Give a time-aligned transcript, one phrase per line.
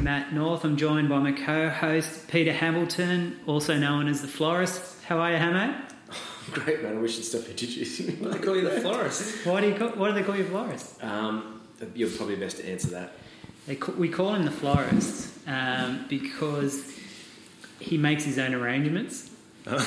[0.00, 0.04] for Running Matters.
[0.04, 0.64] My name is Matt North.
[0.64, 5.02] I'm joined by my co-host Peter Hamilton, also known as the Florist.
[5.04, 5.74] How are you, Hamo?
[6.52, 8.12] Great man, I wish you'd stop introducing me.
[8.30, 9.46] They call you the florist.
[9.46, 11.02] Why do you call, why do they call you Florist?
[11.04, 11.60] Um,
[11.94, 13.12] you're probably best to answer that.
[13.66, 16.98] They ca- we call him the Florist um, because
[17.78, 19.30] he makes his own arrangements.
[19.66, 19.78] so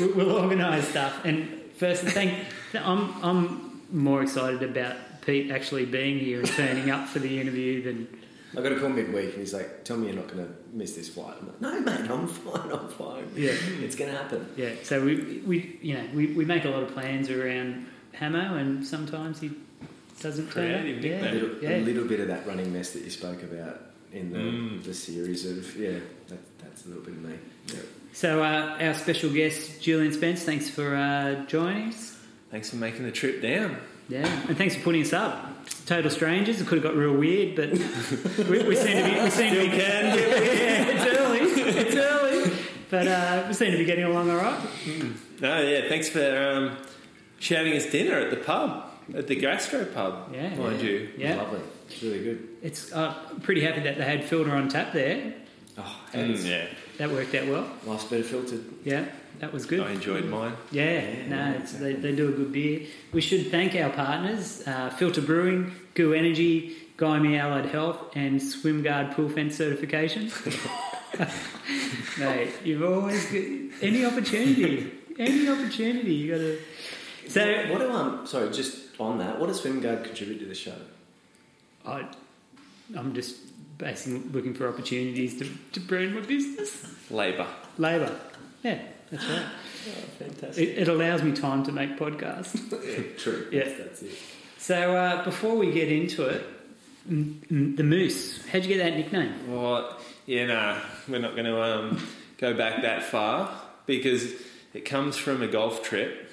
[0.00, 1.24] we'll, we'll organise stuff.
[1.24, 2.46] And first, thank.
[2.74, 7.82] I'm I'm more excited about Pete actually being here and turning up for the interview
[7.82, 8.08] than
[8.56, 10.94] I got a call midweek and he's like, "Tell me you're not going to miss
[10.94, 12.70] this flight." I'm like, "No, mate, I'm fine.
[12.72, 13.28] I'm fine.
[13.36, 13.52] Yeah.
[13.82, 16.82] it's going to happen." Yeah, so we, we you know we, we make a lot
[16.84, 17.86] of plans around
[18.18, 19.50] Hamo, and sometimes he
[20.20, 20.80] doesn't turn up.
[20.82, 21.76] Creative Yeah, A little, yeah.
[21.76, 23.80] a little bit of that running mess that you spoke about
[24.12, 24.84] in the, Mm.
[24.84, 27.34] the series of yeah, that, that's a little bit of me.
[27.68, 27.80] Yeah.
[28.12, 32.16] So uh, our special guest Julian Spence, thanks for uh, joining us.
[32.52, 33.76] Thanks for making the trip down.
[34.08, 35.50] Yeah, and thanks for putting us up.
[35.86, 36.60] Total strangers.
[36.60, 37.70] It could have got real weird, but
[38.48, 39.20] we, we seem to be.
[39.22, 39.68] We seem to be.
[39.68, 41.38] can yeah, it's early.
[41.40, 42.52] It's early,
[42.90, 44.60] but uh, we seem to be getting along all right.
[45.40, 46.76] No, yeah, thanks for um,
[47.38, 50.54] shouting us dinner at the pub, at the Gastro pub, Yeah.
[50.54, 51.10] mind you.
[51.16, 51.60] Yeah, lovely.
[51.88, 52.48] It's really good.
[52.62, 55.34] it's uh, pretty happy that they had filter on tap there.
[55.76, 56.66] Oh, Mm, yeah,
[56.98, 57.68] That worked out well.
[57.84, 58.64] life's better filtered.
[58.84, 59.04] Yeah,
[59.44, 59.80] that was good.
[59.80, 60.54] I enjoyed mine.
[60.70, 62.86] Yeah, no, it's, they, they do a good beer.
[63.12, 69.14] We should thank our partners uh, Filter Brewing, GU Energy, Guyme Allied Health, and SwimGuard
[69.14, 70.32] Pool Fence certification.
[72.18, 77.30] Mate, you've always got any opportunity, any opportunity, you got to.
[77.30, 78.26] So, What do um?
[78.26, 80.76] Sorry, just on that, what does SwimGuard contribute to the show?
[81.84, 82.06] I,
[82.96, 83.36] I'm just
[83.76, 86.86] basically looking for opportunities to, to brand my business.
[87.10, 87.46] Labour.
[87.76, 88.18] Labour.
[88.62, 88.78] Yeah,
[89.16, 89.46] that's right.
[90.18, 90.68] fantastic.
[90.68, 93.18] It, it allows me time to make podcasts.
[93.18, 93.48] True.
[93.50, 93.64] Yeah.
[93.64, 94.18] That's, that's it.
[94.58, 96.46] So uh, before we get into it,
[97.08, 98.44] mm, mm, the Moose.
[98.46, 99.34] How'd you get that nickname?
[99.52, 102.06] Well, yeah, nah, we're not going to um,
[102.38, 103.50] go back that far
[103.86, 104.32] because
[104.72, 106.30] it comes from a golf trip,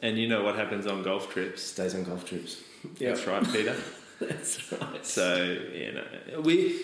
[0.00, 1.62] and you know what happens on golf trips.
[1.62, 2.62] Stays on golf trips.
[3.00, 3.76] That's right, Peter.
[4.20, 5.04] That's right.
[5.04, 6.80] So you know, we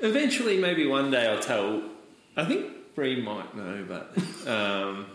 [0.00, 1.82] eventually maybe one day I'll tell.
[2.36, 4.16] I think Bree might know, but
[4.48, 5.06] um,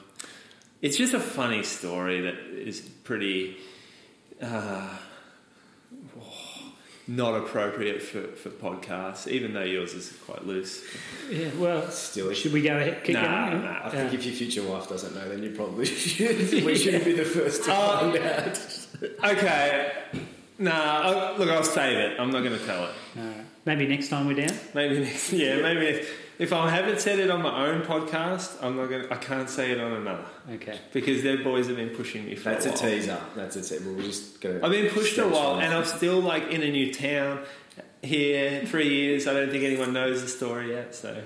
[0.81, 3.57] it's just a funny story that is pretty
[4.41, 4.89] uh,
[7.07, 10.83] not appropriate for, for podcasts, even though yours is quite loose.
[11.29, 13.63] Yeah, well, Still, should we go ahead, kick Nah, it on?
[13.63, 13.85] nah.
[13.85, 16.37] I think if your future wife doesn't know, then you probably should.
[16.65, 18.11] We shouldn't be the first to Oh.
[18.11, 19.33] find out.
[19.37, 19.91] Okay,
[20.57, 20.71] nah.
[20.73, 22.19] I'll, look, I'll save it.
[22.19, 22.91] I'm not going to tell it.
[23.17, 23.45] Alright.
[23.65, 24.57] Maybe next time we're down.
[24.73, 26.09] Maybe next, yeah, maybe next.
[26.39, 29.07] If I haven't said it on my own podcast, I'm not gonna.
[29.09, 30.77] I can't say it on another Okay.
[30.93, 33.19] because their boys have been pushing me for That's a a teaser.
[33.35, 33.81] That's a teaser.
[33.89, 34.59] We'll just go.
[34.63, 37.39] I've been pushed a while, and I'm still like in a new town
[38.03, 38.63] here.
[38.67, 39.25] Three years.
[39.27, 41.23] I don't think anyone knows the story yet, so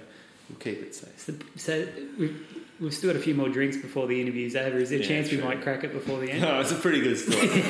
[0.49, 1.19] we'll keep it safe.
[1.19, 4.77] So, so we've, we've still got a few more drinks before the interview's over.
[4.77, 6.41] Is there a Yeah, chance we might crack it before the end?
[6.43, 7.47] No, it's a pretty good story.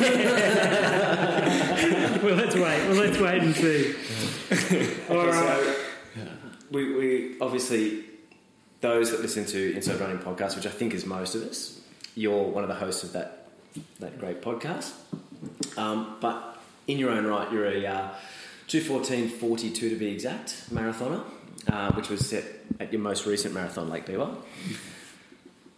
[2.21, 2.87] well, let's wait.
[2.87, 3.95] Well, let's wait and see.
[5.09, 5.63] All Okay, right.
[5.63, 5.75] so
[6.71, 8.05] we, we obviously
[8.79, 11.79] those that listen to Inside Running podcast, which I think is most of us.
[12.15, 13.47] You're one of the hosts of that
[13.99, 14.91] that great podcast.
[15.77, 18.09] Um, but in your own right, you're a uh,
[18.67, 21.23] 214.42 to be exact marathoner,
[21.69, 22.43] uh, which was set
[22.79, 24.35] at your most recent marathon, Lake Biwa.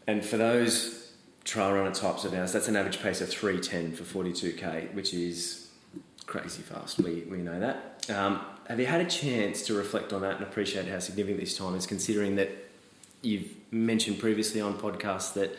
[0.07, 1.11] And for those
[1.43, 5.69] trail runner types of ours, that's an average pace of 310 for 42k, which is
[6.25, 6.99] crazy fast.
[6.99, 8.09] We, we know that.
[8.09, 11.57] Um, have you had a chance to reflect on that and appreciate how significant this
[11.57, 12.49] time is, considering that
[13.21, 15.51] you've mentioned previously on podcasts that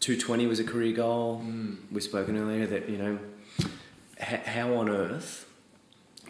[0.00, 1.42] 220 was a career goal?
[1.90, 3.18] We've spoken earlier that, you know,
[4.18, 5.46] h- how on earth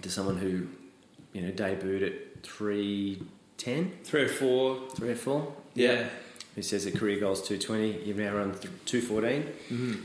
[0.01, 0.67] does someone who,
[1.33, 4.79] you know, debuted at 310, Three or four.
[4.97, 6.09] 3 or 4, Yeah.
[6.55, 9.43] who says the career goal is 220, you've now run th- 214?
[9.71, 10.05] Mm-hmm.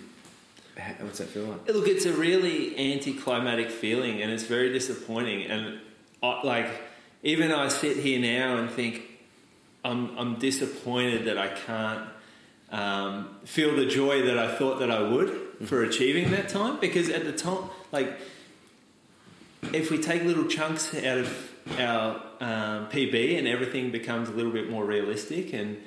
[0.99, 1.67] What's that feel like?
[1.67, 5.45] Look, it's a really anticlimactic feeling, and it's very disappointing.
[5.45, 5.79] And
[6.21, 6.69] I, like,
[7.23, 9.03] even I sit here now and think
[9.83, 12.09] I'm I'm disappointed that I can't
[12.71, 15.29] um, feel the joy that I thought that I would
[15.65, 16.79] for achieving that time.
[16.79, 18.19] Because at the time, like,
[19.71, 24.51] if we take little chunks out of our um, PB and everything becomes a little
[24.51, 25.81] bit more realistic and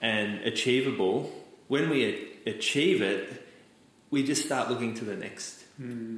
[0.00, 1.32] and achievable,
[1.66, 3.47] when we achieve it,
[4.10, 5.62] we just start looking to the next,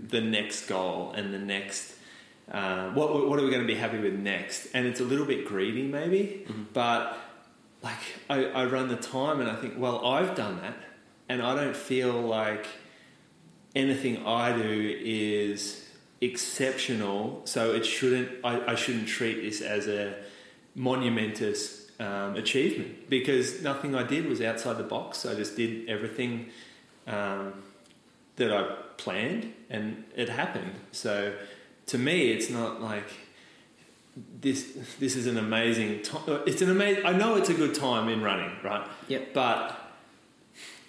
[0.08, 1.94] the next goal and the next.
[2.50, 4.68] Uh, what what are we going to be happy with next?
[4.74, 7.16] And it's a little bit greedy, maybe, but
[7.82, 7.98] like
[8.28, 10.76] I, I run the time and I think, well, I've done that,
[11.28, 12.66] and I don't feel like
[13.74, 15.88] anything I do is
[16.20, 17.42] exceptional.
[17.44, 18.44] So it shouldn't.
[18.44, 20.16] I, I shouldn't treat this as a
[20.74, 25.26] monumentous um, achievement because nothing I did was outside the box.
[25.26, 26.50] I just did everything
[27.06, 27.62] um,
[28.40, 30.72] that I planned, and it happened.
[30.92, 31.32] So
[31.86, 33.08] to me, it's not like
[34.40, 34.72] this.
[34.98, 36.42] This is an amazing time.
[36.46, 37.06] It's an amazing.
[37.06, 38.86] I know it's a good time in running, right?
[39.08, 39.34] Yep.
[39.34, 39.78] But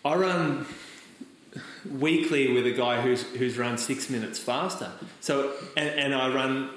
[0.03, 0.65] I run
[1.89, 4.91] weekly with a guy who's who's run six minutes faster.
[5.19, 6.69] So and, and I run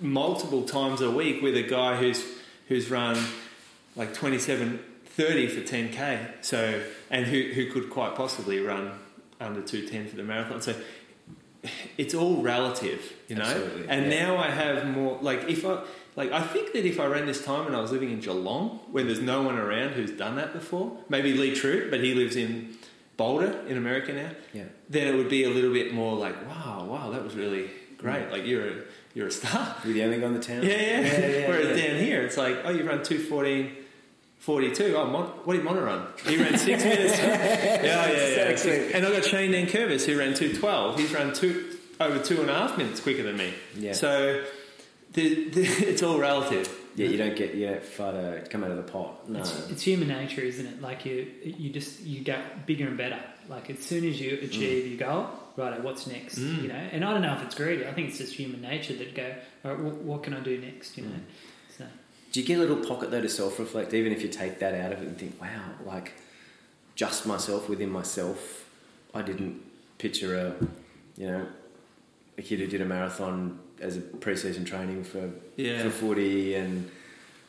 [0.00, 2.24] multiple times a week with a guy who's
[2.68, 3.16] who's run
[3.96, 6.80] like 27 30 for 10k so
[7.10, 8.92] and who, who could quite possibly run
[9.40, 10.74] under 210 for the marathon so
[11.96, 14.26] it's all relative you know Absolutely, and yeah.
[14.26, 15.82] now i have more like if i
[16.16, 18.78] like i think that if i ran this time and i was living in geelong
[18.92, 22.36] where there's no one around who's done that before maybe lee Troop, but he lives
[22.36, 22.76] in
[23.16, 24.64] boulder in america now Yeah.
[24.88, 28.28] then it would be a little bit more like wow wow that was really great
[28.28, 28.30] mm.
[28.30, 28.74] like you're a
[29.14, 30.62] you're a star You're the only guy in the town.
[30.62, 31.00] yeah, yeah.
[31.00, 31.88] yeah, Whereas yeah.
[31.88, 33.74] down here, it's like, oh, you run 214,
[34.38, 34.94] 42.
[34.96, 36.06] Oh, Mon- what did Mona run?
[36.26, 37.18] He ran six minutes.
[37.18, 38.48] yeah, yeah, yeah.
[38.48, 38.92] Exactly.
[38.94, 40.98] And I've got Shane Dan Curvis who ran 212.
[40.98, 43.52] He's run two over two and a half minutes quicker than me.
[43.76, 43.92] Yeah.
[43.92, 44.44] So
[45.12, 46.72] the, the, it's all relative.
[46.94, 49.28] Yeah, you don't get you don't far to come out of the pot.
[49.28, 49.38] No.
[49.38, 50.82] It's, it's human nature, isn't it?
[50.82, 53.20] Like you, you just you get bigger and better.
[53.48, 55.80] Like as soon as you achieve your goal, right?
[55.82, 56.38] What's next?
[56.38, 56.62] Mm.
[56.62, 56.74] You know.
[56.74, 57.86] And I don't know if it's greedy.
[57.86, 59.32] I think it's just human nature that go,
[59.64, 60.96] all right, what, what can I do next?
[60.98, 61.10] You know.
[61.10, 61.20] So
[62.32, 64.74] Do you get a little pocket though to self reflect, even if you take that
[64.74, 66.12] out of it and think, wow, like
[66.94, 68.68] just myself within myself,
[69.14, 69.62] I didn't
[69.98, 70.54] picture a,
[71.16, 71.46] you know,
[72.36, 75.82] a kid who did a marathon as a pre-season training for Yeah.
[75.84, 76.90] for footy and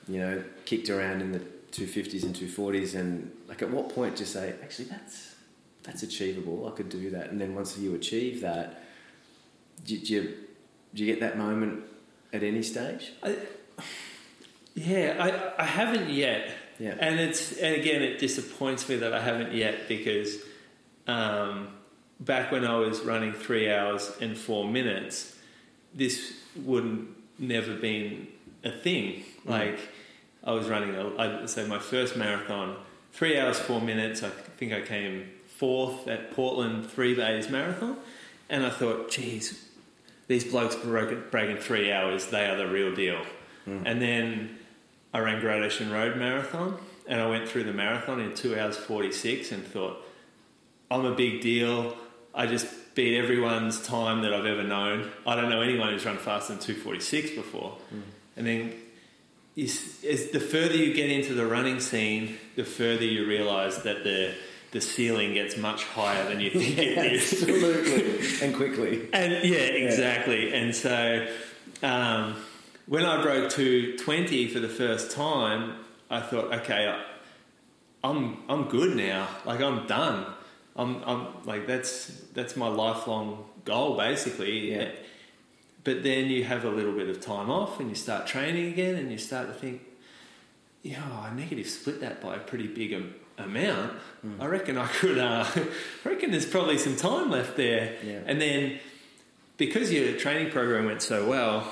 [0.08, 1.40] you know kicked around in the
[1.72, 5.36] 250s and 240s and like at what point do you say actually that's
[5.84, 6.68] that's achievable.
[6.68, 7.30] I could do that.
[7.32, 8.84] And then once you achieve that
[9.86, 10.34] do, do you
[10.94, 11.84] do you get that moment
[12.34, 13.12] at any stage?
[13.24, 13.36] I,
[14.80, 16.50] yeah, I, I haven't yet.
[16.80, 20.38] yeah And it's and again, it disappoints me that I haven't yet because
[21.08, 21.68] um,
[22.20, 25.36] back when I was running three hours and four minutes,
[25.94, 28.28] this wouldn't never been
[28.64, 29.24] a thing.
[29.46, 29.80] Like
[30.44, 32.78] I was running, a, I'd say my first marathon,
[33.12, 34.24] three hours four minutes.
[34.24, 37.98] I think I came fourth at Portland Three Bays Marathon,
[38.50, 39.66] and I thought, geez,
[40.28, 42.28] these blokes broke, breaking three hours.
[42.28, 43.22] They are the real deal.
[43.86, 44.59] And then
[45.14, 46.78] I ran Great Ocean Road Marathon,
[47.08, 50.06] and I went through the marathon in two hours forty six, and thought,
[50.92, 51.96] I'm a big deal.
[52.34, 55.12] I just beat everyone's time that I've ever known.
[55.26, 57.78] I don't know anyone who's run faster than two forty six before.
[58.38, 58.74] And then,
[59.56, 64.04] is, is the further you get into the running scene, the further you realise that
[64.04, 64.34] the
[64.72, 67.34] the ceiling gets much higher than you think it is.
[67.34, 70.54] absolutely and quickly And yeah, exactly.
[70.54, 71.28] And so
[71.82, 72.36] um,
[72.90, 75.76] when I broke to 20 for the first time,
[76.10, 77.04] I thought, okay, I,
[78.04, 79.28] I'm I'm good now.
[79.46, 80.26] Like I'm done.
[80.76, 84.72] I'm I'm like that's that's my lifelong goal basically.
[84.72, 84.90] Yeah.
[85.84, 88.96] But then you have a little bit of time off and you start training again
[88.96, 89.82] and you start to think,
[90.82, 93.94] yeah, I negative split that by a pretty big am- amount.
[94.40, 95.18] I reckon I could.
[95.18, 97.96] Uh, I reckon there's probably some time left there.
[98.04, 98.22] Yeah.
[98.26, 98.80] And then
[99.58, 101.72] because your training program went so well,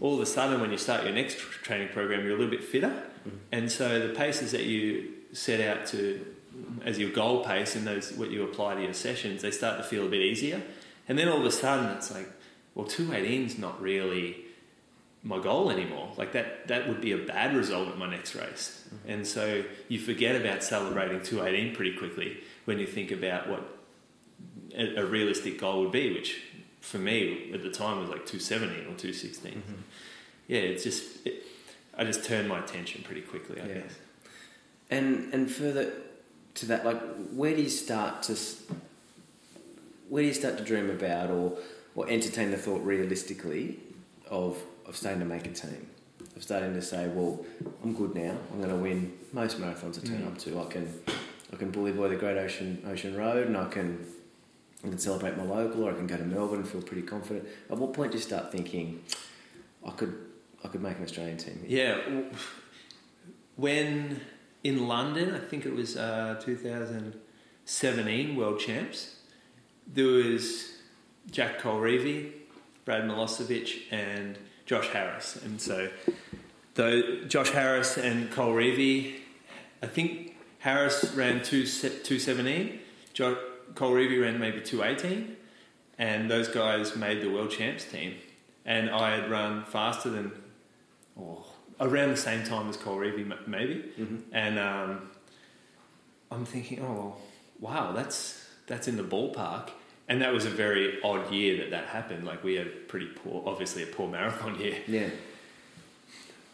[0.00, 2.64] all of a sudden when you start your next training program, you're a little bit
[2.64, 2.88] fitter.
[2.88, 3.36] Mm-hmm.
[3.52, 6.24] And so the paces that you set out to
[6.84, 9.84] as your goal pace and those what you apply to your sessions, they start to
[9.84, 10.62] feel a bit easier.
[11.08, 12.28] And then all of a sudden it's like,
[12.74, 14.36] well, 218 is not really
[15.22, 16.12] my goal anymore.
[16.16, 18.84] Like that, that would be a bad result at my next race.
[18.86, 19.10] Mm-hmm.
[19.10, 23.78] And so you forget about celebrating 218 pretty quickly when you think about what
[24.76, 26.40] a, a realistic goal would be, which
[26.84, 29.62] for me at the time was like 217 or 216.
[30.46, 31.42] Yeah, it's just, it,
[31.96, 33.74] I just turned my attention pretty quickly, I Yeah.
[33.80, 33.94] guess.
[34.90, 35.92] And and further
[36.56, 37.00] to that, like
[37.32, 38.36] where do you start to
[40.08, 41.56] where do you start to dream about or
[41.94, 43.78] or entertain the thought realistically
[44.28, 45.86] of of starting to make a team,
[46.36, 47.44] of starting to say, well,
[47.82, 48.36] I'm good now.
[48.52, 50.26] I'm going to win most marathons I turn Mm.
[50.26, 50.60] up to.
[50.60, 50.84] I can
[51.52, 54.06] I can bully boy the Great Ocean Ocean Road, and I can
[54.84, 57.48] I can celebrate my local, or I can go to Melbourne and feel pretty confident.
[57.70, 59.02] At what point do you start thinking,
[59.86, 60.14] I could
[60.62, 61.64] I could make an Australian team?
[61.66, 61.98] here?
[62.06, 62.22] Yeah,
[63.56, 64.20] when
[64.62, 69.16] in London, I think it was uh, 2017 World Champs,
[69.86, 70.72] there was
[71.30, 72.32] Jack Colreavy,
[72.84, 75.36] Brad Milosevic, and Josh Harris.
[75.44, 75.88] And so,
[76.74, 79.20] though Josh Harris and Colreavy,
[79.82, 82.80] I think Harris ran two, 217,
[83.12, 83.38] jo-
[83.74, 85.36] Colreavy ran maybe 218.
[85.98, 88.14] and those guys made the world champs team,
[88.64, 90.32] and I had run faster than,
[91.16, 91.44] or
[91.80, 94.16] around the same time as Colreavy, maybe, Mm-hmm.
[94.32, 95.10] and um,
[96.30, 97.16] I'm thinking, oh,
[97.60, 99.70] wow, that's that's in the ballpark.
[100.08, 102.24] And that was a very odd year that that happened.
[102.26, 104.76] Like we had pretty poor, obviously a poor marathon year.
[104.86, 105.08] Yeah.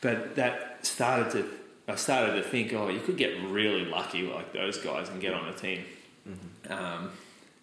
[0.00, 1.50] But that started to,
[1.92, 5.34] I started to think, oh, you could get really lucky like those guys and get
[5.34, 5.84] on a team.
[6.68, 7.10] Um,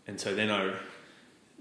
[0.07, 0.73] and so then I,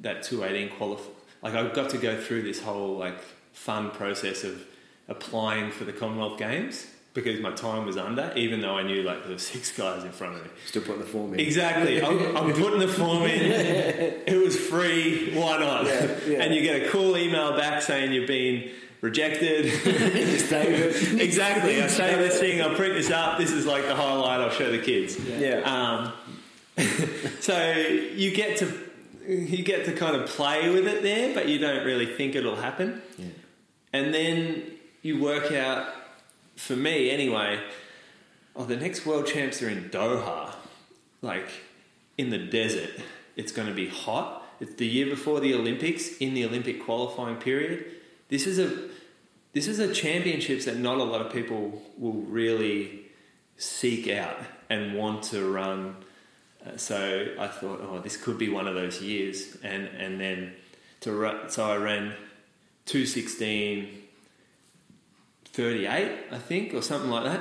[0.01, 1.11] that 218 qualify,
[1.43, 3.19] like I got to go through this whole like
[3.53, 4.65] fun process of
[5.09, 6.87] applying for the Commonwealth Games
[7.17, 10.13] because my time was under, even though I knew like there were six guys in
[10.13, 10.51] front of me.
[10.67, 11.41] Still putting the form in.
[11.41, 12.03] Exactly.
[12.05, 13.51] I'm, I'm putting the form in.
[14.27, 15.35] It was free.
[15.35, 15.87] Why not?
[15.87, 16.43] Yeah, yeah.
[16.43, 19.65] And you get a cool email back saying you've been rejected.
[19.85, 21.21] Just save it.
[21.21, 21.83] exactly.
[21.83, 22.61] I say this thing.
[22.61, 23.39] I'll print this up.
[23.39, 24.41] This is like the highlight.
[24.41, 25.19] I'll show the kids.
[25.19, 25.61] Yeah.
[25.61, 26.13] Um,
[27.41, 28.87] so you get to
[29.27, 32.57] you get to kind of play with it there, but you don't really think it'll
[32.57, 33.03] happen.
[33.19, 33.27] Yeah.
[33.93, 35.89] And then you work out,
[36.57, 37.61] for me anyway,
[38.55, 40.55] oh, the next world champs are in Doha,
[41.23, 41.49] like
[42.17, 42.91] in the desert.
[43.37, 44.45] It's going to be hot.
[44.61, 47.85] It's the year before the Olympics, in the Olympic qualifying period.
[48.29, 48.89] This is a
[49.53, 53.07] this is a championships that not a lot of people will really
[53.57, 54.37] seek out
[54.69, 55.97] and want to run.
[56.67, 60.55] Uh, so I thought, oh, this could be one of those years, and and then
[61.01, 62.15] to so I ran
[62.85, 64.03] two sixteen
[65.57, 67.41] 38, I think, or something like that,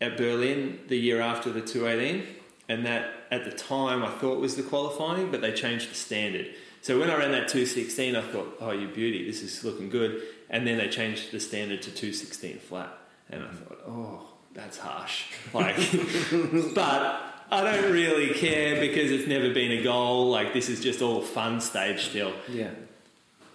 [0.00, 2.24] at Berlin the year after the 218.
[2.68, 6.50] And that at the time I thought was the qualifying, but they changed the standard.
[6.82, 10.22] So when I ran that 216, I thought, oh, you beauty, this is looking good.
[10.48, 12.96] And then they changed the standard to 216 flat.
[13.28, 15.24] And I thought, oh, that's harsh.
[15.52, 15.76] Like,
[16.76, 20.30] but I don't really care because it's never been a goal.
[20.30, 22.70] Like, this is just all fun stage still Yeah.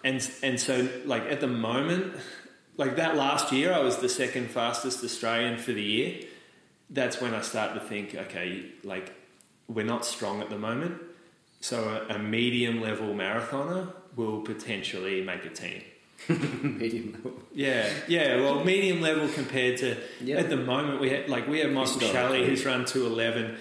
[0.03, 2.13] and and so like at the moment
[2.77, 6.09] like that last year i was the second fastest australian for the year
[6.89, 9.07] that's when i start to think okay like
[9.67, 11.01] we're not strong at the moment
[11.61, 11.77] so
[12.09, 15.81] a, a medium level marathoner will potentially make a team
[16.83, 17.33] Medium level.
[17.53, 20.35] yeah yeah well medium level compared to Yeah.
[20.37, 23.57] at the moment we had like we have michael shelley who's run 211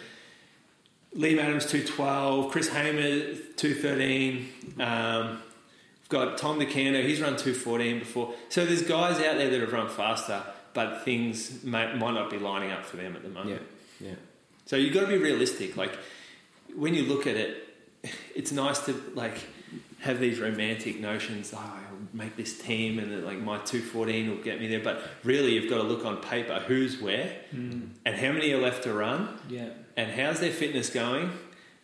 [1.16, 4.48] Liam Adams 212, Chris Hamer 213,
[4.80, 5.28] um,
[6.00, 8.34] we've got Tom Do Canto, he's run 214 before.
[8.48, 10.42] So there's guys out there that have run faster,
[10.72, 13.62] but things may, might not be lining up for them at the moment.
[14.00, 14.14] Yeah.
[14.66, 15.76] So you've got to be realistic.
[15.76, 15.96] Like
[16.74, 17.62] when you look at it,
[18.34, 19.38] it's nice to like
[20.00, 21.52] have these romantic notions.
[21.54, 24.80] Oh, I'll make this team, and that, like my two fourteen will get me there.
[24.80, 28.82] But really, you've got to look on paper who's where, and how many are left
[28.82, 29.68] to run, Yeah.
[29.96, 31.30] And how's their fitness going,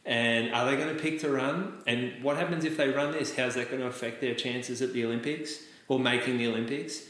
[0.05, 3.37] and are they going to pick to run, and what happens if they run this?
[3.37, 7.03] How's that going to affect their chances at the Olympics or making the Olympics?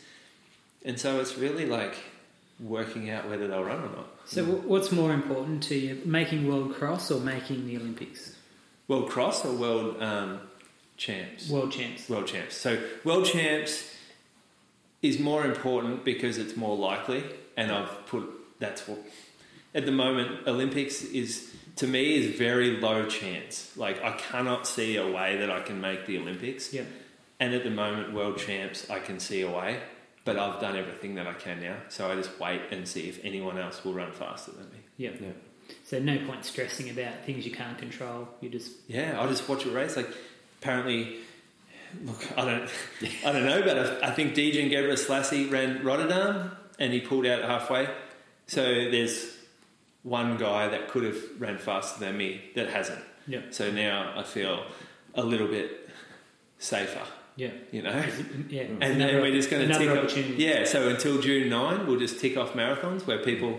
[0.85, 1.95] And so it's really like
[2.59, 4.07] working out whether they'll run or not.
[4.27, 8.37] So, what's more important to you, making world cross or making the Olympics?
[8.89, 10.41] World cross or world um,
[10.97, 11.49] champs?
[11.49, 12.09] World champs.
[12.09, 12.57] World champs.
[12.57, 13.95] So world champs
[15.03, 17.25] is more important because it's more likely,
[17.57, 18.29] and I've put
[18.59, 18.99] that's what
[19.75, 23.73] at the moment Olympics is to me is very low chance.
[23.77, 26.83] Like I cannot see a way that I can make the Olympics, Yeah.
[27.39, 29.81] and at the moment world champs I can see a way,
[30.25, 31.77] but I've done everything that I can now.
[31.89, 34.79] So I just wait and see if anyone else will run faster than me.
[34.97, 35.11] Yeah.
[35.21, 35.29] Yeah.
[35.85, 38.29] So no point stressing about things you can't control.
[38.41, 39.97] You just Yeah, I just watch a race.
[39.97, 40.09] Like,
[40.61, 41.19] apparently,
[42.05, 42.69] look, I don't,
[43.25, 46.51] I don't know, but I, I think Dejan Gebra Lassie ran Rotterdam
[46.81, 47.89] and he pulled out halfway.
[48.49, 49.37] So there's
[50.03, 53.01] one guy that could have ran faster than me that hasn't.
[53.27, 54.65] yeah So now I feel
[55.15, 55.89] a little bit
[56.59, 57.03] safer,
[57.37, 58.05] yeah you know.
[58.49, 58.63] yeah.
[58.63, 60.17] And Another- then we're just going to tick off.
[60.39, 63.59] Yeah, so until June 9, we'll just tick off marathons where people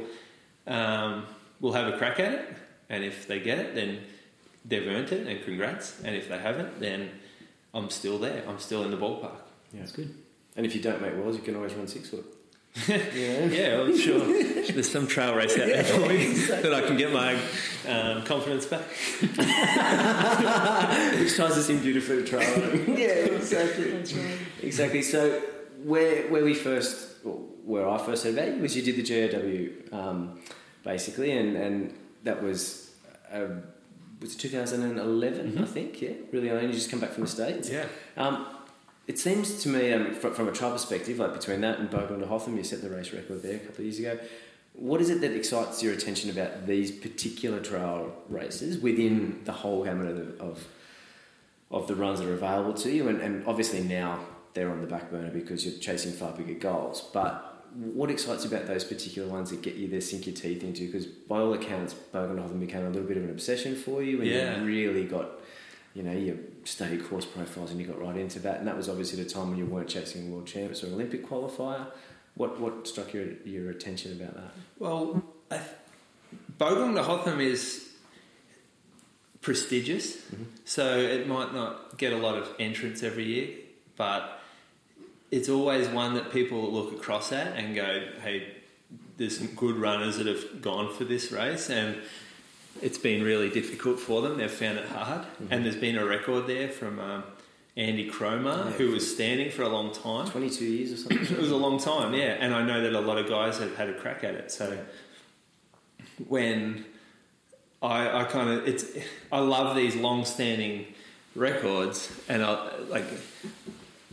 [0.68, 1.26] um,
[1.60, 2.46] will have a crack at it.
[2.90, 4.02] And if they get it, then
[4.66, 6.02] they've earned it and congrats.
[6.04, 7.10] And if they haven't, then
[7.74, 8.44] I'm still there.
[8.48, 9.38] I'm still in the ballpark.
[9.74, 9.80] Yeah.
[9.80, 10.14] That's good.
[10.58, 12.26] And if you don't make worlds, you can always run six foot.
[12.88, 13.46] Yeah.
[13.46, 17.12] Yeah, I'm sure there's some trail race out there for me that I can get
[17.12, 17.34] my
[17.88, 18.82] um, confidence back.
[21.20, 22.98] Which ties us in beautifully to trial running.
[22.98, 23.92] yeah, exactly.
[23.92, 24.38] That's right.
[24.62, 25.02] Exactly.
[25.02, 25.42] So
[25.84, 29.98] where where we first, where I first heard about you was you did the GOW
[29.98, 30.40] um,
[30.84, 32.92] basically, and and that was
[33.32, 33.48] uh,
[34.22, 36.02] was it 2011, I think.
[36.02, 36.68] Yeah, really early.
[36.68, 37.70] You just come back from the states.
[37.70, 37.86] Yeah.
[38.16, 38.46] Um,
[39.12, 42.20] it seems to me, um, from, from a trial perspective, like between that and Bogong
[42.20, 44.18] to Hotham, you set the race record there a couple of years ago.
[44.74, 49.84] What is it that excites your attention about these particular trail races within the whole
[49.84, 50.68] gamut of, of
[51.72, 54.20] of the runs that are available to you, and, and obviously now
[54.54, 57.10] they're on the back burner because you're chasing far bigger goals.
[57.14, 60.64] But what excites you about those particular ones that get you there, sink your teeth
[60.64, 60.86] into?
[60.88, 64.28] Because by all accounts, Bogenhofen became a little bit of an obsession for you, and
[64.30, 64.60] Yeah.
[64.60, 65.30] you really got,
[65.94, 68.60] you know, your studied course profiles, and you got right into that.
[68.60, 71.88] And that was obviously the time when you weren't chasing world champs or Olympic qualifier.
[72.36, 74.52] What what struck your your attention about that?
[74.80, 75.70] Well, I th-
[76.58, 77.90] Bogong to Hotham is
[79.42, 80.44] prestigious, mm-hmm.
[80.64, 83.50] so it might not get a lot of entrance every year,
[83.98, 84.40] but
[85.30, 88.48] it's always one that people look across at and go, "Hey,
[89.18, 91.98] there's some good runners that have gone for this race," and
[92.82, 94.38] it's been really difficult for them.
[94.38, 97.24] They've found it hard, and there's been a record there from um,
[97.78, 98.72] Andy Cromer, Yeah.
[98.74, 100.28] who was standing for a long time.
[100.28, 101.20] Twenty two years or something.
[101.36, 103.76] It was a long time, yeah, and I know that a lot of guys have
[103.76, 104.52] had a crack at it.
[104.52, 104.78] So
[106.28, 106.86] when
[107.82, 108.86] I, I kind of it's
[109.32, 110.86] I love these long-standing
[111.36, 113.06] records, and I like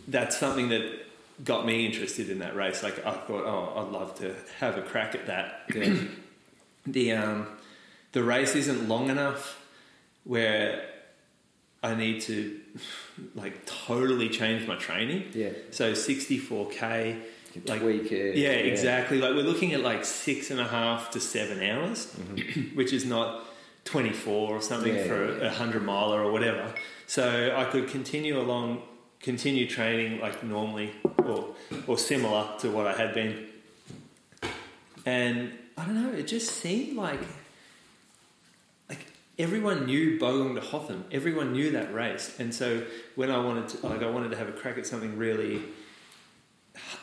[0.07, 1.07] that's something that
[1.45, 2.83] got me interested in that race.
[2.83, 5.63] Like I thought, oh, I'd love to have a crack at that.
[5.75, 5.95] Yeah.
[6.87, 7.47] the um,
[8.13, 9.61] the race isn't long enough
[10.25, 10.85] where
[11.83, 12.59] I need to
[13.35, 15.31] like totally change my training.
[15.35, 15.51] Yeah.
[15.71, 17.21] So 64k,
[17.67, 18.37] like tweak it.
[18.37, 19.19] yeah, exactly.
[19.21, 22.61] Like we're looking at like six and a half to seven hours, mm-hmm.
[22.77, 23.45] which is not
[23.85, 26.75] 24 or something Yeah, for yeah, a hundred miler or whatever.
[27.07, 28.83] So I could continue along,
[29.21, 30.93] continue training like normally
[31.25, 31.55] or
[31.87, 33.47] or similar to what I had been.
[35.07, 37.21] And I don't know, it just seemed like
[39.39, 41.05] everyone knew Bogong to Hotham.
[41.13, 42.35] Everyone knew that race.
[42.39, 42.83] And so
[43.15, 45.63] when I wanted to like I wanted to have a crack at something really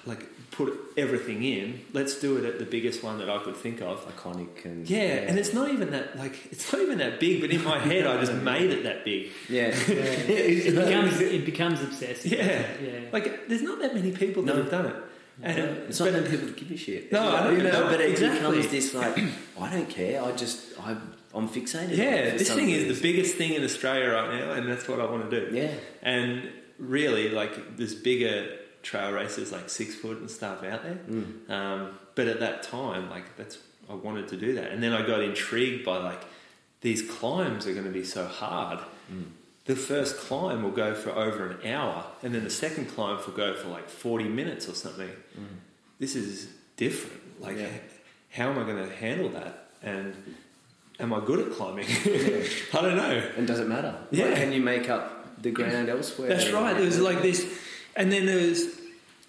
[0.05, 3.81] like put everything in, let's do it at the biggest one that I could think
[3.81, 4.05] of.
[4.15, 7.49] Iconic and Yeah, and it's not even that like it's not even that big, but
[7.51, 9.29] in my head I just made it that big.
[9.49, 9.67] yeah.
[9.87, 12.31] it becomes it becomes obsessive.
[12.31, 12.65] Yeah.
[12.81, 12.99] yeah.
[13.11, 14.61] Like there's not that many people that No.
[14.61, 14.95] have done it.
[15.41, 17.11] And It's not that people give a shit.
[17.11, 18.39] No, I you don't- know, no, but it exactly.
[18.39, 19.17] becomes this like,
[19.59, 20.23] I don't care.
[20.23, 20.95] I just, I,
[21.35, 21.97] I'm fixated.
[21.97, 22.95] yeah, this thing is reason.
[22.95, 25.55] the biggest thing in Australia right now, and that's what I want to do.
[25.55, 25.71] Yeah,
[26.01, 30.99] And really, like, there's bigger trail races like six foot and stuff out there.
[31.09, 31.49] Mm.
[31.49, 33.57] Um, but at that time, like, that's
[33.89, 34.71] I wanted to do that.
[34.71, 36.21] And then I got intrigued by like
[36.81, 38.79] these climbs are going to be so hard.
[39.11, 39.25] Mm.
[39.65, 43.33] The first climb will go for over an hour, and then the second climb will
[43.33, 45.09] go for like 40 minutes or something.
[45.99, 47.41] This is different.
[47.41, 47.67] Like, Yeah.
[48.31, 49.69] how am I going to handle that?
[49.81, 50.13] And
[50.99, 51.87] am I good at climbing?
[52.73, 53.29] I don't know.
[53.37, 53.95] and does it matter?
[54.11, 54.25] Yeah.
[54.25, 56.29] Like, can you make up the ground elsewhere?
[56.29, 56.75] That's right.
[56.75, 57.45] There was like this,
[57.95, 58.79] and then there was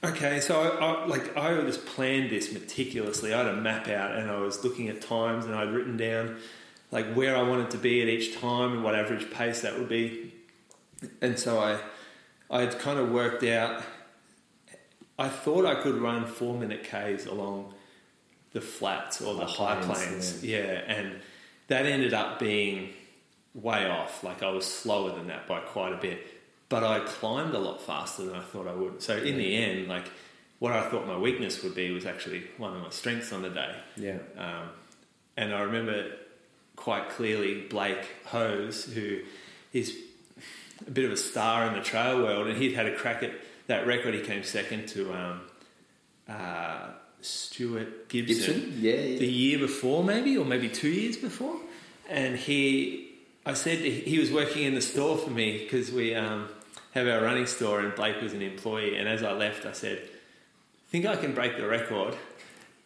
[0.05, 0.41] okay.
[0.41, 3.35] So I, I like I just planned this meticulously.
[3.35, 6.37] I had a map out, and I was looking at times, and I'd written down
[6.91, 9.89] like where I wanted to be at each time and what average pace that would
[9.89, 10.33] be.
[11.21, 11.79] And so I,
[12.51, 13.83] I had kind of worked out.
[15.19, 17.75] I thought I could run four minute k's along
[18.53, 21.21] the flats or the High high plains, plains, yeah, and
[21.69, 22.93] that ended up being
[23.55, 24.23] way off.
[24.23, 26.27] Like I was slower than that by quite a bit,
[26.69, 29.03] but I climbed a lot faster than I thought I would.
[29.03, 30.11] So in the end, like
[30.59, 33.51] what I thought my weakness would be was actually one of my strengths on the
[33.51, 33.75] day.
[33.97, 34.19] Yeah.
[34.37, 34.69] Um,
[35.37, 36.13] and I remember
[36.77, 39.21] quite clearly Blake Hose, who
[39.73, 39.97] is
[40.87, 43.33] a bit of a star in the trail world, and he'd had a crack at
[43.67, 44.15] that record.
[44.15, 45.41] He came second to um,
[46.29, 46.89] uh,
[47.27, 48.79] Stuart Gibson?
[48.81, 49.19] Yeah, yeah.
[49.19, 51.57] the year before, maybe, or maybe two years before.
[52.09, 53.13] And he,
[53.45, 56.49] I said he was working in the store for me because we um,
[56.93, 58.97] have our running store, and Blake was an employee.
[58.97, 62.15] And as I left, I said, "I think I can break the record,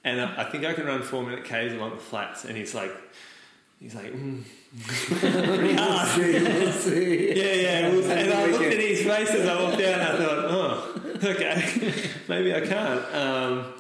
[0.05, 2.74] and I, I think I can run four minute k's along the flats." And he's
[2.74, 2.92] like,
[3.79, 4.42] he's like, mm.
[4.81, 6.18] pretty hard.
[6.18, 7.29] We'll see.
[7.29, 7.88] Yeah, yeah.
[7.88, 10.44] it was- and I looked at his face as I walked out, and I thought,
[10.48, 11.92] oh, okay,
[12.29, 13.14] maybe I can't.
[13.14, 13.72] Um,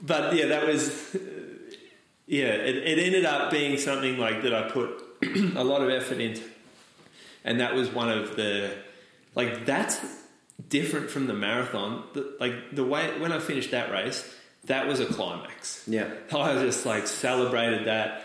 [0.00, 1.18] but yeah, that was, uh,
[2.26, 5.02] yeah, it, it ended up being something like that I put
[5.56, 6.42] a lot of effort into.
[7.44, 8.76] And that was one of the,
[9.34, 10.00] like, that's
[10.68, 12.04] different from the marathon.
[12.14, 14.34] The, like, the way, when I finished that race,
[14.64, 15.84] that was a climax.
[15.86, 16.10] Yeah.
[16.32, 18.24] I just like celebrated that.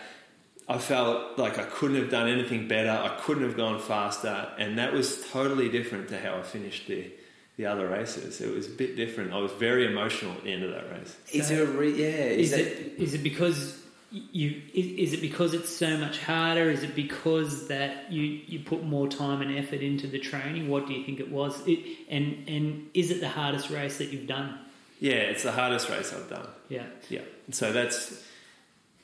[0.67, 2.89] I felt like I couldn't have done anything better.
[2.89, 7.11] I couldn't have gone faster, and that was totally different to how I finished the
[7.57, 8.41] the other races.
[8.41, 9.33] It was a bit different.
[9.33, 11.15] I was very emotional at the end of that race.
[11.31, 12.25] Is there a re- yeah?
[12.25, 13.79] Is, Is that, it is it because
[14.11, 16.69] you is, is it because it's so much harder?
[16.69, 20.67] Is it because that you you put more time and effort into the training?
[20.69, 21.61] What do you think it was?
[21.67, 24.59] It, and and is it the hardest race that you've done?
[24.99, 26.47] Yeah, it's the hardest race I've done.
[26.69, 27.21] Yeah, Yeah.
[27.51, 28.23] So that's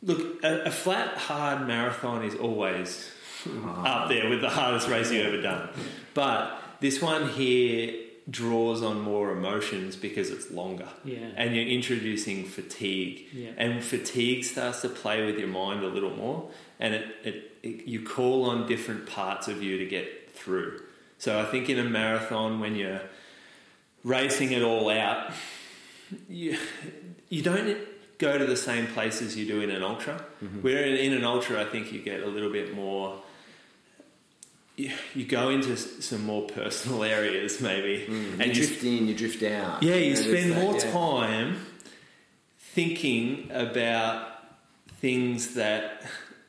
[0.01, 3.12] look a, a flat hard marathon is always
[3.65, 5.69] up there with the hardest race you've ever done.
[6.13, 10.87] But this one here draws on more emotions because it's longer.
[11.03, 11.29] Yeah.
[11.35, 13.27] And you're introducing fatigue.
[13.33, 13.51] Yeah.
[13.57, 16.49] And fatigue starts to play with your mind a little more.
[16.79, 20.81] And it, it, it, you call on different parts of you to get through.
[21.17, 23.01] So I think in a marathon, when you're
[24.03, 25.31] racing it all out,
[26.27, 26.57] you,
[27.29, 27.77] you don't
[28.17, 30.23] go to the same places you do in an ultra.
[30.43, 30.61] Mm-hmm.
[30.61, 33.21] Where in, in an ultra, I think you get a little bit more.
[34.79, 39.07] You, you go into some more personal areas, maybe, and and you you drift in,
[39.07, 39.83] you drift out.
[39.83, 40.91] yeah, you spend that, more yeah.
[40.91, 41.65] time
[42.57, 44.29] thinking about
[45.01, 46.03] things that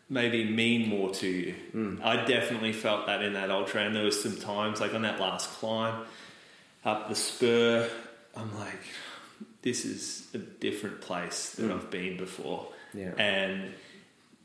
[0.08, 1.54] maybe mean more to you.
[1.72, 1.96] Hmm.
[2.04, 5.18] I definitely felt that in that ultra, and there was some times like on that
[5.18, 6.04] last climb
[6.84, 7.90] up the spur,
[8.36, 8.84] I'm like,
[9.62, 12.68] this is a different place than I've been before.
[12.94, 13.12] Yeah.
[13.18, 13.72] and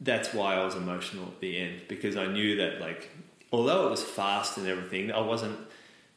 [0.02, 3.10] that's why I was emotional at the end because I knew that like
[3.56, 5.58] although it was fast and everything, I wasn't.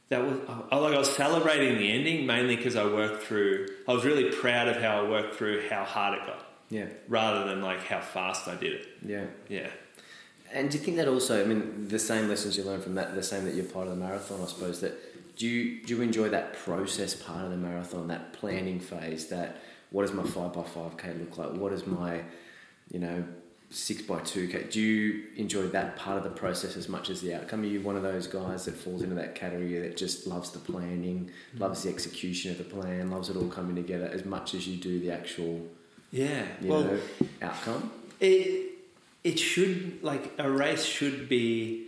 [0.09, 0.39] That was
[0.73, 3.69] I, like I was celebrating the ending mainly because I worked through.
[3.87, 7.47] I was really proud of how I worked through how hard it got, Yeah, rather
[7.49, 8.87] than like how fast I did it.
[9.05, 9.27] yeah.
[9.49, 9.69] Yeah,
[10.53, 11.43] And do you think that also?
[11.43, 13.93] I mean, the same lessons you learn from that, the same that you're part of
[13.99, 14.41] the marathon.
[14.43, 14.95] I suppose that
[15.37, 19.27] do you do you enjoy that process part of the marathon, that planning phase?
[19.29, 19.59] That
[19.91, 21.53] what does my five by five k look like?
[21.53, 22.23] What is my,
[22.91, 23.25] you know,
[23.71, 24.67] six by two k?
[24.71, 27.63] Do you enjoy that part of the process as much as the outcome?
[27.63, 30.59] Are you one of those guys that falls into that category that just loves the
[30.59, 34.67] planning, loves the execution of the plan, loves it all coming together as much as
[34.67, 35.67] you do the actual,
[36.11, 36.45] yeah.
[36.61, 37.01] you well, know,
[37.43, 37.91] outcome?
[38.21, 38.73] it
[39.25, 41.87] it should like a race should be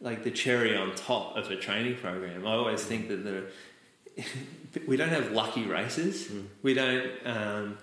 [0.00, 2.46] like the cherry on top of a training program.
[2.46, 3.44] I always think that the
[4.86, 6.30] we don't have lucky races.
[6.62, 7.10] We don't.
[7.24, 7.78] Um,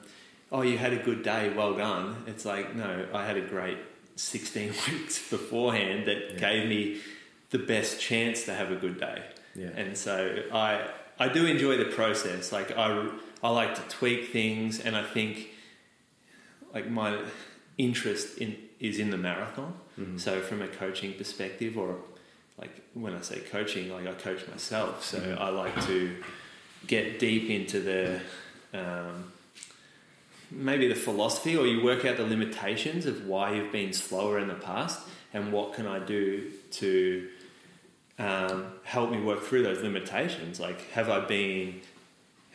[0.52, 1.50] oh, you had a good day.
[1.54, 2.24] Well done.
[2.28, 3.78] It's like no, I had a great
[4.16, 6.40] sixteen weeks beforehand that Yeah.
[6.40, 7.02] gave me
[7.50, 9.24] the best chance to have a good day.
[9.56, 9.68] Yeah.
[9.76, 12.52] And so I I do enjoy the process.
[12.52, 13.10] Like I
[13.44, 15.50] I like to tweak things, and I think
[16.74, 17.20] like my
[17.78, 19.74] interest in is in the marathon.
[20.00, 20.20] Mhm.
[20.20, 21.98] So from a coaching perspective, or
[22.60, 25.04] like when I say coaching, like I coach myself.
[25.04, 25.40] So Mhm.
[25.40, 26.16] I like to
[26.86, 28.20] get deep into the
[28.74, 29.32] um,
[30.52, 34.48] maybe the philosophy, or you work out the limitations of why you've been slower in
[34.48, 35.00] the past,
[35.34, 37.28] and what can I do to
[38.20, 40.60] um, help me work through those limitations.
[40.60, 41.82] Like, have I been,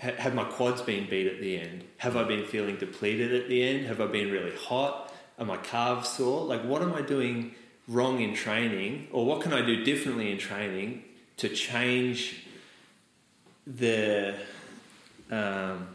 [0.01, 1.85] ha- have my quads been beat at the end?
[1.99, 3.87] Have I been feeling depleted at the end?
[3.87, 5.13] Have I been really hot?
[5.39, 6.45] Are my calves sore?
[6.45, 7.55] Like, what am I doing
[7.89, 11.05] wrong in training, or what can I do differently in training
[11.39, 12.45] to change
[13.67, 14.35] the
[15.31, 15.89] um,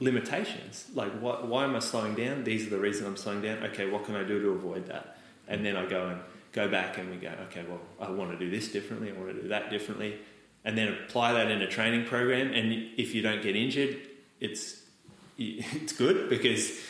[0.00, 0.86] limitations?
[0.94, 2.44] Like, what, why am I slowing down?
[2.44, 3.62] These are the reasons I'm slowing down.
[3.64, 5.18] Okay, what can I do to avoid that?
[5.48, 6.20] And then I go and
[6.52, 9.34] go back and we go, okay, well, I want to do this differently, I want
[9.34, 10.18] to do that differently,
[10.64, 12.52] and then apply that in a training program.
[12.52, 13.98] And if you don't get injured,
[14.40, 14.80] it's
[15.38, 16.80] it's good because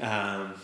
[0.00, 0.54] um,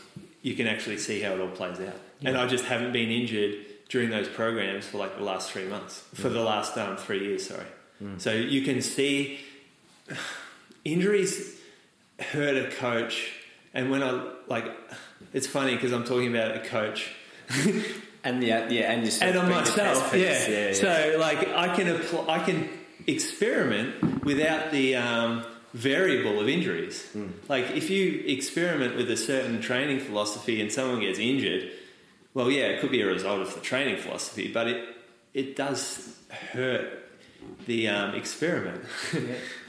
[0.42, 1.96] you can actually see how it all plays out.
[2.24, 6.04] And I just haven't been injured during those programs for like the last three months,
[6.14, 7.66] for the last um, three years, sorry.
[8.18, 9.40] So you can see
[10.84, 11.55] injuries
[12.20, 13.32] hurt a coach,
[13.74, 14.64] and when I like,
[15.32, 17.10] it's funny because I'm talking about a coach
[18.26, 19.30] And yeah, yeah, and yourself.
[19.30, 20.48] and on myself, yeah.
[20.48, 20.72] yeah, yeah.
[20.72, 22.68] So like I can apply, I can
[23.06, 27.08] experiment without the um, variable of injuries.
[27.12, 27.28] Hmm.
[27.48, 31.70] Like if you experiment with a certain training philosophy and someone gets injured,
[32.34, 34.84] well, yeah, it could be a result of the training philosophy, but it
[35.32, 36.18] it does
[36.52, 37.04] hurt
[37.66, 38.82] the um, experiment.
[39.14, 39.20] Yeah.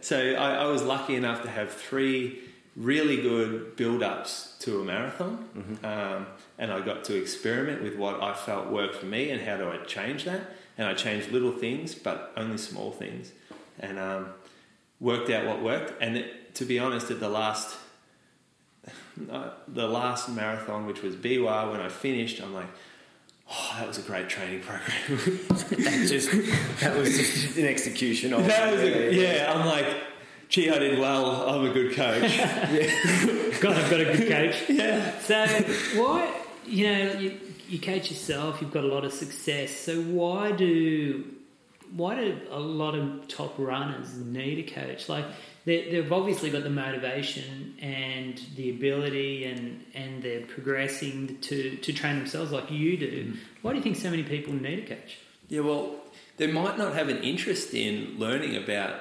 [0.00, 2.40] So I, I was lucky enough to have three
[2.76, 5.48] really good build ups to a marathon.
[5.84, 6.26] Um,
[6.58, 9.68] and I got to experiment with what I felt worked for me and how do
[9.68, 10.40] I change that.
[10.78, 13.32] And I changed little things, but only small things.
[13.78, 14.28] And um,
[14.98, 16.00] worked out what worked.
[16.00, 17.76] And it, to be honest, at the last.
[19.68, 22.68] The last marathon, which was Biwa, when I finished, I'm like,
[23.50, 24.86] oh, that was a great training program.
[25.08, 26.30] that just
[26.80, 29.12] that was just an execution of that was it.
[29.12, 29.86] a, yeah, I'm like,
[30.48, 31.48] gee, I did well.
[31.48, 32.38] I'm a good coach.
[33.60, 34.62] God, I've got a good coach.
[34.68, 35.18] yeah.
[35.20, 35.46] So
[36.00, 36.34] why,
[36.66, 38.60] you know, you, you coach yourself.
[38.60, 39.70] You've got a lot of success.
[39.70, 41.24] So why do
[41.94, 45.08] why do a lot of top runners need a coach?
[45.08, 45.24] Like
[45.64, 51.92] they, they've obviously got the motivation and the ability, and and they're progressing to to
[51.92, 53.34] train themselves like you do.
[53.62, 55.18] Why do you think so many people need a coach?
[55.48, 55.96] Yeah, well,
[56.36, 59.00] they might not have an interest in learning about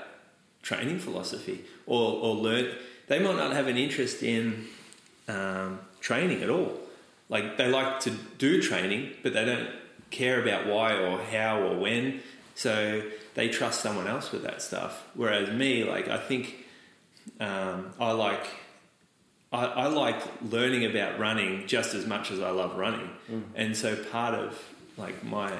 [0.61, 2.73] training philosophy or, or learn.
[3.07, 4.67] They might not have an interest in
[5.27, 6.79] um, training at all.
[7.29, 9.69] like they like to do training, but they don't
[10.09, 12.21] care about why or how or when.
[12.55, 13.03] So
[13.39, 15.01] they trust someone else with that stuff.
[15.15, 16.55] Whereas me, like I think
[17.39, 18.45] um, I like
[19.53, 20.21] I, I like
[20.51, 23.43] learning about running just as much as I love running, Mm.
[23.55, 24.61] and so part of
[24.97, 25.51] like my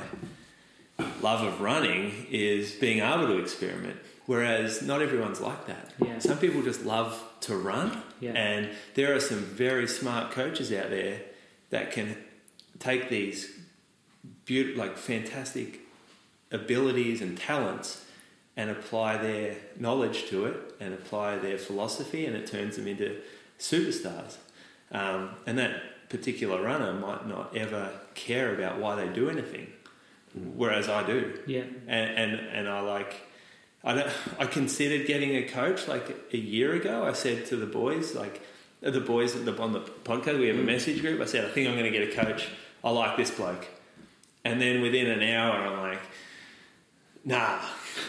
[1.22, 3.98] love of running is being able to experiment.
[4.26, 5.86] Whereas not everyone's like that.
[6.06, 6.20] Yeah.
[6.20, 7.12] Some people just love
[7.48, 8.34] to run, Yeah.
[8.34, 11.22] and there are some very smart coaches out there
[11.70, 12.18] that can
[12.80, 13.50] take these
[14.46, 15.80] beautiful, like fantastic
[16.52, 18.06] abilities and talents
[18.58, 23.18] and apply their knowledge to it and apply their philosophy, and it turns them into
[23.60, 24.38] superstars.
[24.92, 29.72] Um, and that particular runner might not ever care about why they do anything,
[30.56, 31.64] whereas I do Yeah.
[31.88, 33.14] and and, and I like
[33.84, 34.10] I don't,
[34.40, 37.06] I considered getting a coach like a year ago.
[37.06, 38.42] I said to the boys like
[38.82, 41.22] the boys at the, on the podcast we have a message group.
[41.22, 42.48] I said I think I'm going to get a coach.
[42.84, 43.68] I like this bloke,
[44.44, 46.02] and then within an hour I'm like,
[47.30, 47.60] nah,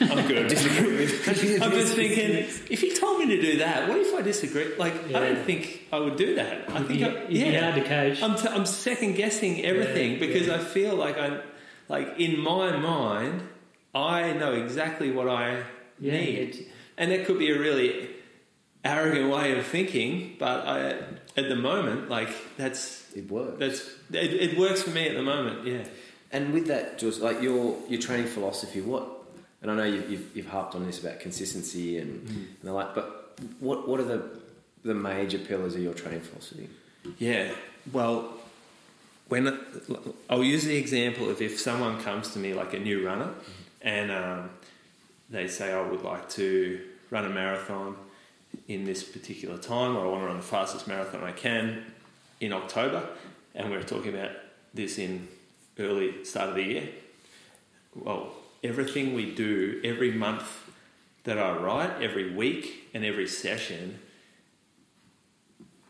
[0.01, 0.49] I'm good.
[0.49, 1.29] Disagree with.
[1.63, 2.31] I'm just thinking
[2.75, 4.75] if he told me to do that, what if I disagree?
[4.77, 6.71] Like I don't think I would do that.
[6.71, 8.23] I think be, I, it'd be hard to coach.
[8.23, 10.55] I'm, t- I'm second guessing everything Yeah, because yeah.
[10.57, 11.41] I feel like I,
[11.89, 13.43] like in my mind,
[13.95, 15.65] I know exactly what I
[15.99, 18.09] Yeah, need, and that could be a really
[18.85, 20.37] arrogant way of thinking.
[20.39, 20.79] But I,
[21.37, 23.59] at the moment, like that's It works.
[23.59, 23.81] that's
[24.13, 25.67] it, it works for me at the moment.
[25.67, 25.85] Yeah,
[26.33, 29.09] And with that, Jules, like your your training philosophy, what?
[29.63, 32.95] And I know you've, you've, you've harped on this about consistency and, and the like,
[32.95, 34.23] but what what are the
[34.83, 36.69] the major pillars of your training philosophy?
[37.19, 37.53] yeah.
[37.93, 38.35] Well,
[39.29, 39.59] when
[40.29, 43.31] I'll use the example of if someone comes to me like a new runner,
[43.81, 44.51] and um,
[45.31, 47.97] they say I would like to run a marathon
[48.69, 51.85] in this particular time, or I want to run the fastest marathon I can
[52.41, 53.09] in October,
[53.55, 54.31] and we're talking about
[54.75, 55.29] this in
[55.81, 56.89] early start of the year.
[57.95, 60.71] Well, everything we do every month
[61.25, 63.99] that I write, every week, and every session,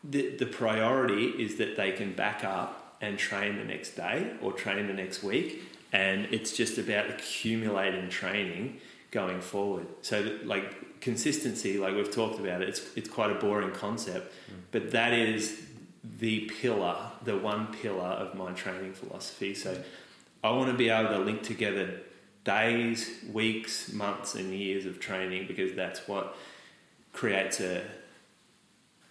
[0.02, 4.52] the, the priority is that they can back up and train the next day or
[4.52, 9.86] train the next week, and it's just about accumulating training going forward.
[10.02, 14.32] So, that, like consistency, like we've talked about, it, it's it's quite a boring concept,
[14.32, 14.56] mm.
[14.70, 15.60] but that is
[16.02, 19.54] the pillar, the one pillar of my training philosophy.
[19.54, 19.82] So,
[20.42, 22.00] I want to be able to link together
[22.44, 26.34] days, weeks, months, and years of training because that's what
[27.12, 27.82] creates a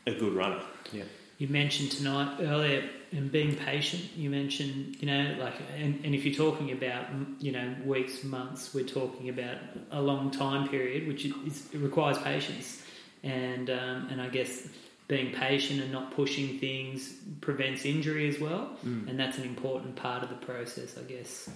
[0.08, 0.62] a good runner.
[0.92, 1.04] Yeah.
[1.38, 6.26] you mentioned tonight earlier and being patient you mentioned you know like and, and if
[6.26, 7.06] you're talking about
[7.40, 9.58] you know weeks months we're talking about
[9.92, 12.82] a long time period which is, it requires patience
[13.24, 14.68] and um, and I guess
[15.10, 20.24] being patient and not pushing things prevents injury as well and that's an important part
[20.24, 21.50] of the process I guess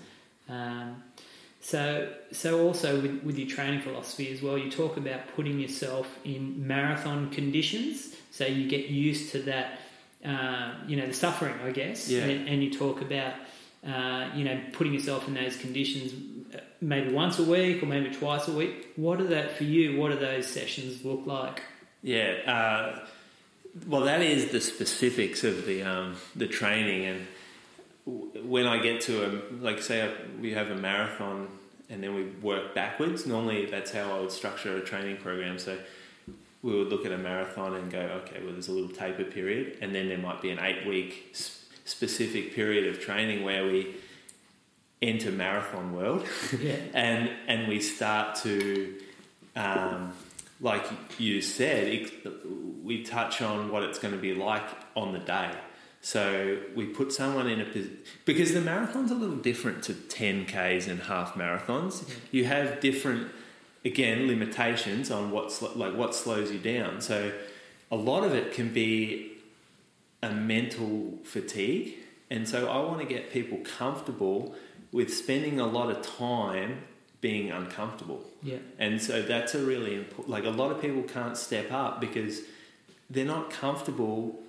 [0.50, 1.02] um,
[1.62, 6.08] so, so also with, with your training philosophy as well, you talk about putting yourself
[6.26, 9.80] in marathon conditions, so you get used to that,
[10.26, 12.24] uh, you know, the suffering, I guess, Yeah.
[12.26, 13.36] and, and you talk about,
[13.88, 16.12] uh, you know, putting yourself in those conditions,
[16.54, 18.90] uh, maybe once a week or maybe twice a week.
[18.98, 19.98] What are that for you?
[19.98, 21.62] What do those sessions look like?
[22.02, 23.08] Yeah, uh,
[23.88, 27.28] well, that is the specifics of the um, the training, and
[28.06, 31.48] w- when I get to a like say a, we have a marathon
[31.90, 33.26] and then we work backwards.
[33.26, 35.60] Normally, that's how I would structure a training program.
[35.60, 35.78] So
[36.62, 39.78] we would look at a marathon and go, okay, well, there's a little taper period,
[39.82, 41.36] and then there might be an eight week
[41.86, 43.96] specific period of training where we
[45.02, 46.26] enter marathon world
[46.62, 48.96] Yeah, and and we start to
[49.56, 50.14] um,
[50.62, 50.86] like
[51.20, 51.88] you said
[52.84, 55.52] we touch on what it's going to be like on the day.
[56.02, 57.88] So we put someone in a pos-
[58.26, 62.04] because the marathon's a little different to 10ks and half marathons.
[62.04, 62.20] Mm-hmm.
[62.32, 63.32] You have different
[63.86, 67.00] again limitations on what's like what slows you down.
[67.00, 67.32] So
[67.90, 69.32] a lot of it can be
[70.22, 71.96] a mental fatigue.
[72.30, 74.56] And so I want to get people comfortable
[74.92, 76.84] with spending a lot of time
[77.22, 78.22] being uncomfortable.
[78.42, 82.02] yeah, And so that's a really important, like a lot of people can't step up
[82.02, 82.42] because
[83.14, 84.40] they're not comfortable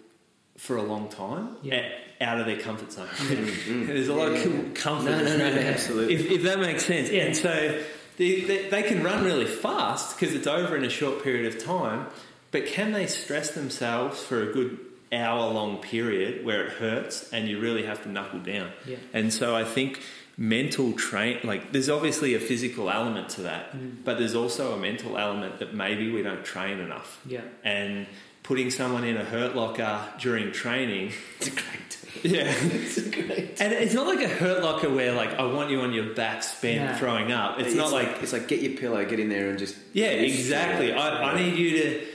[0.57, 1.89] for a long time Yeah.
[2.21, 3.09] out of their comfort zone.
[3.87, 4.63] There's a lot Yeah, of yeah.
[4.75, 5.11] comfort.
[5.11, 6.15] No, no, no, no, absolutely.
[6.15, 7.11] If, if that makes sense.
[7.11, 7.23] Yeah.
[7.25, 7.83] And so
[8.17, 11.63] they, they, they can run really fast because it's over in a short period of
[11.63, 12.07] time,
[12.53, 14.79] but can they stress themselves for a good
[15.13, 18.71] hour long period where it hurts and you really have to knuckle down?
[18.87, 18.97] Yeah.
[19.13, 20.01] And so I think
[20.37, 23.93] mental train like there's obviously a physical element to that, mm.
[24.05, 28.05] but there's also a mental element that maybe we don't train enough yeah, and
[28.45, 31.11] putting someone in a hurt locker during training.
[31.41, 32.33] It's a great.
[32.33, 32.45] Yeah.
[32.47, 33.61] It's a great.
[33.61, 36.43] And it's not like a hurt locker where like I want you on your back
[36.45, 36.97] spent No.
[36.97, 37.59] throwing up.
[37.59, 40.93] It's, not like, it's like get your pillow, get in there, and just yeah, exactly.
[40.93, 42.07] I, I need you to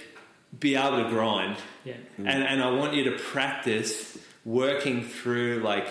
[0.60, 1.94] be able to grind, Yeah.
[2.18, 5.88] and and I want you to practice working through like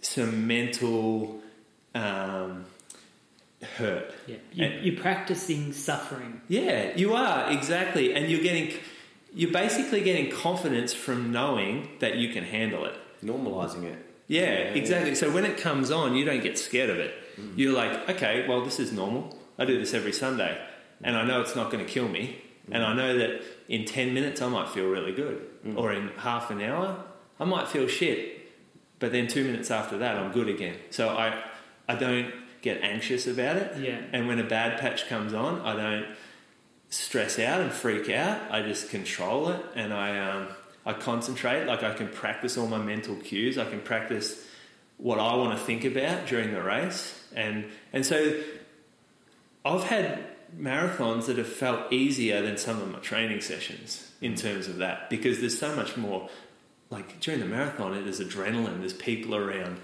[0.00, 1.40] some mental
[1.94, 2.66] um,
[3.76, 4.14] hurt.
[4.26, 4.36] Yeah.
[4.52, 6.40] You, And- you're practicing suffering.
[6.48, 8.72] Yeah, you are exactly, and you're getting
[9.36, 12.96] you're basically getting confidence from knowing that you can handle it.
[13.22, 13.98] normalizing it.
[14.28, 15.14] Yeah, Yeah, exactly.
[15.14, 17.14] So when it comes on, you don't get scared of it.
[17.38, 17.52] Mm.
[17.54, 19.36] You're like, okay, well, this is normal.
[19.58, 20.58] I do this every Sunday,
[21.02, 22.42] and I know it's not going to kill me.
[22.72, 22.96] And I mm.
[22.96, 25.46] know that in 10 minutes, I might feel really good.
[25.64, 25.76] Mm.
[25.76, 27.04] Or in half an hour,
[27.38, 28.40] I might feel shit.
[28.98, 30.76] But then two minutes after that, I'm good again.
[30.88, 31.44] So I,
[31.86, 33.78] I don't get anxious about it.
[33.78, 34.00] Yeah.
[34.12, 36.06] And when a bad patch comes on, I don't
[36.90, 38.40] stress out and freak out.
[38.50, 40.48] I just control it and I um,
[40.84, 41.66] I concentrate.
[41.66, 43.58] Like I can practice all my mental cues.
[43.58, 44.44] I can practice
[44.98, 47.24] what I want to think about during the race.
[47.34, 48.40] And and so
[49.64, 50.24] I've had
[50.56, 55.10] marathons that have felt easier than some of my training sessions in terms of that
[55.10, 56.28] because there's so much more
[56.88, 59.78] like during the marathon there's adrenaline there's people around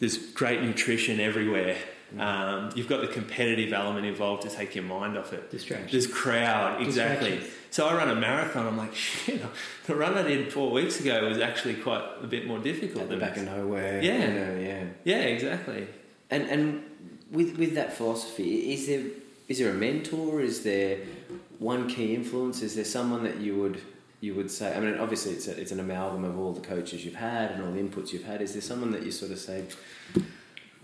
[0.00, 1.76] there's great nutrition everywhere
[2.18, 5.88] um, you've got the competitive element involved to take your mind off it Distraction.
[5.90, 7.40] there's crowd exactly
[7.70, 9.42] so I run a marathon I'm like shit
[9.86, 13.10] the run I did four weeks ago was actually quite a bit more difficult At
[13.10, 14.02] the back of nowhere.
[14.02, 14.28] Yeah.
[14.28, 14.84] you know, yeah.
[15.04, 15.86] yeah exactly
[16.30, 16.84] And and
[17.30, 19.02] with with that philosophy, is there
[19.48, 20.40] is there a mentor?
[20.40, 20.98] Is there
[21.58, 22.62] one key influence?
[22.62, 23.80] Is there someone that you would
[24.20, 24.74] you would say?
[24.76, 27.62] I mean, obviously it's a, it's an amalgam of all the coaches you've had and
[27.62, 28.42] all the inputs you've had.
[28.42, 29.64] Is there someone that you sort of say?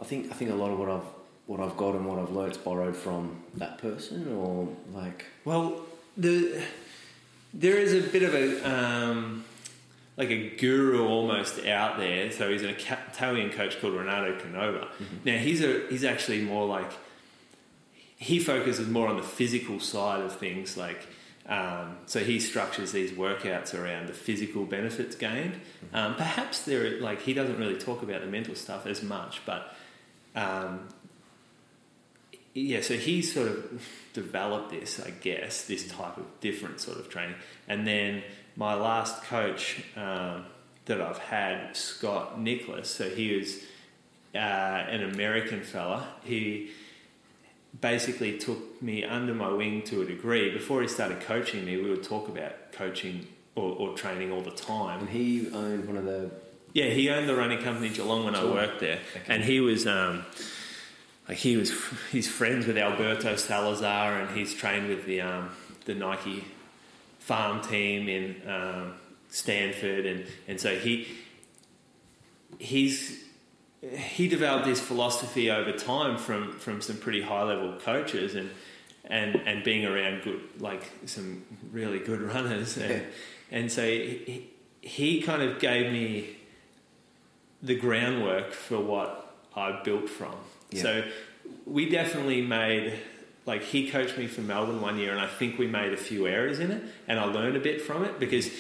[0.01, 1.09] I think I think a lot of what I've
[1.47, 5.83] what I've got and what I've learnt borrowed from that person, or like Well,
[6.17, 6.63] the
[7.53, 9.45] there is a bit of a um,
[10.17, 12.31] like a guru almost out there.
[12.31, 14.89] So he's an Italian coach called Renato Canova.
[15.25, 16.91] Now he's a he's actually more like
[18.17, 20.77] he focuses more on the physical side of things.
[20.77, 21.07] Like
[21.47, 25.61] um, so, he structures these workouts around the physical benefits gained.
[25.93, 29.77] Um, perhaps there like he doesn't really talk about the mental stuff as much, but
[30.35, 30.89] um,
[32.55, 37.09] yeah, so he sort of developed this, I guess, this type of different sort of
[37.11, 37.35] training.
[37.69, 38.23] And then
[38.57, 40.47] my last coach um,
[40.87, 43.59] that I've had, Scott Nicholas, so he was
[44.35, 46.07] uh, an American fella.
[46.23, 46.71] He
[47.81, 50.51] basically took me under my wing to a degree.
[50.53, 54.51] Before he started coaching me, we would talk about coaching or, or training all the
[54.53, 55.01] time.
[55.01, 56.31] and he owned one of the
[56.73, 59.35] Yeah, he owned the running company Geelong when I worked there, Okay.
[59.35, 60.25] and he was um,
[61.29, 61.73] like he was
[62.13, 65.51] he's friends with Alberto Salazar, and he's trained with the um,
[65.85, 66.45] the Nike
[67.19, 68.95] farm team in um,
[69.31, 71.09] Stanford, and and so he
[72.59, 73.25] he's
[73.81, 78.51] he developed this philosophy over time from from some pretty high level coaches and
[79.05, 83.01] and and being around good like some really good runners and Yeah.
[83.51, 86.37] and so he, he kind of gave me
[87.63, 90.35] the groundwork for what I built from.
[90.75, 90.83] Yeah.
[90.83, 91.05] So
[91.67, 92.99] we definitely made
[93.47, 96.27] like he coached me for Melbourne one year and I think we made a few
[96.27, 98.51] errors in it and I learned a bit from it because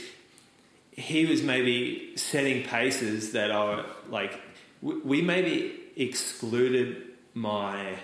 [0.92, 4.40] he was maybe setting paces that are like
[4.82, 7.98] we maybe excluded my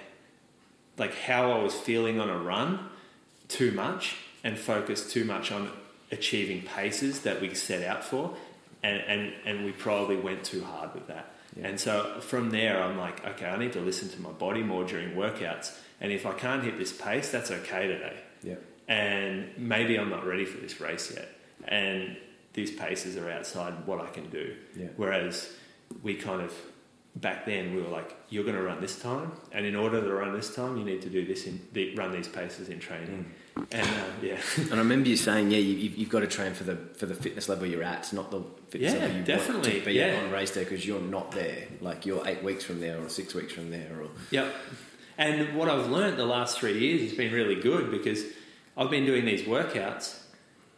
[0.96, 2.88] like how I was feeling on a run
[3.48, 5.70] too much and focused too much on
[6.10, 8.34] achieving paces that we set out for
[8.82, 11.66] and and, and we probably went too hard with that Yeah.
[11.68, 14.84] and so from there I'm like okay I need to listen to my body more
[14.84, 18.54] during workouts and if I can't hit this pace that's okay today yeah
[18.90, 21.28] and maybe I'm not ready for this race yet.
[21.66, 22.16] And
[22.52, 24.56] these paces are outside what I can do.
[24.76, 24.88] Yeah.
[24.96, 25.54] Whereas
[26.02, 26.52] we kind of
[27.14, 30.12] back then we were like, you're going to run this time, and in order to
[30.12, 33.24] run this time, you need to do this in the, run these paces in training.
[33.24, 33.32] Mm.
[33.56, 36.54] And uh, yeah, And I remember you saying, yeah, you, you've, you've got to train
[36.54, 39.70] for the for the fitness level you're at, not the fitness Yeah, level you definitely,
[39.72, 40.04] want to be yeah.
[40.06, 41.66] at on race day because you're not there.
[41.80, 43.90] Like you're eight weeks from there or six weeks from there.
[44.00, 44.54] Or Yep.
[45.18, 48.24] And what I've learned the last three years has been really good because
[48.76, 50.18] I've been doing these workouts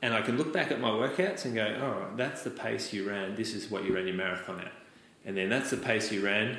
[0.00, 3.08] and I can look back at my workouts and go, oh, that's the pace you
[3.08, 3.36] ran.
[3.36, 4.72] This is what you ran your marathon at.
[5.24, 6.58] And then that's the pace you ran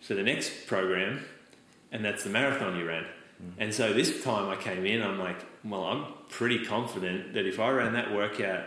[0.00, 1.22] for the next program
[1.92, 3.04] and that's the marathon you ran.
[3.58, 7.60] And so this time I came in, I'm like, well, I'm pretty confident that if
[7.60, 8.64] I ran that workout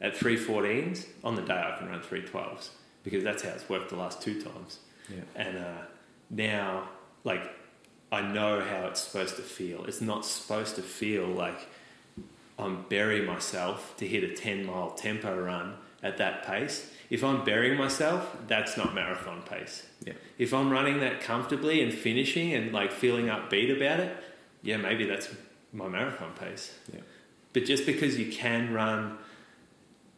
[0.00, 2.70] at 314s, on the day I can run 312s
[3.04, 4.78] because that's how it's worked the last two times.
[5.08, 5.82] yeah, And uh,
[6.28, 6.88] now,
[7.24, 7.50] like,
[8.12, 9.84] I know how it's supposed to feel.
[9.84, 11.68] It's not supposed to feel like
[12.58, 16.90] I'm burying myself to hit a 10 mile tempo run at that pace.
[17.08, 19.86] If I'm burying myself, that's not marathon pace.
[20.04, 20.14] Yeah.
[20.38, 24.16] If I'm running that comfortably and finishing and like feeling upbeat about it,
[24.62, 25.28] yeah, maybe that's
[25.72, 26.74] my marathon pace.
[26.92, 27.00] Yeah.
[27.52, 29.18] But just because you can run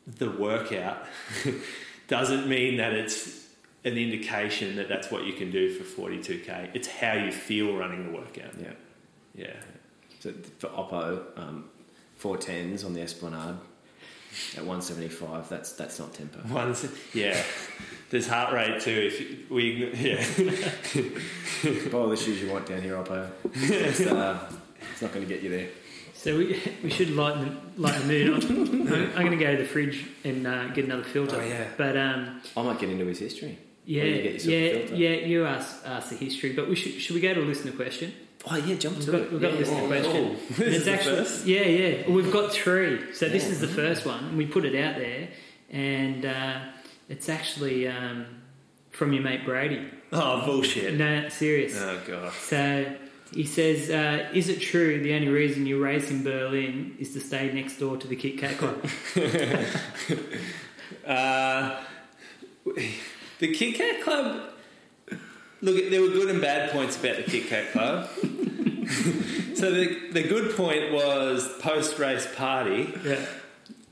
[0.06, 1.06] the workout
[2.08, 3.48] doesn't mean that it's
[3.84, 6.70] an indication that that's what you can do for 42k.
[6.74, 8.52] It's how you feel running the workout.
[8.60, 8.72] Yeah.
[9.34, 9.54] Yeah.
[10.20, 11.64] So for Oppo, um,
[12.16, 13.56] four tens on the Esplanade
[14.56, 15.48] at one seventy five.
[15.48, 16.40] That's that's not tempo.
[16.48, 17.42] One's, yeah.
[18.12, 19.10] There's heart rate too.
[19.10, 20.22] If we, yeah.
[21.90, 23.30] Buy all the shoes you want down here, Oppo.
[23.54, 24.52] It's, uh,
[24.92, 25.68] it's not going to get you there.
[26.12, 28.44] So we, we should lighten the, lighten the mood.
[28.92, 31.40] I'm, I'm going to go to the fridge and uh, get another filter.
[31.40, 31.68] Oh, yeah.
[31.78, 33.58] But um, I might get into his history.
[33.86, 35.26] yeah, you get yourself a yeah, yeah.
[35.26, 38.12] You ask ask the history, but we should should we go to a listener question?
[38.48, 39.32] Oh yeah, jump We've to got, it.
[39.32, 39.88] we've got yeah, a listener yeah.
[39.88, 40.36] question.
[40.50, 41.46] This is it's the actually first?
[41.46, 42.10] yeah, yeah.
[42.10, 43.14] We've got three.
[43.14, 45.28] So this is the first one, we put it out there,
[45.70, 46.58] and uh,
[47.12, 48.26] it's actually um,
[48.90, 49.86] from your mate Brady.
[50.12, 50.94] Oh, bullshit.
[50.94, 51.78] No, serious.
[51.78, 52.32] Oh, God.
[52.32, 52.96] So
[53.32, 57.20] he says, uh, "Is it true the only reason you race in Berlin is to
[57.20, 58.84] stay next door to the Kit Kat Club?"
[61.06, 61.80] Uh,
[63.38, 64.50] the Kit Kat Club.
[65.60, 68.08] Look, there were good and bad points about the Kit Kat Club.
[69.56, 72.94] so the the good point was post race party.
[73.04, 73.24] yeah,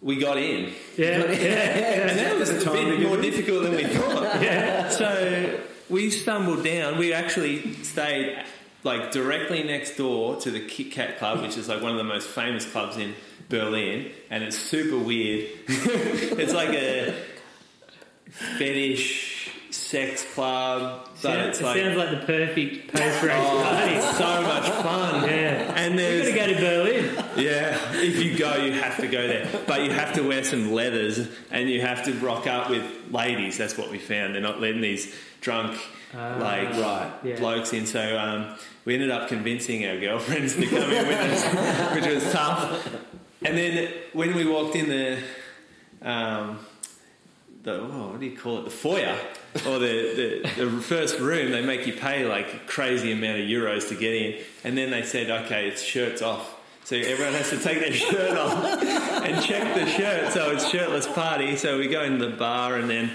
[0.02, 2.08] We got in, yeah, yeah.
[2.08, 3.20] and that was a Time bit more in.
[3.22, 4.90] difficult than we thought.
[4.92, 6.96] So we stumbled down.
[6.98, 8.42] We actually stayed
[8.82, 12.04] like directly next door to the Kit Kat Club, which is like one of the
[12.04, 13.14] most famous clubs in
[13.50, 15.50] Berlin, and it's super weird.
[15.68, 17.14] it's like a
[18.30, 23.62] fetish sex club, but Sounds, it's it like sounds like the perfect post race oh,
[23.62, 23.92] party.
[23.94, 25.28] it's so much fun.
[25.28, 27.19] Yeah, And we're there's gonna go to Berlin.
[27.36, 29.48] Yeah, if you go, you have to go there.
[29.66, 33.58] But you have to wear some leathers and you have to rock up with ladies.
[33.58, 34.34] That's what we found.
[34.34, 35.78] They're not letting these drunk,
[36.12, 37.36] Ah, like, right, yeah.
[37.36, 37.86] blokes in.
[37.86, 42.32] So um, we ended up convincing our girlfriends to come in with us, which was
[42.32, 42.88] tough.
[43.44, 45.22] And then when we walked in the,
[46.02, 46.58] um,
[47.62, 48.64] the oh, what do you call it?
[48.64, 49.16] The foyer
[49.66, 53.46] or the, the, the first room, they make you pay like a crazy amount of
[53.46, 54.42] euros to get in.
[54.64, 56.56] And then they said, okay, it's shirts off.
[56.84, 60.32] So everyone has to take their shirt off and check the shirt.
[60.32, 61.56] So it's shirtless party.
[61.56, 63.10] So we go into the bar and then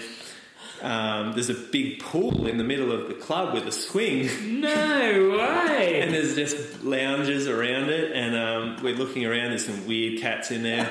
[0.81, 4.61] um, there's a big pool in the middle of the club with a swing.
[4.61, 6.01] No way.
[6.01, 9.49] And there's just lounges around it, and um, we're looking around.
[9.49, 10.85] There's some weird cats in there.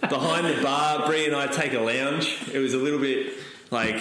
[0.00, 2.38] Behind the bar, Brie and I take a lounge.
[2.52, 3.34] It was a little bit
[3.70, 3.98] like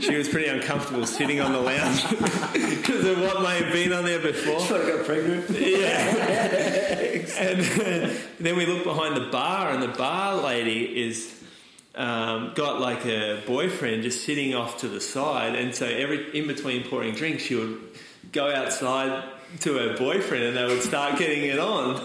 [0.00, 2.02] she was pretty uncomfortable sitting on the lounge
[2.52, 4.60] because of what may have been on there before.
[4.60, 5.48] To get pregnant.
[5.50, 6.56] Yeah.
[7.38, 11.42] and uh, then we look behind the bar, and the bar lady is
[11.94, 16.46] um, got like a boyfriend just sitting off to the side, and so every in
[16.46, 17.80] between pouring drinks, she would
[18.32, 19.24] go outside
[19.60, 22.02] to her boyfriend, and they would start getting it on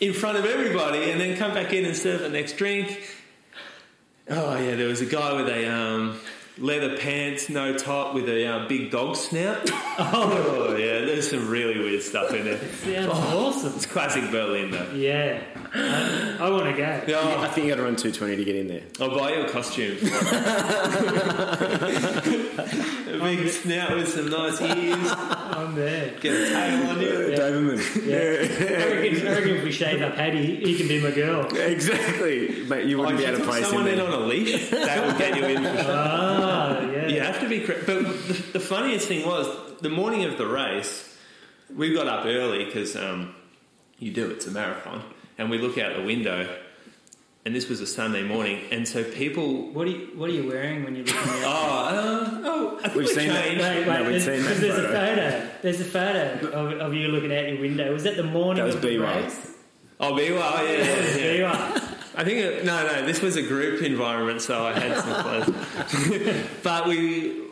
[0.00, 3.14] in front of everybody, and then come back in and serve the next drink.
[4.28, 6.20] Oh yeah, there was a guy with a um,
[6.58, 9.70] leather pants, no top, with a uh, big dog snout.
[10.00, 12.58] Oh yeah, there's some really weird stuff in there.
[12.58, 13.72] Sounds awesome.
[13.74, 14.92] It's classic Berlin though.
[14.94, 15.42] Yeah,
[15.74, 17.02] I, I want to go.
[17.06, 18.82] Yeah, I think you got to run two twenty to get in there.
[19.00, 19.98] I'll buy you a costume.
[21.88, 25.12] a big snout with some nice ears.
[25.12, 26.14] I'm there.
[26.20, 27.08] Get a tail on you.
[27.08, 28.06] Doberman.
[28.06, 28.16] Yeah.
[28.16, 28.20] I,
[29.00, 31.46] reckon, I reckon if we shave up Paddy, he can be my girl.
[31.56, 32.86] exactly, mate.
[32.86, 34.06] You Like, wouldn't be if able to took place in someone in there.
[34.06, 35.92] on a leash, that would get you in for sure.
[35.94, 37.06] Ah, yeah.
[37.08, 37.86] You have to be correct.
[37.86, 39.48] But the, the funniest thing was
[39.80, 41.16] the morning of the race,
[41.74, 43.34] we got up early because um,
[43.98, 45.02] you do it's a marathon,
[45.38, 46.48] and we look out the window,
[47.46, 49.70] and this was a Sunday morning, and so people.
[49.72, 51.94] What are you What are you wearing when you're looking Oh, at?
[51.94, 53.44] uh, oh, I think We've we seen that.
[53.44, 53.62] changed.
[53.62, 55.30] Wait, No, wait, we've there's, seen that because there's a photo.
[55.30, 55.50] photo.
[55.62, 57.92] There's a photo of, of you looking out your window.
[57.92, 59.30] Was that the morning That was of the B-Way.
[60.00, 61.12] Oh, be well, yeah, yeah, yeah.
[61.14, 61.46] There you.
[62.16, 63.06] I think it, no, no.
[63.06, 66.46] This was a group environment, so I had some clothes.
[66.64, 67.42] but we,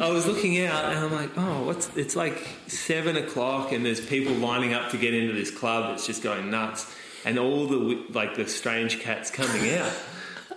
[0.00, 1.88] I was looking out, and I'm like, oh, what's?
[1.96, 5.94] It's like seven o'clock, and there's people lining up to get into this club.
[5.94, 6.92] It's just going nuts,
[7.24, 9.92] and all the like the strange cats coming out,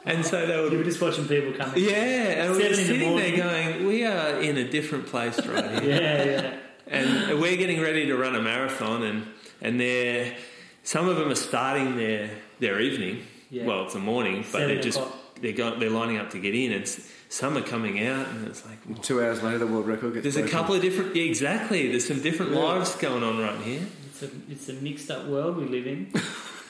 [0.05, 0.84] and so they You were were.
[0.84, 1.84] just watching people coming.
[1.84, 5.07] Yeah, and we Seven were in the sitting there going, we are in a different
[5.07, 6.53] place right here Yeah, yeah.
[6.88, 9.28] and we're getting ready to run a marathon, and
[9.61, 10.36] and they're
[10.84, 13.24] some of them are starting their their evening.
[13.49, 13.66] Yeah.
[13.66, 15.16] Well, it's a morning, but Seven they're just o'clock.
[15.41, 16.88] they're going, they're lining up to get in, and
[17.30, 20.38] some are coming out, and it's like Two hours later, the world record gets there's
[20.38, 21.89] a couple of different yeah, exactly.
[21.89, 23.82] There's some different lives going on right here.
[24.09, 26.11] It's a it's a mixed up world we live in.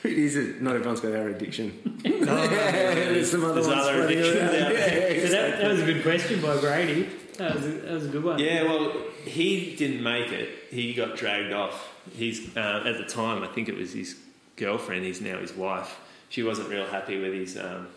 [0.04, 0.36] It is.
[0.36, 2.00] A, not everyone's got our addiction.
[2.26, 5.22] Oh, There's some other There's ones other floating addictions out there.
[5.28, 7.10] So that, that was a good question by Brady.
[7.38, 8.40] That was a, that was a good one.
[8.40, 8.94] Yeah, well,
[9.26, 10.50] he didn't make it.
[10.70, 11.94] He got dragged off.
[12.16, 14.18] He's uh, at the time, I think it was his
[14.56, 15.06] girlfriend.
[15.06, 16.00] He's now his wife.
[16.30, 17.58] She wasn't real happy with his.
[17.58, 17.88] Um,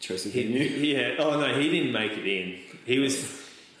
[0.00, 0.64] Choice of he, venue.
[0.64, 1.14] yeah.
[1.18, 2.58] Oh no, he didn't make it in.
[2.84, 3.24] He was.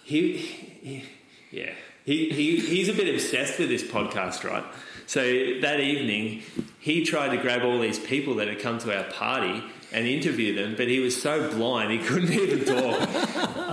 [0.04, 0.36] He.
[0.36, 1.04] he
[1.50, 1.72] yeah.
[2.04, 4.64] He, he he's a bit obsessed with this podcast, right?
[5.06, 5.20] So
[5.60, 6.42] that evening,
[6.84, 9.62] he tried to grab all these people that had come to our party
[9.92, 13.08] and interview them, but he was so blind he couldn't even talk.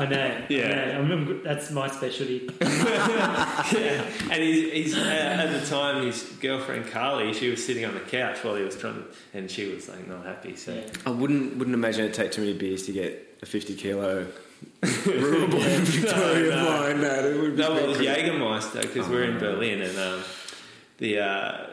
[0.01, 0.41] I know.
[0.49, 0.67] Yeah.
[0.67, 1.13] I know.
[1.15, 2.47] I'm, I'm- that's my specialty.
[2.61, 4.05] yeah.
[4.31, 7.99] And he's, he's uh, at the time, his girlfriend Carly, she was sitting on the
[8.01, 9.03] couch while he was trying to,
[9.37, 10.55] and she was like not happy.
[10.55, 10.83] So Yeah.
[11.05, 14.27] I wouldn't wouldn't imagine it'd take too many beers to get a 50 kilo
[15.05, 16.65] rural boy in Victoria No, no.
[16.65, 17.01] blind.
[17.01, 20.23] No, it would be no, it was pretty- Jägermeister because we're in Berlin, and um,
[20.99, 21.67] the uh,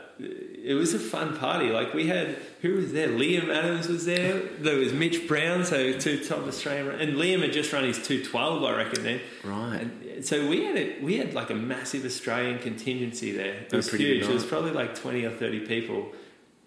[0.65, 1.69] it was a fun party.
[1.71, 3.09] Like we had who was there?
[3.09, 4.41] Liam Adams was there.
[4.59, 8.25] There was Mitch Brown, so two top Australian, and Liam had just run his two
[8.25, 9.05] twelve, I reckon.
[9.05, 9.91] Then Right.
[10.19, 13.55] And so we had a, we had like a massive Australian contingency there.
[13.55, 14.25] It was pretty good huge.
[14.27, 16.13] There was probably like twenty or thirty people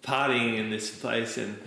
[0.02, 1.58] partying in this place, and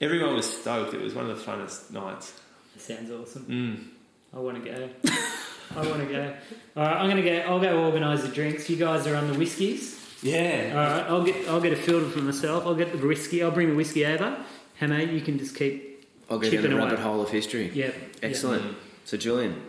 [0.00, 0.94] everyone was stoked.
[0.94, 2.40] It was one of the funnest nights.
[2.74, 3.44] That sounds awesome.
[3.46, 4.36] Mm.
[4.36, 4.88] I want to go.
[5.76, 6.34] I want to go.
[6.76, 7.36] All right, I'm going to go.
[7.40, 8.68] I'll go organise the drinks.
[8.68, 10.00] You guys are on the whiskies.
[10.24, 10.74] All Yeah.
[10.74, 11.48] right, I'll get.
[11.48, 12.64] I'll get a filter for myself.
[12.66, 13.42] I'll get the whiskey.
[13.42, 14.36] I'll bring the whiskey over.
[14.76, 16.06] Hey mate, you can just keep.
[16.30, 16.84] I'll go Chipping down the away.
[16.90, 17.70] rabbit hole of history.
[17.74, 17.94] Yep.
[18.22, 18.62] Excellent.
[18.62, 18.74] Mm.
[19.04, 19.60] So, Julian,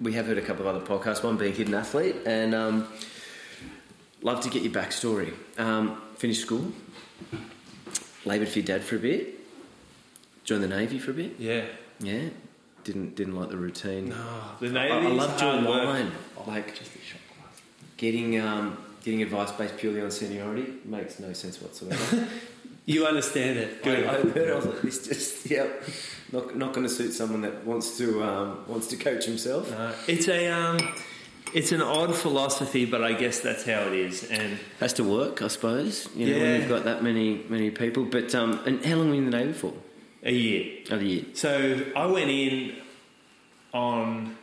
[0.00, 2.88] we have heard a couple of other podcasts, one being Hidden Athlete, and um,
[4.20, 5.32] love to get your backstory.
[5.58, 6.72] Um, finished school,
[8.24, 9.28] laboured for your dad for a bit,
[10.44, 11.36] joined the Navy for a bit.
[11.38, 11.64] Yeah.
[12.00, 12.30] Yeah,
[12.82, 14.08] didn't didn't like the routine.
[14.08, 14.16] No,
[14.58, 15.06] the I, Navy.
[15.06, 15.84] I loved your hard work.
[15.84, 16.10] line,
[16.48, 17.62] like Just a shot glass.
[17.96, 22.28] getting um, getting advice based purely on seniority makes no sense whatsoever.
[22.84, 23.78] You understand it.
[23.82, 24.04] I, Good.
[24.06, 25.68] I heard it, I was like, this just yeah,
[26.32, 29.70] not not going to suit someone that wants to um, wants to coach himself.
[29.70, 30.78] No, it's a um,
[31.54, 34.24] it's an odd philosophy, but I guess that's how it is.
[34.28, 36.08] And Has to work, I suppose.
[36.16, 36.42] You know, Yeah.
[36.42, 38.04] when you've got that many many people.
[38.04, 39.72] But um, and how long were you in the Navy for?
[40.24, 40.82] a year.
[40.90, 41.24] A year.
[41.34, 42.74] So I went in
[43.72, 44.36] on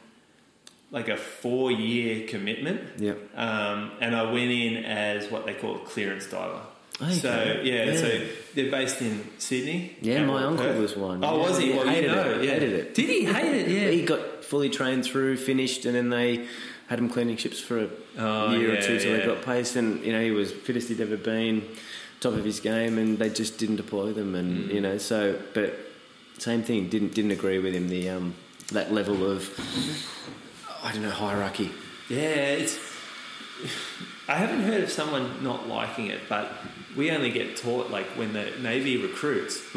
[0.92, 3.18] like a four year commitment, Yep.
[3.38, 6.62] um, and I went in as what they call a clearance diver.
[7.02, 7.14] Okay.
[7.14, 7.96] So yeah, Yeah.
[7.98, 8.22] so
[8.56, 9.96] they're based in Sydney.
[10.02, 10.78] Yeah, my uncle Perth.
[10.82, 11.24] was one.
[11.24, 11.70] Oh, was he?
[11.70, 12.44] Yeah, Well, you know, it.
[12.44, 12.52] yeah.
[12.54, 12.94] Hated it.
[12.96, 13.68] Did he hate it?
[13.70, 13.90] Yeah.
[13.92, 16.46] He got fully trained through, finished, and then they
[16.88, 19.18] had him cleaning ships for a Oh, year or two till yeah.
[19.20, 19.76] they got placed.
[19.78, 21.64] And you know, he was fittest he'd ever been,
[22.20, 24.34] top of his game, and they just didn't deploy them.
[24.36, 24.74] And Mm.
[24.74, 25.78] you know, so but
[26.40, 26.90] same thing.
[26.90, 27.88] Didn't didn't agree with him.
[27.90, 28.34] The um,
[28.74, 29.50] that level of
[30.84, 31.72] I don't know hierarchy.
[32.10, 32.80] Yeah, it's.
[34.28, 36.52] I haven't heard of someone not liking it, but
[36.96, 39.62] we only get taught like when the Navy recruits.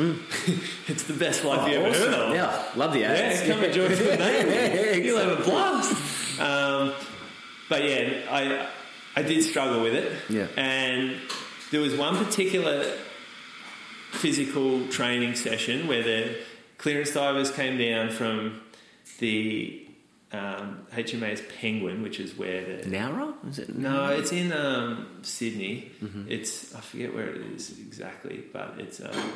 [0.86, 2.34] it's the best life you ever heard of.
[2.34, 3.40] Yeah, love the ads.
[3.40, 4.50] Yeah, come and join the Navy.
[4.50, 6.40] Yeah, You'll have a blast.
[6.40, 6.92] Um,
[7.68, 8.68] but yeah, I
[9.16, 10.12] I did struggle with it.
[10.28, 10.46] Yeah.
[10.56, 11.16] And
[11.70, 12.84] there was one particular
[14.12, 16.36] physical training session where the
[16.78, 18.60] clearance divers came down from
[19.18, 19.81] the
[20.32, 23.34] um, HMAS Penguin, which is where the Nowra?
[23.48, 23.76] Is it?
[23.76, 25.92] no, it's in um, Sydney.
[26.02, 26.24] Mm-hmm.
[26.28, 29.32] It's I forget where it is exactly, but it's um,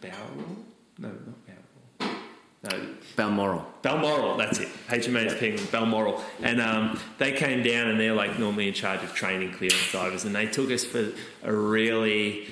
[0.00, 0.56] Bowral.
[0.98, 2.14] No, not Bowral.
[2.60, 2.86] No,
[3.16, 3.66] Balmoral.
[3.82, 4.36] Balmoral.
[4.36, 4.68] That's it.
[4.88, 9.14] HMAS Penguin, Balmoral, and um, they came down and they're like normally in charge of
[9.14, 11.12] training clearance divers, and they took us for
[11.44, 12.48] a really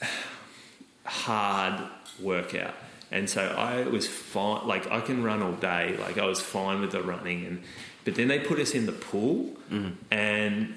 [1.04, 1.82] hard
[2.20, 2.74] workout.
[3.10, 6.80] And so I was fine, like I can run all day, like I was fine
[6.80, 7.62] with the running, and
[8.04, 9.90] but then they put us in the pool, mm-hmm.
[10.10, 10.76] and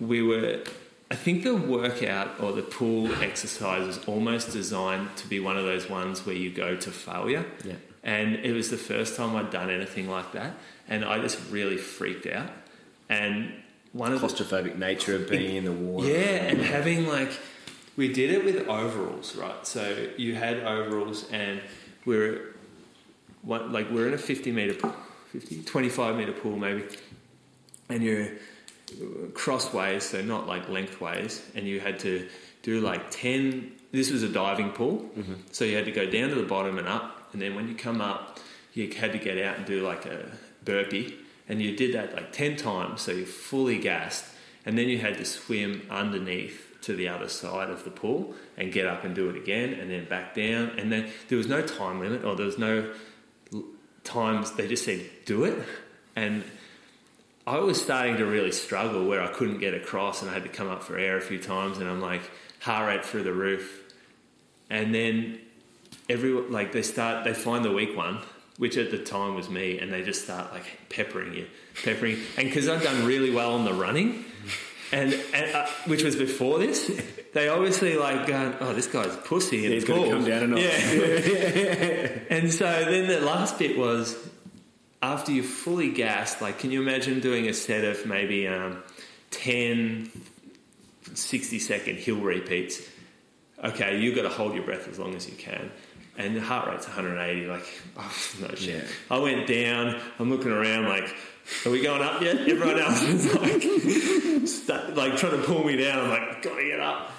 [0.00, 0.62] we were.
[1.10, 5.64] I think the workout or the pool exercise was almost designed to be one of
[5.64, 7.44] those ones where you go to failure.
[7.62, 7.74] Yeah.
[8.02, 10.54] And it was the first time I'd done anything like that,
[10.88, 12.50] and I just really freaked out.
[13.08, 13.52] And
[13.92, 16.08] one of the Claustrophobic nature of being in the water.
[16.08, 17.30] yeah, and having like
[17.96, 19.66] we did it with overalls, right?
[19.66, 21.60] So you had overalls, and
[22.04, 22.54] we're
[23.44, 24.94] like we're in a fifty meter, pool,
[25.32, 26.84] 50, 25 meter pool maybe,
[27.88, 28.28] and you're
[29.34, 32.28] crossways, so not like lengthways, and you had to
[32.62, 33.72] do like ten.
[33.92, 35.34] This was a diving pool, mm-hmm.
[35.52, 37.74] so you had to go down to the bottom and up, and then when you
[37.74, 38.40] come up,
[38.72, 40.26] you had to get out and do like a
[40.64, 41.16] burpee,
[41.48, 44.24] and you did that like ten times, so you're fully gassed,
[44.66, 48.72] and then you had to swim underneath to the other side of the pool and
[48.72, 51.62] get up and do it again, and then back down, and then there was no
[51.62, 52.92] time limit or there was no
[54.02, 54.52] times.
[54.52, 55.62] They just said do it,
[56.16, 56.44] and
[57.46, 60.48] I was starting to really struggle where I couldn't get across and I had to
[60.48, 62.22] come up for air a few times and I'm like
[62.60, 63.82] heart rate through the roof.
[64.70, 65.38] And then
[66.08, 68.20] every like they start they find the weak one,
[68.56, 71.46] which at the time was me, and they just start like peppering you,
[71.84, 72.18] peppering.
[72.38, 74.24] And because I've done really well on the running,
[74.94, 76.88] and, and uh, which was before this,
[77.34, 79.64] they obviously like going, oh, this guy's pussy.
[79.64, 80.60] And He's got to come down a notch.
[80.60, 82.18] Yeah.
[82.30, 84.16] and so then the last bit was
[85.02, 88.82] after you're fully gassed, like, can you imagine doing a set of maybe um,
[89.32, 90.10] 10,
[91.12, 92.80] 60 second hill repeats?
[93.64, 95.72] Okay, you've got to hold your breath as long as you can.
[96.16, 97.66] And the heart rate's 180, like,
[97.96, 98.84] oh, no shit.
[98.84, 98.90] Yeah.
[99.10, 101.12] I went down, I'm looking around, like,
[101.66, 102.36] are we going up yet?
[102.48, 103.62] Everyone else is like,
[104.48, 106.00] st- like trying to pull me down.
[106.04, 107.10] I'm like, gotta get up.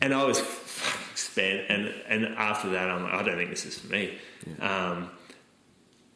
[0.00, 1.62] And I was fucking spent.
[1.68, 4.18] And, and after that, I'm like, I don't think this is for me.
[4.60, 5.10] Um,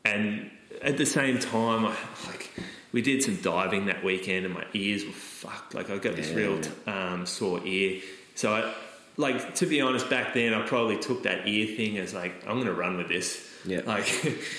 [0.05, 0.51] and
[0.83, 1.95] at the same time, I,
[2.27, 2.51] like
[2.93, 5.75] we did some diving that weekend, and my ears were fucked.
[5.75, 6.37] Like I got this Yeah.
[6.37, 8.01] real um, sore ear.
[8.35, 8.73] So I,
[9.17, 12.55] like to be honest, back then I probably took that ear thing as like I'm
[12.55, 13.43] going to run with this.
[13.65, 13.81] Yeah.
[13.85, 14.07] Like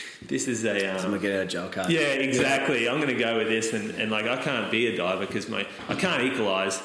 [0.26, 1.90] this is a um, I'm gonna get out of jail card.
[1.90, 2.90] yeah, exactly.
[2.90, 5.48] I'm going to go with this, and, and like I can't be a diver because
[5.48, 6.82] my I can't equalise.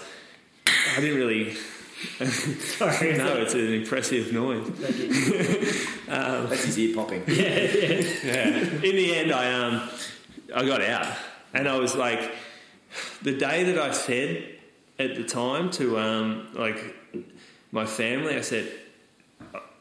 [0.67, 1.55] I didn't really.
[2.25, 3.17] Sorry.
[3.17, 4.69] no, it's an impressive noise.
[6.09, 7.23] That's his ear popping.
[7.29, 8.59] Yeah, yeah, Yeah.
[8.59, 9.89] In the end, I um,
[10.55, 11.17] I got out,
[11.55, 12.33] and I was like,
[13.23, 14.49] the day that I said
[14.99, 16.97] at the time to um, like
[17.73, 18.71] my family, I said,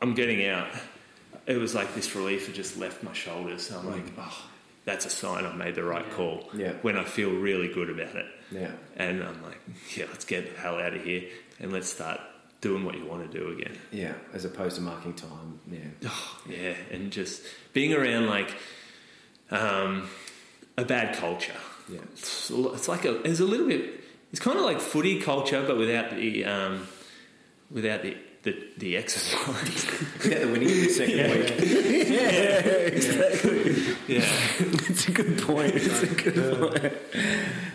[0.01, 0.67] I'm getting out.
[1.45, 3.67] It was like this relief had just left my shoulders.
[3.67, 4.45] So I'm like, oh,
[4.85, 6.49] that's a sign I've made the right call.
[6.55, 6.71] Yeah.
[6.81, 8.25] When I feel really good about it.
[8.51, 8.71] Yeah.
[8.95, 9.59] And I'm like,
[9.95, 11.23] yeah, let's get the hell out of here
[11.59, 12.19] and let's start
[12.61, 13.77] doing what you want to do again.
[13.91, 14.13] Yeah.
[14.33, 15.59] As opposed to marking time.
[15.69, 15.79] Yeah.
[16.07, 18.55] Oh, yeah, and just being around like
[19.49, 20.07] um,
[20.77, 21.53] a bad culture.
[21.91, 21.99] Yeah.
[22.13, 25.77] It's, it's like a, it's a little bit, it's kind of like footy culture, but
[25.77, 26.87] without the, um,
[27.71, 29.85] without the, the, the exercise.
[30.23, 32.09] Without the winning in the second week.
[32.09, 32.59] yeah.
[32.97, 33.95] exactly.
[34.07, 34.25] Yeah,
[34.59, 35.73] It's a good point.
[35.75, 36.93] It's a good point.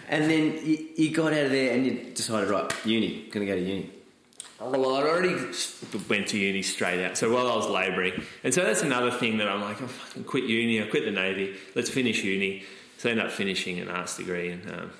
[0.09, 3.55] And then you, you got out of there and you decided, right, uni, gonna go
[3.55, 3.91] to uni.
[4.61, 5.35] Well, I'd already
[6.09, 7.19] went to uni straight out.
[7.19, 10.25] So while I was labouring, and so that's another thing that I'm like, I fucking
[10.25, 10.83] quit uni.
[10.83, 11.57] I quit the navy.
[11.75, 12.65] Let's finish uni.
[12.97, 14.91] So I ended up finishing an arts degree in um,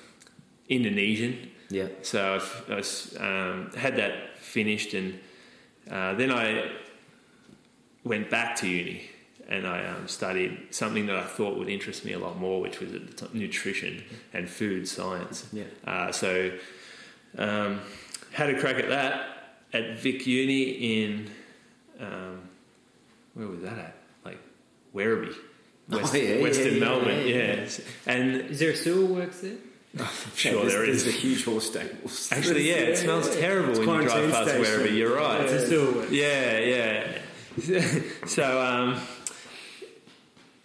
[0.69, 1.49] Indonesian.
[1.69, 1.87] Yeah.
[2.03, 5.19] So I've, I um, had that finished, and
[5.91, 6.71] uh, then I
[8.03, 9.01] went back to uni
[9.49, 12.79] and I um, studied something that I thought would interest me a lot more, which
[12.81, 15.47] was t- nutrition and food science.
[15.53, 15.63] Yeah.
[15.85, 16.51] Uh, so
[17.37, 17.79] um,
[18.33, 19.27] had a crack at that
[19.73, 20.63] at Vic Uni
[21.03, 21.29] in
[21.99, 22.41] um,
[23.35, 23.95] where was that at?
[24.25, 24.39] Like
[24.93, 25.33] Werribee,
[25.89, 27.27] West, Oh, yeah, Western yeah, Melbourne.
[27.27, 27.69] yeah,
[28.05, 29.53] and Is there a sewer works there?
[30.35, 31.03] sure there's, there is.
[31.05, 32.29] There's a huge horse stables.
[32.31, 34.63] Actually, yeah, it smells terrible It's when you drive past station.
[34.63, 34.97] Werribee.
[34.97, 35.41] You're right.
[35.41, 36.11] It's a sewer works.
[36.11, 37.17] Yeah, yeah.
[38.27, 39.01] so, um,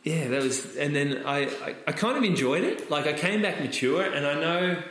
[0.05, 2.91] yeah, that was, and then I, I, I kind of enjoyed it.
[2.91, 4.83] Like I came back mature, and I know,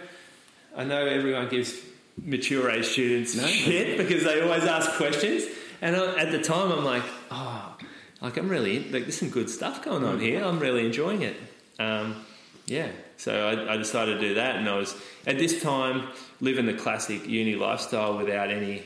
[0.76, 1.76] I know everyone gives
[2.24, 3.46] mature age students No.
[3.46, 5.44] shit because they always ask questions.
[5.82, 7.78] And I, at the time, I'm like, oh,
[8.22, 10.44] like I'm really like there's some good stuff going on here.
[10.44, 11.36] I'm really enjoying it.
[11.80, 12.24] Um,
[12.68, 12.90] yeah,
[13.22, 14.96] so I, I decided to do that, and I was
[15.28, 16.08] at this time
[16.40, 18.82] living the classic uni lifestyle without any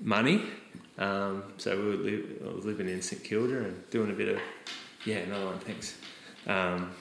[0.00, 0.42] money.
[0.98, 4.28] Um, so we were li- I was living in St Kilda and doing a bit
[4.28, 4.40] of
[5.04, 5.98] yeah, another one, thanks.
[6.46, 6.92] Um,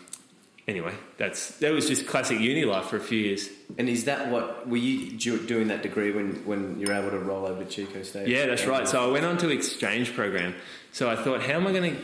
[0.67, 3.47] anyway, that's that was just classic uni life for a few years.
[3.77, 7.19] And is that what were you doing that degree when when you were able to
[7.19, 8.27] roll over to Chico State?
[8.27, 8.87] Yeah, that's right.
[8.87, 10.55] So I went on to exchange program.
[10.91, 12.01] So I thought, how am I going to,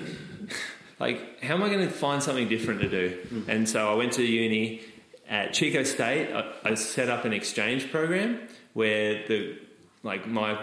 [1.02, 3.46] like, how am I going to find something different to do?
[3.48, 4.82] And so I went to uni
[5.28, 6.32] at Chico State.
[6.32, 8.40] I, I set up an exchange program
[8.74, 9.58] where the,
[10.04, 10.60] like, my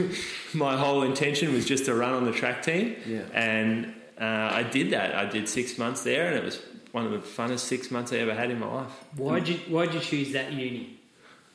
[0.54, 2.96] my whole intention was just to run on the track team.
[3.06, 3.22] Yeah.
[3.32, 5.14] And uh, I did that.
[5.14, 6.60] I did six months there, and it was
[6.92, 8.92] one of the funnest six months I ever had in my life.
[9.16, 10.98] Why did you Why'd you choose that uni?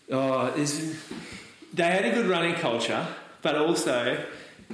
[0.10, 1.00] Oh, is
[1.72, 3.06] they had a good running culture,
[3.44, 4.26] but also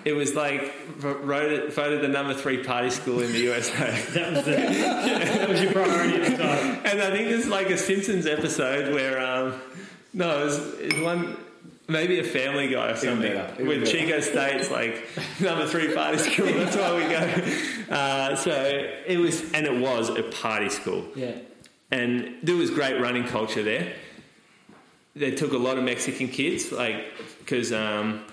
[0.06, 3.92] it was like voted, voted the number three party school in the USA.
[4.14, 6.82] That was the, that was your priority at the time.
[6.86, 9.60] and I think there's like a Simpsons episode where um,
[10.14, 11.38] no, it was, it was one
[11.88, 13.92] maybe a Family Guy or something even with better.
[13.98, 15.04] Chico State's like
[15.42, 16.46] number three party school.
[16.46, 17.94] That's why we go.
[17.94, 18.52] Uh, so
[19.08, 21.06] it was, and it was a party school.
[21.16, 21.32] Yeah.
[21.92, 23.94] and there was great running culture there.
[25.16, 27.04] They took a lot of Mexican kids, like
[27.40, 28.24] because um,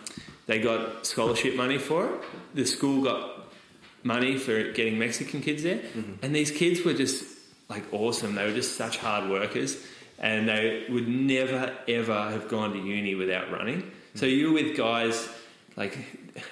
[0.47, 2.21] they got scholarship money for it.
[2.55, 3.47] The school got
[4.03, 6.25] money for getting Mexican kids there, mm-hmm.
[6.25, 7.25] and these kids were just
[7.69, 8.35] like awesome.
[8.35, 9.85] They were just such hard workers,
[10.19, 13.91] and they would never ever have gone to uni without running.
[14.15, 14.37] So mm-hmm.
[14.37, 15.29] you were with guys
[15.77, 15.99] like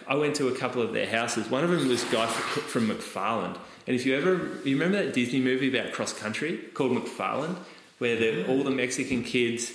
[0.09, 1.49] I went to a couple of their houses.
[1.49, 4.33] One of them was a guy from McFarland, and if you ever
[4.65, 7.57] you remember that Disney movie about cross country called McFarland,
[7.99, 9.73] where the, all the Mexican kids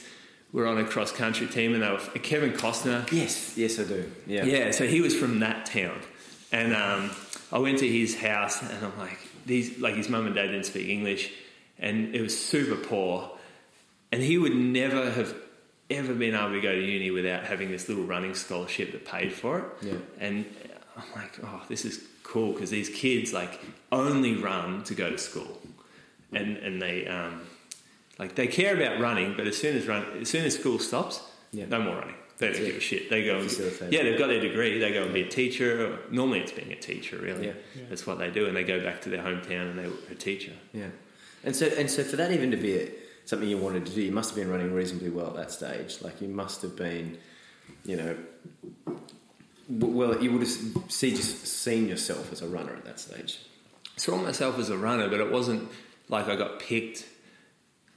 [0.52, 3.10] were on a cross country team, and they were Kevin Costner.
[3.12, 4.12] Yes, yes, I do.
[4.26, 6.00] Yeah, Yeah, so he was from that town,
[6.52, 7.12] and um,
[7.52, 10.66] I went to his house, and I'm like, these like his mum and dad didn't
[10.66, 11.32] speak English,
[11.78, 13.32] and it was super poor,
[14.12, 15.36] and he would never have
[15.90, 19.34] ever been able to go to uni without having this little running scholarship that paid
[19.34, 19.66] for it.
[19.82, 19.94] Yeah.
[20.20, 20.46] and
[20.96, 23.60] I'm like, oh, this is cool because these kids like
[23.92, 25.60] only run to go to school,
[26.32, 27.42] and and they um,
[28.20, 31.22] like they care about running, but as soon as run as soon as school stops,
[31.52, 31.66] Yeah.
[31.66, 32.16] no more running.
[32.38, 32.78] They don't That's give it.
[32.78, 33.10] a shit.
[33.10, 34.78] They go and yeah, they've got their degree.
[34.80, 35.86] They go and be a teacher.
[35.88, 37.18] Or, normally, it's being a teacher.
[37.18, 37.54] Really, Yeah.
[37.90, 40.54] that's what they do, and they go back to their hometown and they're a teacher.
[40.74, 40.88] yeah.
[41.44, 42.92] And so, and so, for that even to be a,
[43.26, 46.02] something you wanted to do, you must have been running reasonably well at that stage.
[46.02, 47.18] Like you must have been,
[47.86, 48.16] you know,
[49.70, 50.52] well, you would have
[50.92, 53.40] see, just seen yourself as a runner at that stage.
[53.98, 55.70] saw myself as a runner, but it wasn't
[56.08, 57.06] like I got picked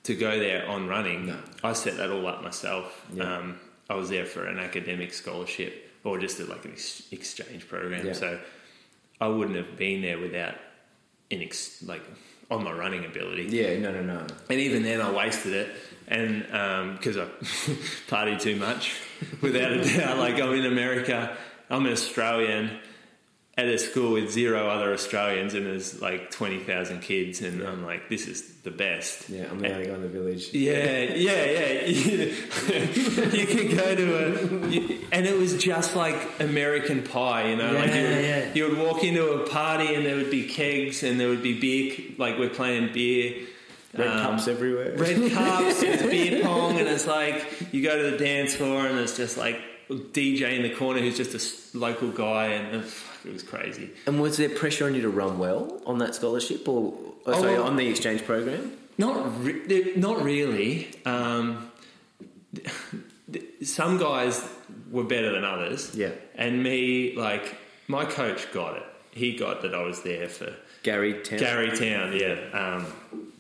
[0.05, 1.26] to go there on running.
[1.26, 1.38] No.
[1.62, 3.07] I set that all up myself.
[3.14, 3.36] Yeah.
[3.36, 7.68] Um, I was there for an academic scholarship or just a, like an ex- exchange
[7.68, 8.07] program.
[8.07, 8.12] Yeah.
[8.12, 8.40] So
[9.20, 10.55] I wouldn't have been there without
[11.30, 12.03] an ex- like
[12.50, 13.44] on my running ability.
[13.44, 14.26] Yeah, no, no, no.
[14.50, 15.70] And even then, I wasted it,
[16.09, 16.42] and
[16.98, 17.24] because I
[18.09, 18.94] partied too much,
[19.40, 20.18] without a doubt.
[20.18, 21.36] Like I'm in America,
[21.70, 22.78] I'm an Australian
[23.55, 27.84] at a school with zero other Australians, and there's like twenty thousand kids, and I'm
[27.84, 29.28] like, this is the best.
[29.28, 30.53] Yeah, I'm the only guy in the village.
[30.55, 31.44] Yeah, yeah,
[31.84, 32.26] yeah.
[33.32, 37.72] you can go to a, you, and it was just like American Pie, you know.
[37.72, 38.55] like you, Yeah, would- yeah.
[38.55, 41.59] you would walk into a party and there would be kegs and there would be
[41.61, 43.46] beer, like we're playing beer.
[43.94, 44.96] Red um, cups everywhere.
[44.96, 48.98] red cups, it's beer pong, and it's like you go to the dance floor and
[48.98, 52.86] it's just like DJ in the corner who's just a local guy, and uh,
[53.25, 53.91] it was crazy.
[54.07, 56.95] And was there pressure on you to run well on that scholarship, or
[57.27, 58.73] oh, sorry, well- on the exchange program?
[58.99, 60.91] Not, re- not really.
[61.07, 61.70] Um,
[63.62, 64.47] some guys
[64.91, 65.95] were better than others.
[65.95, 66.11] Yeah.
[66.35, 67.57] And me, like,
[67.89, 68.83] my coach got it.
[69.12, 71.39] He got that I was there for Gary Towne.
[71.39, 72.37] Gary Towne, yeah.
[72.53, 73.33] Um,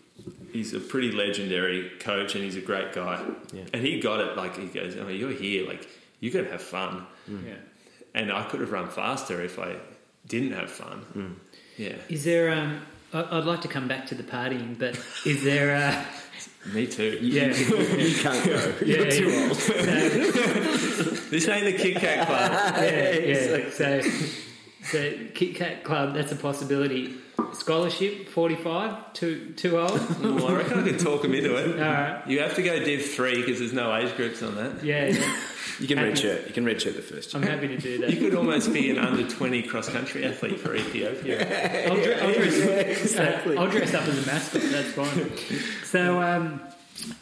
[0.52, 3.22] he's a pretty legendary coach and he's a great guy.
[3.52, 3.64] Yeah.
[3.72, 5.88] And he got it, like, he goes, oh, you're here, like,
[6.20, 7.06] you got to have fun.
[7.28, 7.54] Yeah.
[8.14, 9.76] And I could have run faster if I
[10.26, 11.36] didn't have fun.
[11.78, 11.96] Yeah.
[12.08, 12.50] Is there?
[12.52, 12.82] Um,
[13.12, 15.74] I- I'd like to come back to the partying, but is there?
[15.74, 16.04] Uh,
[16.74, 17.18] Me too.
[17.20, 18.74] yeah, you can't go.
[18.84, 19.48] yeah, You're too yeah.
[19.48, 19.56] old.
[20.92, 22.52] So, This ain't the Kit Kat Club.
[22.76, 23.56] yeah, yeah.
[23.56, 24.00] It's So,
[24.84, 27.14] so Kit Kat Club, that's a possibility.
[27.54, 29.90] Scholarship, forty-five, too too old.
[30.22, 31.78] Well, I reckon I could talk him into it.
[31.80, 32.22] All right.
[32.26, 34.82] You have to go Div 3 because there's no age groups on that.
[34.84, 35.36] Yeah, yeah.
[35.78, 36.46] You can Happy- redshirt.
[36.48, 37.52] You can redshirt the first I'm year.
[37.52, 38.10] happy to do that.
[38.10, 41.40] You could almost be an under 20 cross country athlete for Ethiopia.
[41.90, 43.56] I'll, dre- I'll, dress, exactly.
[43.56, 44.62] uh, I'll dress up as a mascot.
[44.62, 45.36] That's fine.
[45.84, 46.60] So, um,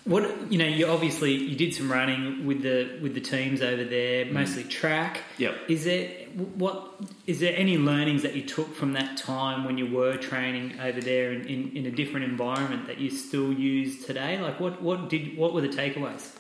[0.05, 3.85] what you know, you obviously you did some running with the with the teams over
[3.85, 5.21] there, mostly track.
[5.39, 5.55] Yep.
[5.69, 6.95] Is there what
[7.27, 11.01] is there any learnings that you took from that time when you were training over
[11.01, 14.41] there in, in, in a different environment that you still use today?
[14.41, 16.37] Like what, what did what were the takeaways?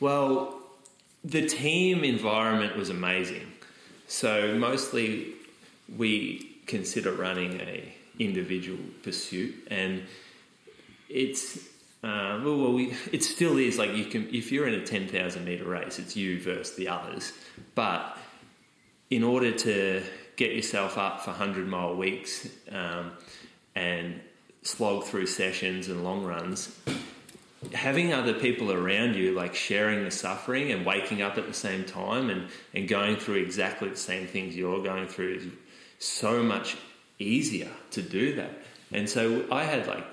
[0.00, 0.60] Well,
[1.24, 3.46] the team environment was amazing.
[4.06, 5.32] So mostly
[5.96, 10.02] we consider running a individual pursuit, and
[11.08, 11.56] it's
[12.02, 15.08] uh, well, well we, it still is like you can if you're in a ten
[15.08, 17.32] thousand meter race, it's you versus the others.
[17.74, 18.18] But
[19.14, 20.02] in order to
[20.36, 23.12] get yourself up for hundred mile weeks um,
[23.74, 24.20] and
[24.62, 26.76] slog through sessions and long runs,
[27.72, 31.84] having other people around you, like sharing the suffering and waking up at the same
[31.84, 35.46] time and, and going through exactly the same things you're going through is
[35.98, 36.76] so much
[37.18, 38.50] easier to do that.
[38.92, 40.04] And so I had like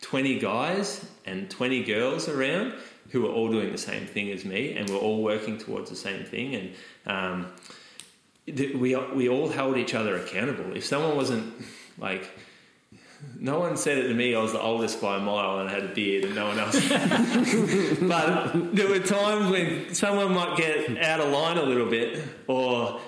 [0.00, 2.74] 20 guys and 20 girls around
[3.10, 5.96] who were all doing the same thing as me and we're all working towards the
[5.96, 6.54] same thing.
[6.54, 6.74] And
[7.06, 7.52] um,
[8.46, 10.76] we, we all held each other accountable.
[10.76, 11.54] If someone wasn't
[11.98, 12.30] like,
[13.38, 14.34] no one said it to me.
[14.34, 16.58] I was the oldest by a mile and I had a beard, and no one
[16.58, 16.74] else.
[18.00, 23.00] but there were times when someone might get out of line a little bit, or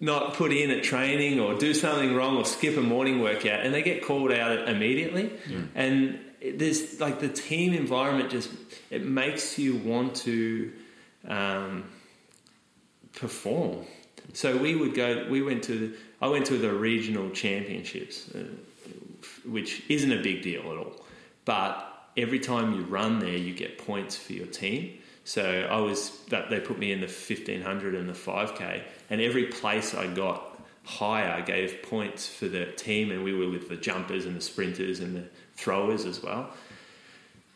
[0.00, 3.72] not put in at training, or do something wrong, or skip a morning workout, and
[3.72, 5.32] they get called out immediately.
[5.74, 6.20] And
[6.54, 8.50] there's like the team environment just
[8.90, 10.72] it makes you want to
[11.26, 11.84] um,
[13.18, 13.86] perform.
[14.32, 15.26] So we would go.
[15.30, 15.94] We went to.
[16.20, 18.30] I went to the regional championships.
[18.34, 18.44] Uh,
[19.44, 20.94] which isn't a big deal at all.
[21.44, 21.84] But
[22.16, 24.98] every time you run there, you get points for your team.
[25.24, 28.84] So I was that they put me in the fifteen hundred and the five k,
[29.10, 33.68] and every place I got higher gave points for the team, and we were with
[33.68, 36.50] the jumpers and the sprinters and the throwers as well.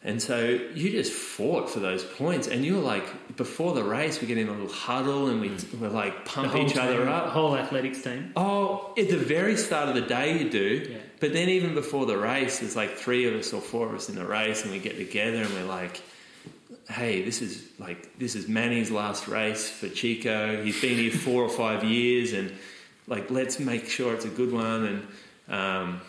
[0.05, 4.20] And so you just fought for those points, and you were like, before the race,
[4.20, 7.26] we get in a little huddle and we were like pump each other team, up.
[7.26, 8.32] The whole athletics team.
[8.34, 10.86] Oh, at the very start of the day, you do.
[10.90, 10.98] Yeah.
[11.20, 14.09] But then, even before the race, there's like three of us or four of us
[14.09, 16.03] in the race, and we get together and we're like,
[16.90, 20.64] "Hey, this is like this is Manny's last race for Chico.
[20.64, 22.53] He's been here four or five years, and
[23.07, 25.07] like let's make sure it's a good one."
[25.48, 26.00] And um,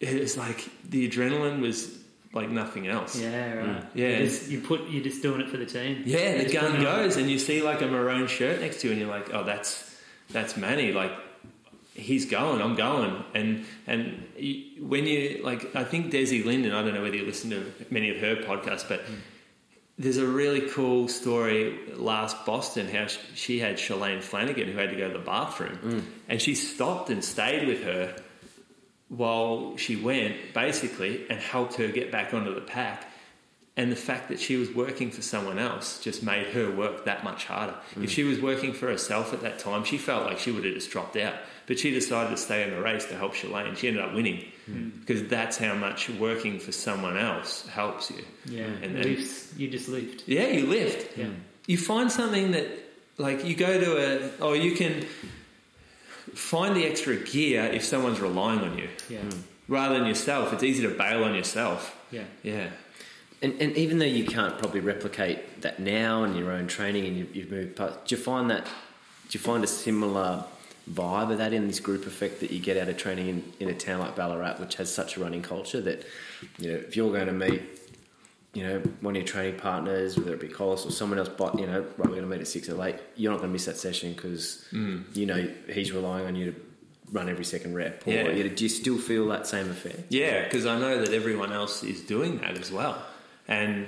[0.00, 1.97] it was like the adrenaline was
[2.32, 3.18] like nothing else.
[3.18, 3.66] Yeah, right.
[3.66, 3.86] Mm.
[3.94, 4.08] Yeah.
[4.08, 6.02] You, just, you put you're just doing it for the team.
[6.04, 7.02] Yeah, the gun putting it on.
[7.02, 9.44] goes, and you see like a maroon shirt next to you, and you're like, "Oh,
[9.44, 9.96] that's
[10.30, 11.12] that's Manny." Like
[11.94, 16.72] he's going, I'm going, and and you, when you like, I think Desi Linden.
[16.72, 19.14] I don't know whether you listen to many of her podcasts, but hmm.
[19.98, 24.90] there's a really cool story last Boston how sh- she had Shalane Flanagan who had
[24.90, 26.00] to go to the bathroom, hmm.
[26.28, 28.14] and she stopped and stayed with her
[29.08, 33.04] while she went, basically, and helped her get back onto the pack.
[33.76, 37.22] And the fact that she was working for someone else just made her work that
[37.22, 37.76] much harder.
[37.92, 38.08] If mm.
[38.08, 40.90] she was working for herself at that time, she felt like she would have just
[40.90, 41.34] dropped out.
[41.66, 43.76] But she decided to stay in the race to help Shalane.
[43.76, 44.98] She ended up winning mm.
[44.98, 48.24] because that's how much working for someone else helps you.
[48.46, 49.54] Yeah, And then- lifts.
[49.56, 50.26] You just lift.
[50.26, 51.16] Yeah, you lift.
[51.16, 51.28] Yeah.
[51.68, 52.66] You find something that,
[53.16, 55.06] like, you go to a, or you can
[56.34, 59.40] find the extra gear if someone's relying on you Yeah, hmm.
[59.68, 60.52] rather than yourself.
[60.52, 61.96] It's easy to bail on yourself.
[62.10, 62.24] yeah.
[62.42, 62.70] Yeah.
[63.40, 67.16] And, and even though you can't probably replicate that now in your own training and
[67.16, 68.70] you, you've moved past, do you find that, do
[69.30, 70.42] you find a similar
[70.90, 73.68] vibe of that in this group effect that you get out of training in, in
[73.68, 76.04] a town like Ballarat, which has such a running culture that,
[76.58, 77.62] you know, if you're going to meet,
[78.58, 81.56] you know, one of your training partners, whether it be Collis or someone else, but,
[81.60, 83.52] you know, right, we're going to meet at six or eight, you're not going to
[83.52, 86.60] miss that session because, you know, he's relying on you to
[87.12, 88.04] run every second rep.
[88.04, 88.30] Or, Yeah.
[88.30, 90.06] you do you still feel that same effect?
[90.08, 93.00] Yeah, because I know that everyone else is doing that as well.
[93.46, 93.86] And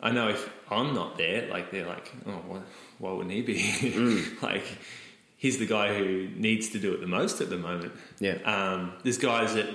[0.00, 2.60] I know if I'm not there, like they're like, oh, why,
[2.98, 4.24] why wouldn't he be?
[4.42, 4.64] like,
[5.36, 7.92] he's the guy who needs to do it the most at the moment.
[8.18, 8.38] Yeah.
[8.44, 9.68] Um, there's guys that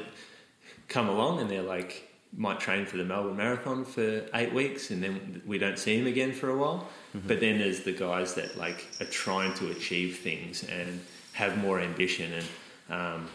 [0.89, 5.01] come along and they're like, might train for the Melbourne Marathon for eight weeks and
[5.01, 6.87] then we don't see him again for a while.
[7.13, 10.99] But then there's the guys that like are trying to achieve things and
[11.33, 12.45] have more ambition and
[12.89, 13.29] um,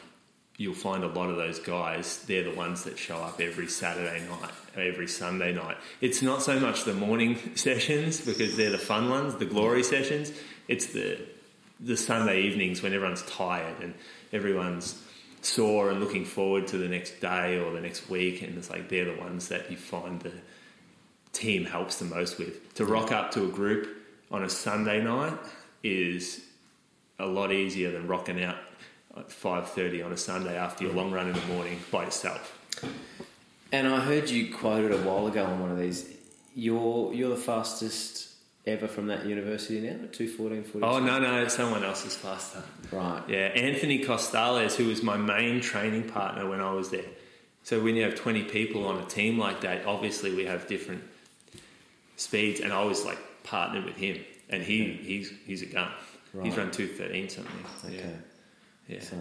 [0.61, 4.23] you'll find a lot of those guys, they're the ones that show up every Saturday
[4.29, 5.79] night, every Sunday night.
[6.03, 10.33] It's not so much the morning sessions because they're the fun ones, the glory sessions.
[10.69, 11.19] It's the
[11.83, 13.95] the Sunday evenings when everyone's tired and
[14.35, 15.03] everyone's
[15.43, 18.89] sore and looking forward to the next day or the next week and it's like
[18.89, 20.33] they're the ones that you find the
[21.33, 22.75] team helps the most with.
[22.75, 23.89] To rock up to a group
[24.31, 25.39] on a Sunday night
[25.83, 26.45] is
[27.19, 28.57] a lot easier than rocking out
[29.17, 32.57] at 5.30 on a Sunday after your long run in the morning by yourself.
[33.73, 36.17] And I heard you quoted a while ago on one of these.
[36.55, 38.30] You're you're the fastest
[38.71, 40.85] ever from that university now, two fourteen forty.
[40.87, 42.63] Oh, no, no, someone else is faster.
[42.91, 43.23] Right.
[43.29, 47.05] Yeah, Anthony Costales, who was my main training partner when I was there.
[47.63, 51.03] So when you have 20 people on a team like that, obviously we have different
[52.17, 54.19] speeds, and I was like partnered with him,
[54.49, 55.91] and he he's he's a gun.
[56.43, 57.53] He's run 213 something.
[57.85, 57.97] Okay.
[57.97, 58.11] Yeah.
[58.97, 59.01] Yeah.
[59.01, 59.17] So,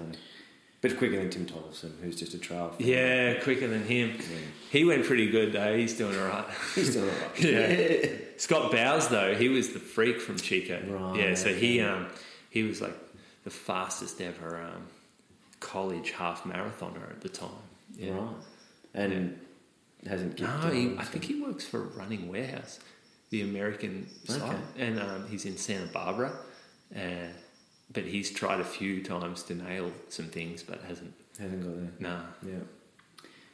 [0.81, 2.71] bit quicker than Tim Toddleson, who's just a trial.
[2.71, 2.87] fan.
[2.87, 4.17] Yeah, quicker than him.
[4.71, 5.75] He went pretty good though.
[5.77, 6.45] He's doing all right.
[6.75, 7.39] He's doing all right.
[7.43, 8.11] Yeah.
[8.37, 10.81] Scott Bauhs though, he was the freak from Chico.
[10.87, 12.07] Right, Yeah, so he um,
[12.49, 12.95] he was like
[13.43, 14.87] the fastest ever um,
[15.59, 17.49] college half marathoner at the time.
[17.97, 18.13] Yeah.
[18.13, 18.33] Right.
[18.93, 19.39] And
[20.07, 22.79] hasn't kicked No, he, I think he works for a Running Warehouse,
[23.29, 26.31] the American site, and um, he's in Santa Barbara.
[26.95, 27.27] Uh,
[27.91, 31.13] but he's tried a few times to nail some things, but hasn't.
[31.39, 31.91] hasn't got there.
[31.99, 32.21] No.
[32.45, 32.59] Yeah.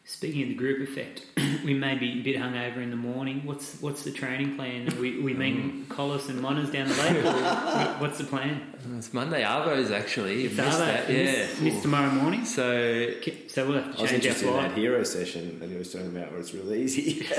[0.08, 1.26] Speaking of the group effect,
[1.66, 3.42] we may be a bit hungover in the morning.
[3.44, 4.88] What's what's the training plan?
[4.94, 7.24] Are we we um, meeting Collis and Monners down the lake,
[8.00, 8.62] what's the plan?
[8.88, 10.42] Uh, it's Monday Arvos actually.
[10.44, 10.86] You It's missed Arvo.
[10.86, 11.64] that, Miss- yeah.
[11.64, 12.46] miss tomorrow morning.
[12.46, 13.14] So
[13.48, 14.78] So we'll have I to was change our interested in that flight.
[14.78, 17.26] hero session that he was talking about, where it's really easy.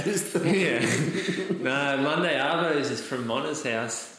[0.44, 0.80] Yeah.
[1.60, 4.15] no, Monday Arvos is from Mona's house.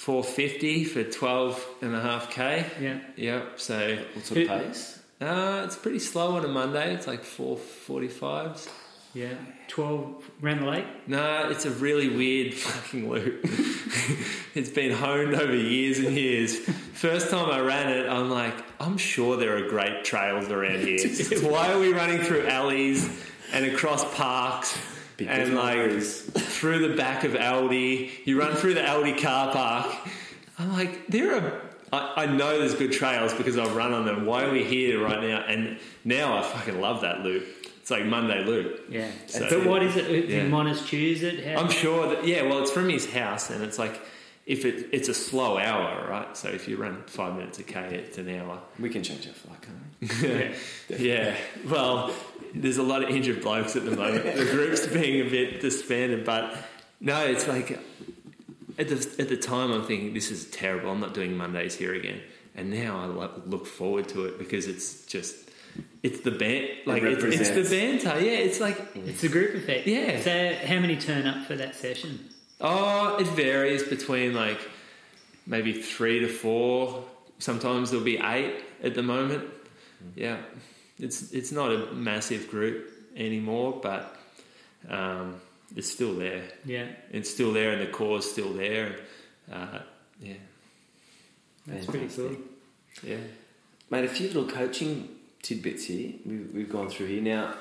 [0.00, 2.64] 450 for 12 and a half K.
[2.80, 3.60] Yeah, Yep.
[3.60, 4.98] So what sort of pace?
[5.20, 6.94] uh, it's pretty slow on a Monday.
[6.94, 8.66] It's like 445s.
[9.12, 9.34] yeah.
[9.68, 10.86] Twelve round the lake.
[11.06, 13.40] No, it's a really weird fucking loop.
[14.54, 16.56] it's been honed over years and years.
[16.58, 20.98] first time I ran it, I'm like, I'm sure there are great trails around here.
[21.42, 23.06] Why are we running through alleys
[23.52, 24.76] and across parks
[25.20, 28.10] Because and like through the back of Aldi?
[28.24, 29.94] You run through the Aldi car park.
[30.58, 31.62] I'm like, there are.
[31.92, 34.24] I, I know there's good trails because I've run on them.
[34.26, 35.40] Why are we here right now?
[35.46, 37.44] And now I fucking love that loop.
[37.80, 38.86] It's like Monday loop.
[38.88, 39.10] Yeah.
[39.26, 40.08] So- but what is it?
[40.08, 40.44] Did Yeah.
[40.48, 41.44] Monas choose it?
[41.44, 42.42] How, I'm sure that yeah.
[42.42, 44.00] Well, it's from his house, and it's like
[44.46, 46.36] if it, it's a slow hour, right?
[46.36, 48.60] So if you run five minutes a k, it's an hour.
[48.78, 50.98] We can change our flight, can't we?
[50.98, 51.28] yeah.
[51.30, 51.36] Yeah.
[51.68, 52.10] Well,
[52.54, 54.24] there's a lot of injured blokes at the moment.
[54.36, 56.56] The group's being a bit disbanded, but
[57.00, 57.78] no, it's like
[58.78, 60.90] at the at the time I'm thinking this is terrible.
[60.90, 62.20] I'm not doing Mondays here again,
[62.54, 65.36] and now I lo- look forward to it because it's just
[66.02, 68.04] it's the ban like it's, it's the represents.
[68.04, 68.24] banter.
[68.24, 69.86] Yeah, it's like It's the group effect.
[69.86, 70.20] Yeah.
[70.20, 72.28] So how many turn up for that session?
[72.60, 74.60] Oh, it varies between like
[75.46, 77.04] maybe three to four.
[77.38, 79.44] Sometimes there'll be eight at the moment.
[79.44, 79.50] Mm.
[80.14, 80.36] Yeah,
[81.00, 84.16] it's it's not a massive group anymore, but
[84.88, 85.40] um,
[85.76, 86.42] it's still there.
[86.64, 86.86] Yeah.
[87.10, 88.96] It's still there, and the core's still there.
[89.50, 89.80] Uh,
[90.20, 90.34] yeah,
[91.66, 92.36] That's pretty cool.
[93.02, 93.16] yeah.
[93.90, 95.08] Mate, a few little coaching
[95.42, 97.22] tidbits here we've, we've gone through here.
[97.22, 97.54] Now,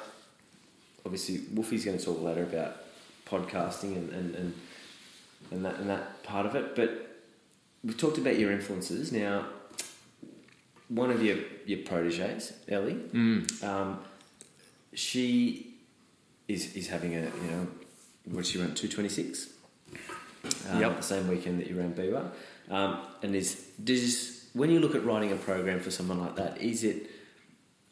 [1.06, 2.78] obviously, Wolfie's going to talk later about
[3.26, 4.54] podcasting and, and, and,
[5.52, 7.10] and, that, and that part of it, but
[7.84, 9.12] we've talked about your influences.
[9.12, 9.46] Now,
[10.90, 13.64] one of your, your proteges, Ellie, Mm.
[13.64, 14.00] um,
[14.94, 15.76] she
[16.48, 17.68] is, is having a, you know,
[18.26, 19.50] what she ran, 226?
[20.72, 20.98] Um, Yep.
[20.98, 22.32] The same weekend that you ran BWA.
[22.70, 26.62] Um, and is, does, when you look at writing a program for someone like that,
[26.62, 27.10] is it,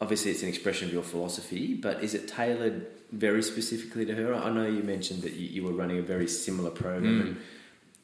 [0.00, 4.34] obviously it's an expression of your philosophy, but is it tailored very specifically to her?
[4.34, 7.20] I know you mentioned that you, you were running a very similar program, Mm.
[7.20, 7.36] and,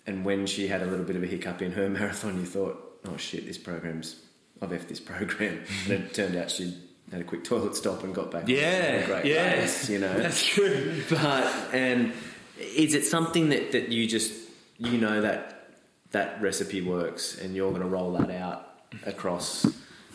[0.06, 3.00] and when she had a little bit of a hiccup in her marathon, you thought,
[3.08, 4.16] oh shit, this program's,
[4.62, 5.60] I've effed this program.
[5.84, 6.76] and it turned out she
[7.10, 8.48] had a quick toilet stop and got back.
[8.48, 9.54] Yeah, great yeah.
[9.54, 10.14] race, you know.
[10.14, 11.02] That's true.
[11.10, 12.12] But and
[12.58, 14.32] is it something that, that you just
[14.78, 15.68] you know that
[16.10, 18.68] that recipe works and you're going to roll that out
[19.06, 19.66] across?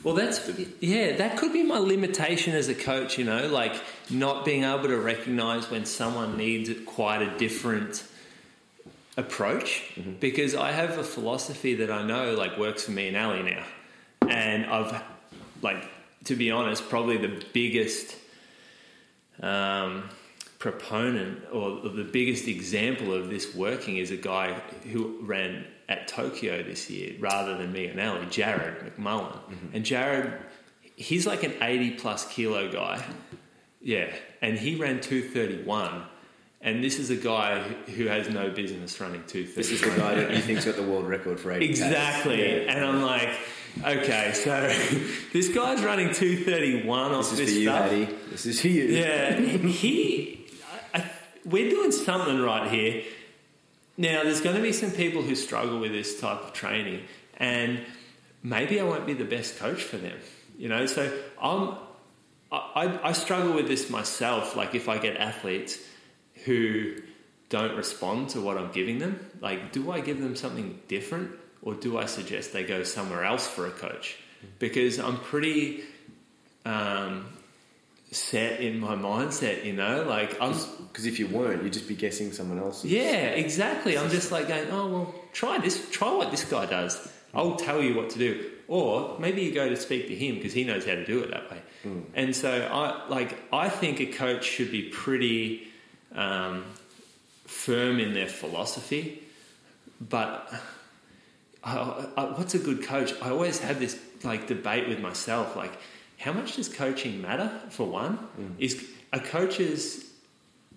[0.04, 1.18] Well, that's yeah.
[1.18, 3.18] That could be my limitation as a coach.
[3.18, 3.80] You know, like
[4.10, 8.04] not being able to recognise when someone needs quite a different
[9.18, 10.14] approach mm-hmm.
[10.14, 13.64] because I have a philosophy that I know like works for me and Ali now,
[14.28, 15.04] and I've
[15.62, 15.90] like
[16.26, 18.16] to be honest, probably the biggest
[19.42, 20.10] um,
[20.60, 24.54] proponent or the biggest example of this working is a guy
[24.92, 29.40] who ran at Tokyo this year rather than me and Ali, Jared McMullen.
[29.74, 30.34] And Jared,
[30.96, 33.04] he's like an 80 plus kilo guy.
[33.82, 34.14] Yeah.
[34.42, 36.04] And he ran 231.
[36.62, 39.56] And this is a guy who has no business running 231.
[39.56, 42.42] This is the guy that you think's got the world record for 80 Exactly.
[42.42, 42.74] Yeah.
[42.74, 43.30] And I'm like,
[43.84, 44.68] okay, so
[45.34, 47.84] this guy's running 231 off This this, is for you, stuff.
[47.92, 48.06] Hattie.
[48.32, 48.84] This is for you.
[48.86, 50.48] Yeah, he.
[50.94, 51.12] I, I,
[51.46, 53.04] we're doing something right here.
[53.98, 57.04] Now, there's going to be some people who struggle with this type of training,
[57.38, 57.82] and
[58.44, 60.18] maybe I won't be the best coach for them.
[60.58, 61.12] You know, so
[61.42, 61.76] I'm.
[62.52, 64.56] I- I struggle with this myself.
[64.56, 65.78] Like, if I get athletes
[66.46, 66.96] who
[67.50, 71.74] don't respond to what I'm giving them, like, do I give them something different, or
[71.76, 74.18] do I suggest they go somewhere else for a coach?
[74.60, 75.84] Because I'm pretty.
[76.66, 77.26] Um,
[78.12, 80.54] set in my mindset, you know, like I'm
[80.88, 82.84] Because if you weren't, you'd just be guessing someone else.
[82.84, 83.98] yeah, exactly.
[83.98, 87.12] I'm just like going, oh well, try this, try what this guy does.
[87.34, 90.54] I'll tell you what to do, or maybe you go to speak to him because
[90.54, 91.62] he knows how to do it that way.
[92.16, 95.68] And so I like I think a coach should be pretty
[96.16, 96.66] um,
[97.46, 99.22] firm in their philosophy,
[100.02, 100.52] but
[101.64, 103.14] I, I, what's a good coach?
[103.22, 105.74] I always have this like debate with myself, like
[106.18, 107.62] how much does coaching matter?
[107.70, 108.20] For one,
[108.60, 110.06] is a coach's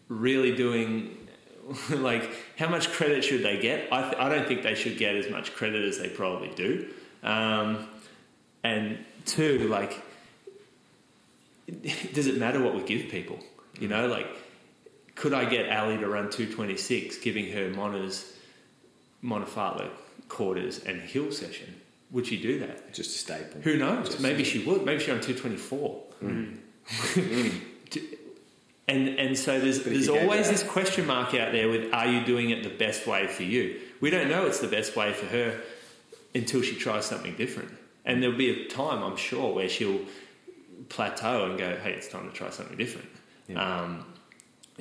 [0.09, 1.17] really doing
[1.91, 3.93] like how much credit should they get?
[3.93, 6.89] I, th- I don't think they should get as much credit as they probably do.
[7.23, 7.89] Um,
[8.65, 10.01] and two, like,
[12.13, 13.39] does it matter what we give people?
[13.81, 14.29] You know, like,
[15.15, 18.37] could I get Ali to run 226, giving her Mona's
[19.23, 19.91] Montefiore
[20.33, 21.81] quarters and hill session?
[22.11, 22.93] Would she do that?
[22.93, 23.61] Just a staple.
[23.61, 24.09] Who knows?
[24.09, 24.85] Just- Maybe she would.
[24.85, 26.03] Maybe she on 224.
[28.89, 32.25] and and so there's But there's always this question mark out there with are you
[32.25, 33.81] doing it the best way for you?
[34.01, 35.61] We don't know it's the best way for her
[36.35, 37.71] until she tries something different.
[38.05, 40.01] And there'll be a time, I'm sure, where she'll
[40.89, 43.09] plateau and go, "Hey, it's time to try something different."
[43.49, 43.65] Yeah.
[43.65, 44.07] Um,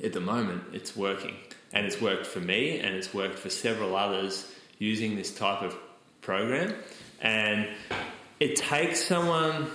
[0.02, 1.36] at the moment, it's working,
[1.72, 4.46] and it's worked for me, and it's worked for several others
[4.78, 5.76] using this type of
[6.20, 6.74] program.
[7.20, 7.68] and
[8.40, 9.70] it takes someone.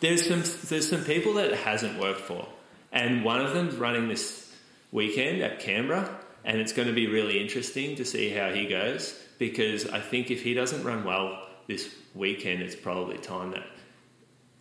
[0.00, 2.46] There's some there's some people that it hasn't worked for,
[2.92, 4.52] and one of them's running this
[4.92, 6.14] weekend at Canberra,
[6.44, 10.30] and it's going to be really interesting to see how he goes because I think
[10.30, 13.54] if he doesn't run well this weekend, it's probably time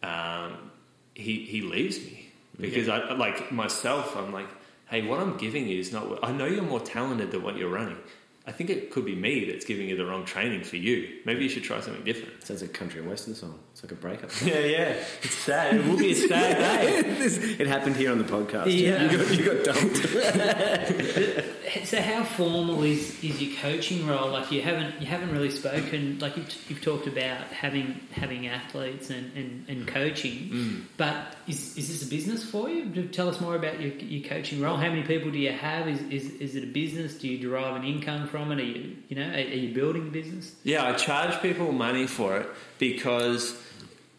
[0.01, 0.71] that um,
[1.13, 4.15] he he leaves me because I like myself.
[4.15, 4.47] I'm like,
[4.87, 6.19] hey, what I'm giving you is not.
[6.23, 7.97] I know you're more talented than what you're running.
[8.45, 11.19] I think it could be me that's giving you the wrong training for you.
[11.25, 12.43] Maybe you should try something different.
[12.43, 13.57] Sounds like a country and western song.
[13.71, 14.31] It's like a breakup.
[14.43, 15.03] Yeah, yeah.
[15.21, 15.75] It's sad.
[15.75, 17.01] It will be a sad day.
[17.03, 18.65] This- it happened here on the podcast.
[18.77, 19.09] Yeah.
[19.09, 21.49] You, got, you got dumped.
[21.85, 24.29] So how formal is, is your coaching role?
[24.29, 29.09] Like you haven't you haven't really spoken like you've, you've talked about having having athletes
[29.09, 30.81] and, and, and coaching, mm.
[30.97, 33.07] but is, is this a business for you?
[33.07, 34.77] Tell us more about your, your coaching role.
[34.77, 35.87] How many people do you have?
[35.87, 37.15] Is, is is it a business?
[37.15, 38.59] Do you derive an income from it?
[38.59, 40.55] Are you you know are, are you building a business?
[40.63, 42.47] Yeah, I charge people money for it
[42.79, 43.55] because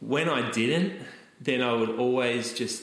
[0.01, 0.93] when I didn't,
[1.41, 2.81] then I would always just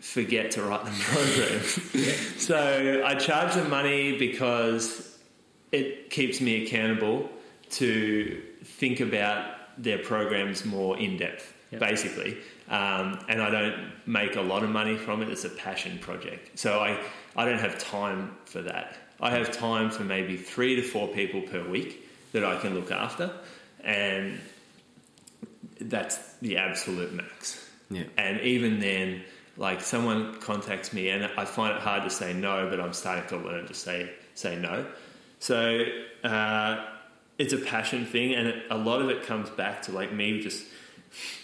[0.00, 1.60] forget to write the program.
[2.50, 5.18] so I charge them money because
[5.72, 7.30] it keeps me accountable
[7.70, 11.80] to think about their programs more in depth, Yep.
[11.80, 12.32] basically.
[12.68, 15.28] Um, and I don't make a lot of money from it.
[15.30, 16.58] It's a passion project.
[16.58, 16.98] So I,
[17.36, 18.96] I don't have time for that.
[19.20, 22.90] I have time for maybe three to four people per week that I can look
[22.90, 23.32] after.
[23.82, 24.38] And
[25.80, 27.68] that's the absolute max.
[27.90, 28.04] Yeah.
[28.16, 29.24] And even then,
[29.56, 33.28] like someone contacts me, and I find it hard to say no, but I'm starting
[33.28, 34.86] to learn to say say no.
[35.40, 35.84] So
[36.22, 36.84] uh,
[37.38, 40.40] it's a passion thing, and it, a lot of it comes back to like me
[40.40, 40.64] just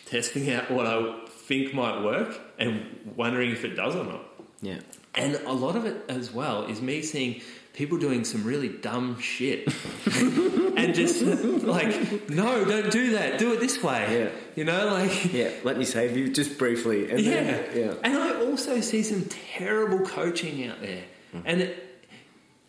[0.06, 4.24] testing out what I think might work and wondering if it does or not.
[4.62, 4.80] Yeah.
[5.14, 7.40] And a lot of it as well is me seeing
[7.74, 9.66] people doing some really dumb shit
[10.06, 13.38] and just like, no, don't do that.
[13.38, 14.06] Do it this way.
[14.20, 14.28] Yeah.
[14.54, 15.50] You know, like, Yeah.
[15.64, 17.10] Let me save you just briefly.
[17.10, 17.32] And yeah.
[17.32, 17.94] Then, yeah.
[18.02, 21.02] And I also see some terrible coaching out there.
[21.34, 21.46] Mm-hmm.
[21.46, 22.06] And it,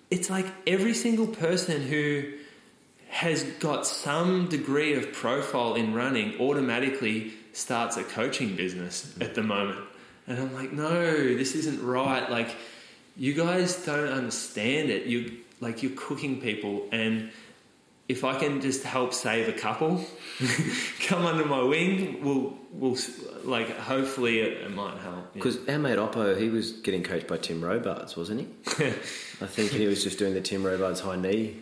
[0.10, 2.34] it's like every single person who
[3.10, 9.44] has got some degree of profile in running automatically starts a coaching business at the
[9.44, 9.80] moment.
[10.28, 12.30] And I'm like, no, this isn't right.
[12.30, 12.50] Like,
[13.16, 15.06] you guys don't understand it.
[15.06, 17.32] You like you're cooking people, and
[18.08, 20.06] if I can just help save a couple,
[21.08, 22.98] come under my wing, we'll we'll
[23.44, 25.16] like hopefully it, it might help.
[25.16, 25.22] Yeah.
[25.34, 28.86] Because our mate Oppo, he was getting coached by Tim Robards, wasn't he?
[29.42, 31.58] I think he was just doing the Tim Robards high knee,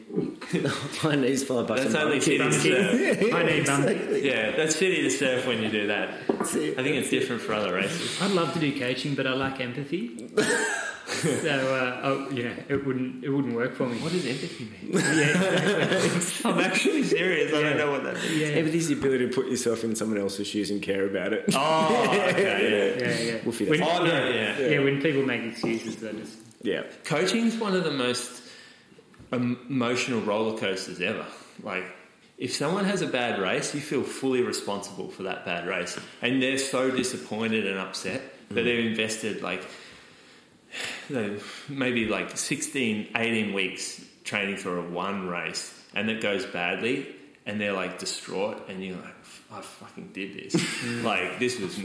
[0.99, 2.63] high knees followed by That's only bum shitty kicks.
[2.63, 3.33] to surf.
[3.33, 3.83] I need bum.
[4.23, 6.09] Yeah, that's shitty to surf when you do that.
[6.29, 8.21] I think it's different for other races.
[8.21, 10.29] I'd love to do coaching, but I lack empathy.
[11.23, 13.97] So uh, oh, yeah, it wouldn't it wouldn't work for me.
[13.99, 14.91] What does empathy mean?
[15.03, 17.53] Yeah, I'm actually serious.
[17.53, 18.37] I don't know what that means.
[18.37, 21.33] yeah, Empathy is the ability to put yourself in someone else's shoes and care about
[21.33, 21.45] it.
[21.53, 23.07] Oh, okay, yeah.
[23.07, 23.39] yeah, yeah.
[23.43, 24.67] We'll figure When, Oh, no, yeah, yeah.
[24.67, 26.83] yeah, when people make excuses, I just Yeah.
[27.03, 28.41] Coaching is one of the most
[29.31, 31.25] emotional roller coasters ever.
[31.63, 31.85] Like,
[32.37, 35.97] if someone has a bad race, you feel fully responsible for that bad race.
[36.21, 39.63] And they're so disappointed and upset that they've invested like
[41.69, 47.07] maybe like 16, 18 weeks training for a one race and it goes badly
[47.45, 49.15] and they're like distraught and you're like,
[49.51, 50.55] I fucking did this.
[50.55, 51.03] Mm.
[51.03, 51.77] like, this was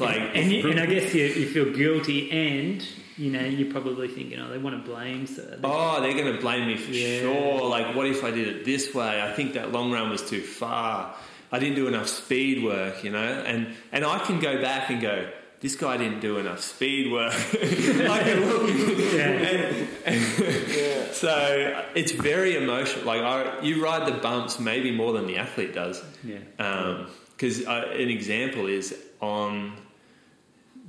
[0.00, 2.86] like, and, you, and I guess you, you feel guilty, and
[3.16, 6.32] you know you're probably thinking, oh, they want to blame, so they- Oh, they're going
[6.32, 7.20] to blame me for Yeah.
[7.22, 7.64] sure.
[7.68, 9.20] Like, what if I did it this way?
[9.20, 11.16] I think that long run was too far.
[11.50, 13.18] I didn't do enough speed work, you know.
[13.18, 15.28] And and I can go back and go,
[15.60, 17.32] this guy didn't do enough speed work.
[17.32, 18.70] I can look.
[19.16, 23.04] And, and so it's very emotional.
[23.04, 26.02] Like I, you ride the bumps maybe more than the athlete does.
[26.22, 26.38] yeah,
[27.36, 29.76] Because uh, an example is on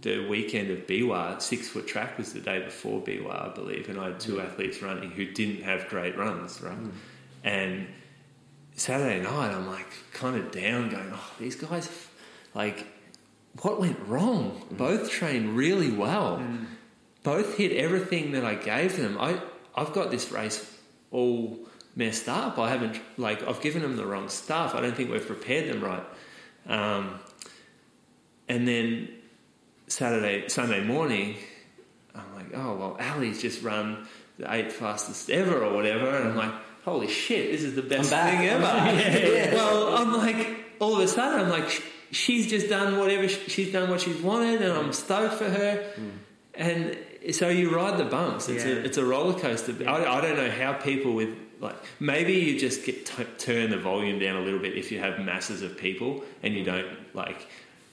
[0.01, 3.99] the weekend of BWA, six foot track was the day before BWA, I believe, and
[3.99, 6.77] I had two athletes running who didn't have great runs, right?
[7.43, 7.87] And
[8.75, 11.89] Saturday night, I'm like kind of down, going, oh, these guys,
[12.53, 12.85] like,
[13.61, 14.61] what went wrong?
[14.71, 14.77] Mm.
[14.77, 16.37] Both trained really well.
[16.37, 16.65] Mm.
[17.23, 19.17] Both hit everything that I gave them.
[19.19, 19.39] I,
[19.75, 20.73] I've got this race
[21.11, 21.59] all
[21.95, 22.57] messed up.
[22.57, 24.75] I haven't, like, I've given them the wrong stuff.
[24.75, 26.03] I don't think we've prepared them right.
[26.67, 27.19] Um,
[28.47, 29.09] and then
[29.87, 31.35] Saturday, Sunday morning,
[32.15, 34.07] I'm like, oh, well, Ali's just run
[34.37, 36.09] the eighth fastest ever or whatever.
[36.09, 36.37] And I'm mm.
[36.37, 36.53] like,
[36.85, 38.63] holy shit, this is the best thing ever.
[39.55, 43.71] Well, I'm like, all of a sudden, I'm like, she's just done whatever, sh- she's
[43.71, 45.83] done what she's wanted, and I'm stoked for her.
[45.95, 46.09] Hmm.
[46.55, 46.97] And
[47.31, 48.49] so you ride the bumps.
[48.49, 48.71] It's, Yeah.
[48.71, 49.75] a, it's a roller coaster.
[49.87, 53.77] I, I don't know how people with like maybe you just get t- turn the
[53.77, 57.47] volume down a little bit if you have masses of people and you don't like.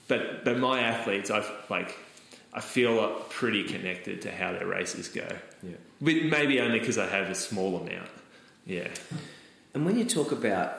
[0.09, 1.97] But but my athletes, I've like
[2.53, 5.27] I feel pretty connected to how their races go.
[5.63, 5.73] Yeah.
[6.01, 8.11] But maybe only because I have a small amount.
[8.67, 8.89] Yeah.
[9.75, 10.79] And when you talk about,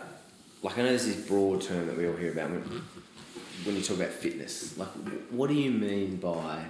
[0.62, 2.94] like, I know there's this broad term that we all hear about when, mm-hmm.
[3.64, 4.77] When you talk about fitness.
[4.77, 4.90] Like,
[5.30, 6.65] what do you mean by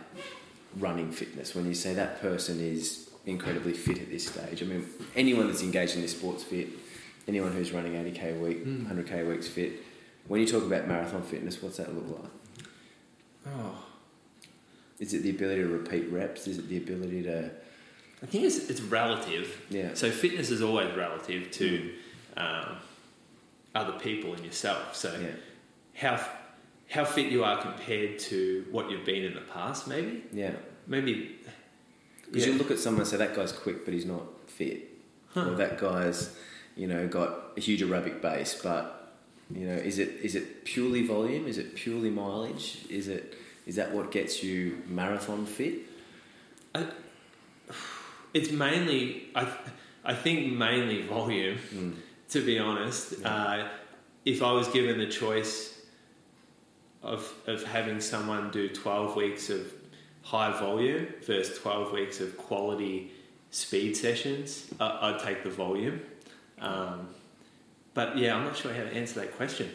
[0.77, 4.61] running fitness when you say that person is incredibly fit at this stage?
[4.61, 4.85] I mean,
[5.15, 6.69] anyone that's engaged in this sport's fit,
[7.27, 9.73] anyone who's running 80k a week, 100k a week's fit.
[10.27, 12.31] When you talk about marathon fitness, what's that look like?
[13.47, 13.85] Oh.
[14.99, 16.47] Is it the ability to repeat reps?
[16.47, 17.51] Is it the ability to,
[18.23, 19.61] I think it's, it's relative.
[19.69, 21.93] yeah, So fitness is always relative to
[22.37, 22.77] um,
[23.75, 24.95] other people and yourself.
[24.95, 25.27] So yeah,
[25.93, 26.25] how
[26.89, 30.51] how fit you are compared to what you've been in the past, maybe yeah?
[30.87, 31.35] maybe
[32.25, 32.53] Because Yeah.
[32.53, 34.89] you look at someone and say that guy's quick, but he's not fit,
[35.33, 35.49] Huh.
[35.51, 36.35] or that guy's,
[36.75, 39.13] you know, got a huge aerobic base, but
[39.53, 41.47] you know, is it is it purely volume?
[41.47, 42.79] Is it purely mileage?
[42.89, 43.35] Is it
[43.67, 45.73] is that what gets you marathon fit?
[48.33, 49.47] it's mainly I
[50.03, 51.57] I think mainly volume.
[51.73, 51.93] Mm.
[52.29, 53.67] To be honest, uh,
[54.25, 55.74] if I was given the choice
[57.05, 59.71] of of having someone do twelve weeks of
[60.23, 63.11] high volume versus twelve weeks of quality
[63.51, 66.01] speed sessions, I I'd take the volume.
[66.59, 67.09] Um,
[67.93, 69.69] but yeah, I'm not sure how to answer that question.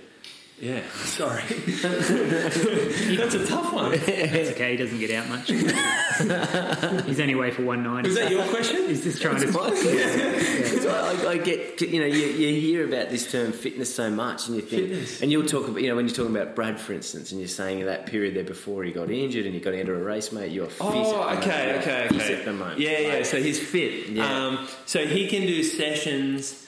[0.60, 1.42] Yeah, sorry.
[1.82, 3.94] That's a tough one.
[3.94, 4.72] It's okay.
[4.72, 5.48] He doesn't get out much.
[7.06, 8.04] He's only away for one night.
[8.04, 8.86] Was that your question?
[8.88, 9.46] He's just trying to.
[9.46, 14.10] Because I, I, I get, you know, you, you hear about this term fitness so
[14.10, 15.22] much, and you think, Fitness.
[15.22, 17.48] and you'll talk about, you know, when you're talking about Brad, for instance, and you're
[17.48, 20.52] saying that period there before he got injured and he got into a race, mate,
[20.52, 20.82] you're fit.
[20.82, 21.78] Oh, okay, moment.
[21.82, 22.34] okay, Fit okay.
[22.38, 22.80] at the moment.
[22.80, 23.14] Yeah, yeah.
[23.14, 24.10] Like, So he's fit.
[24.10, 24.46] Yeah.
[24.46, 26.66] Um, so he can do sessions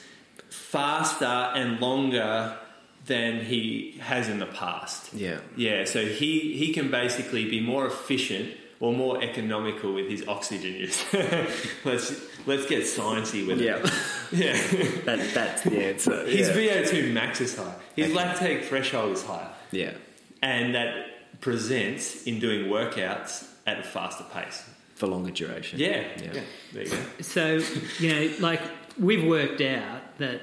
[0.48, 2.56] faster and longer
[3.06, 5.12] than he has in the past.
[5.14, 5.40] yeah.
[5.56, 5.84] Yeah.
[5.84, 11.02] So he he can basically be more efficient or more economical with his oxygen use.
[11.84, 12.12] let's
[12.46, 13.92] let's get sciencey with Yeah, it.
[14.32, 14.52] Yeah.
[15.04, 16.26] that, that's the answer.
[16.38, 16.82] his yeah.
[16.82, 17.74] VO2 max is high.
[17.96, 18.18] His Okay.
[18.20, 19.92] lactate threshold is higher, yeah,
[20.40, 24.62] and that presents in doing workouts at a faster pace.
[24.94, 25.78] for longer duration.
[25.80, 26.02] Yeah.
[26.22, 26.30] Yeah.
[26.34, 26.40] yeah.
[26.72, 26.98] There you go.
[27.20, 27.44] So
[27.98, 28.60] you know, like
[28.98, 30.40] we've worked out that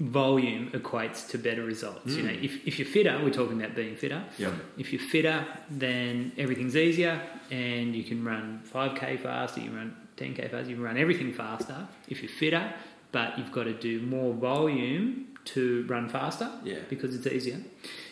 [0.00, 2.06] volume equates to better results.
[2.06, 2.26] You hmm.
[2.26, 4.24] know, if, if you're fitter, we're talking about being fitter.
[4.38, 4.52] Yeah.
[4.76, 9.60] If you're fitter, then everything's easier, and you can run 5k faster.
[9.60, 10.68] You can run 10k faster.
[10.68, 12.72] You can run everything faster if you're fitter.
[13.12, 16.50] But you've got to do more volume to run faster.
[16.64, 16.78] Yeah.
[16.88, 17.60] Because it's easier.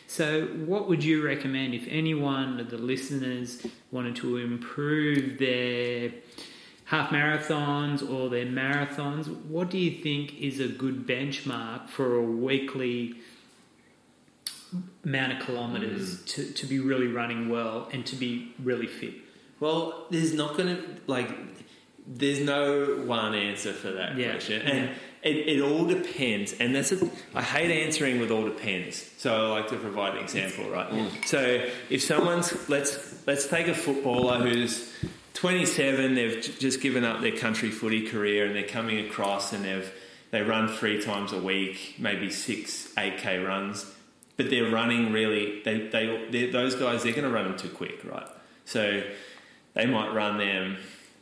[0.07, 6.13] So, what would you recommend if anyone of the listeners wanted to improve their
[6.93, 9.27] half marathons or their marathons?
[9.47, 13.15] What do you think is a good benchmark for a weekly
[15.03, 16.27] amount of kilometres mm.
[16.27, 19.15] to, to be really running well and to be really fit?
[19.59, 21.31] Well, there's not going to like.
[22.07, 24.33] There's no one answer for that Yeah.
[24.33, 24.91] question, and
[25.23, 26.53] it, it all depends.
[26.55, 29.09] And that's a, I hate answering with all depends.
[29.17, 30.91] So I like to provide an example, right?
[30.91, 31.25] Mm.
[31.25, 34.93] So if someone's let's let's take a footballer who's
[35.35, 39.93] 27, they've just given up their country footy career, and they're coming across, and they've
[40.31, 43.87] they run three times a week, maybe six, eight k runs,
[44.37, 45.63] but they're running really.
[45.63, 48.27] They they those guys they're going to run them too quick, right?
[48.65, 49.03] So
[49.75, 50.79] they might run them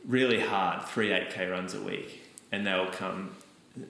[0.07, 2.21] really hard, three 8k runs a week,
[2.51, 3.35] and they'll come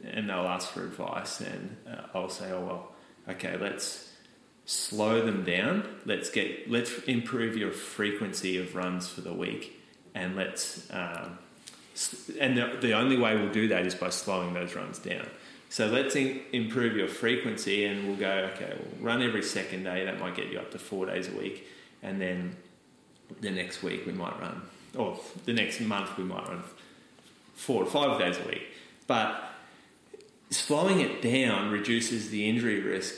[0.03, 2.91] and they'll ask for advice, and uh, I'll say, oh well,
[3.29, 4.11] okay, let's
[4.65, 5.87] slow them down.
[6.05, 9.80] Let's get let's improve your frequency of runs for the week,
[10.13, 11.37] and let's um,
[12.39, 15.27] and the, the only way we'll do that is by slowing those runs down.
[15.69, 18.73] So let's in, improve your frequency, and we'll go okay.
[18.77, 20.05] We'll run every second day.
[20.05, 21.67] That might get you up to four days a week,
[22.03, 22.55] and then
[23.39, 24.61] the next week we might run,
[24.95, 26.63] or the next month we might run
[27.55, 28.67] four or five days a week.
[29.07, 29.43] But
[30.49, 33.15] slowing it down reduces the injury risk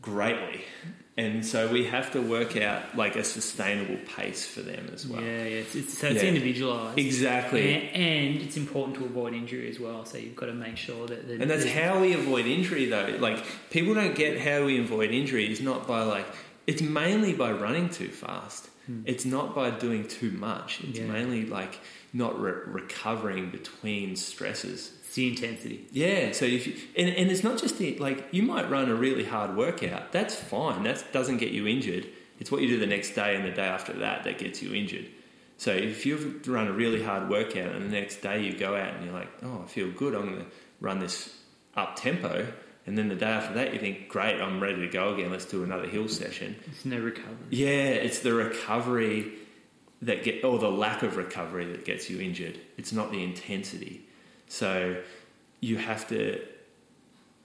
[0.00, 0.64] greatly.
[1.14, 5.20] And so we have to work out like a sustainable pace for them as well.
[5.20, 5.44] yeah, yeah.
[5.60, 6.28] It's, it's, so it's Yeah.
[6.30, 6.98] individualised.
[6.98, 7.74] Exactly.
[7.74, 7.96] And,
[8.34, 10.06] and it's important to avoid injury as well.
[10.06, 11.28] So you've got to make sure that.
[11.28, 13.16] The, And that's how we avoid injury, though.
[13.20, 16.26] Like people don't get how we avoid injury is not by like
[16.66, 18.70] it's mainly by running too fast.
[18.86, 19.02] Hmm.
[19.04, 20.80] It's not by doing too much.
[20.82, 21.06] It's Yeah.
[21.06, 21.78] mainly like
[22.14, 24.92] not re- recovering between stresses.
[25.12, 25.86] It's the intensity.
[25.92, 26.32] Yeah.
[26.32, 29.24] So if you, and and it's not just the like you might run a really
[29.24, 30.10] hard workout.
[30.10, 30.84] That's fine.
[30.84, 32.06] That doesn't get you injured.
[32.40, 34.72] It's what you do the next day and the day after that that gets you
[34.72, 35.06] injured.
[35.58, 38.94] So if you've run a really hard workout and the next day you go out
[38.94, 40.14] and you're like, oh, I feel good.
[40.14, 40.46] I'm gonna
[40.80, 41.38] run this
[41.76, 42.50] up tempo,
[42.86, 45.30] and then the day after that you think, great, I'm ready to go again.
[45.30, 46.56] Let's do another hill session.
[46.68, 47.48] It's no recovery.
[47.50, 49.30] Yeah, it's the recovery
[50.00, 52.58] that get or the lack of recovery that gets you injured.
[52.78, 54.06] It's not the intensity.
[54.52, 54.96] So
[55.60, 56.38] you have to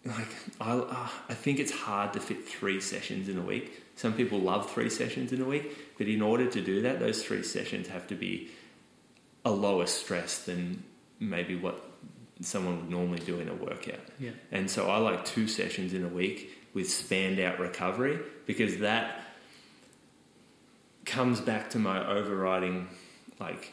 [0.03, 0.27] like
[0.59, 3.81] I uh, I think it's hard to fit 3 sessions in a week.
[3.95, 7.23] Some people love 3 sessions in a week, but in order to do that those
[7.23, 8.49] 3 sessions have to be
[9.45, 10.83] a lower stress than
[11.17, 11.81] maybe what
[12.41, 14.03] someone would normally do in a workout.
[14.19, 14.31] Yeah.
[14.51, 19.21] And so I like two sessions in a week with spanned out recovery because that
[21.05, 22.89] comes back to my overriding
[23.39, 23.71] like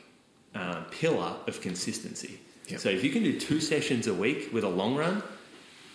[0.54, 2.38] uh, pillar of consistency.
[2.68, 2.80] Yep.
[2.80, 5.22] So if you can do two sessions a week with a long run,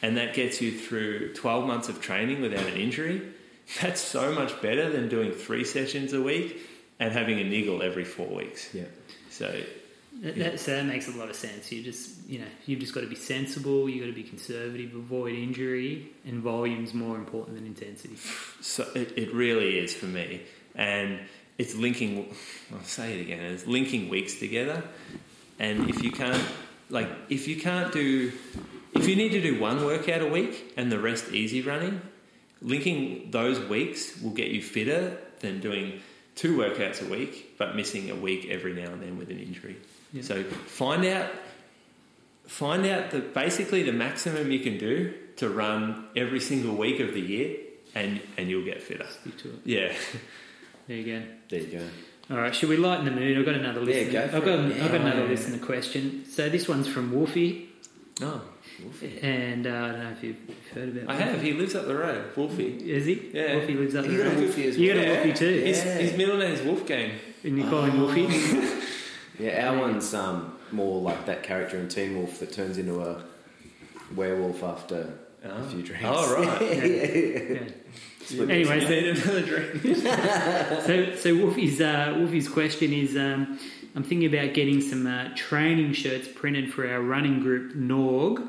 [0.01, 3.21] and that gets you through 12 months of training without an injury,
[3.81, 6.59] that's so much better than doing three sessions a week
[6.99, 8.73] and having a niggle every four weeks.
[8.73, 8.83] Yeah.
[9.29, 9.51] So
[10.21, 10.49] That, Yeah.
[10.49, 11.71] that, so that makes a lot of sense.
[11.71, 13.87] You just, you know, you've just got to be sensible.
[13.89, 18.15] You've got to be conservative, avoid injury, and volume's more important than intensity.
[18.61, 20.41] So it, it really is for me,
[20.75, 21.19] and
[21.57, 22.33] it's linking.
[22.73, 23.39] I'll say it again.
[23.39, 24.83] It's linking weeks together,
[25.59, 26.43] and if you can't,
[26.89, 28.31] like, if you can't do,
[28.95, 32.01] if you need to do one workout a week and the rest easy running,
[32.61, 36.01] linking those weeks will get you fitter than doing
[36.35, 39.75] two workouts a week but missing a week every now and then with an injury.
[40.13, 40.21] Yeah.
[40.23, 41.29] So find out
[42.45, 47.13] find out the basically the maximum you can do to run every single week of
[47.13, 47.57] the year
[47.93, 49.05] and and you'll get fitter.
[49.07, 49.59] Stick to it.
[49.65, 49.93] Yeah.
[50.87, 51.25] There you go.
[51.49, 51.85] There you go.
[52.31, 53.37] All right, should we lighten the mood?
[53.37, 54.11] I've got another listener.
[54.11, 54.81] Yeah, go for I've got, it.
[54.83, 55.07] I've got Yeah.
[55.07, 56.25] another listener question.
[56.29, 57.69] So this one's from Wolfie,
[58.21, 58.41] Oh.
[58.83, 59.17] Wolfie.
[59.21, 60.35] And uh, I don't know if you've
[60.73, 61.09] heard about.
[61.09, 61.41] I have.
[61.41, 62.77] He lives up the road, Wolfie.
[62.91, 63.29] Is he?
[63.33, 63.55] Yeah.
[63.55, 64.17] Wolfie lives up the road.
[64.17, 64.43] You got a road.
[64.45, 64.83] Wolfie as well.
[64.85, 65.97] You got a Wolfie too, His, Yeah.
[65.97, 67.11] his middle name's Wolfgang.
[67.43, 68.27] and you call him Wolfie.
[69.39, 73.23] Yeah, our one's um, more like that character in Teen Wolf that turns into a
[74.13, 75.49] werewolf after Oh.
[75.49, 76.05] a few drinks.
[76.07, 76.61] Oh, right.
[77.49, 77.59] Yeah.
[78.25, 78.79] Split Anyway,
[79.15, 79.83] so another drink.
[80.85, 83.59] So, so Wolfie's uh, Wolfie's question is: um,
[83.95, 88.47] I'm thinking about getting some uh, training shirts printed for our running group Norg,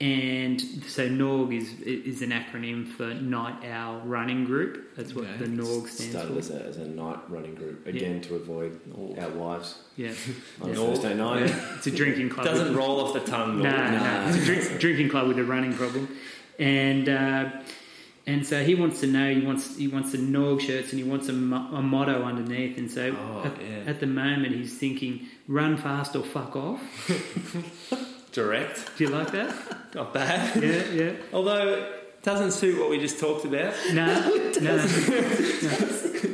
[0.00, 4.94] and so Norg is is an acronym for Night Owl Running Group.
[4.96, 5.36] That's what Okay.
[5.38, 6.38] the Norg stands Started for.
[6.38, 8.78] as a, as a night running group again to avoid
[9.18, 10.12] our wives Yeah,
[10.60, 10.86] on a Norg.
[10.96, 11.50] Thursday night.
[11.76, 12.44] it's a drinking club.
[12.44, 13.62] Doesn't roll off the tongue.
[13.62, 13.90] No, Norg.
[13.92, 14.28] no, Nah.
[14.28, 16.14] it's a drink, drinking club with a running problem,
[16.58, 17.50] and uh,
[18.26, 19.32] and so he wants to know.
[19.32, 22.76] He wants he wants the Norg shirts and he wants a, mo- a motto underneath.
[22.76, 23.84] And so Oh, at, yeah.
[23.90, 26.82] at the moment he's thinking, "Run fast or fuck off."
[28.36, 28.98] Direct.
[28.98, 29.94] Do you like that?
[29.94, 30.62] Not bad.
[30.62, 31.12] Yeah, yeah.
[31.32, 33.72] Although it doesn't suit what we just talked about.
[33.94, 34.04] No,
[34.60, 34.76] no.
[34.76, 34.86] no.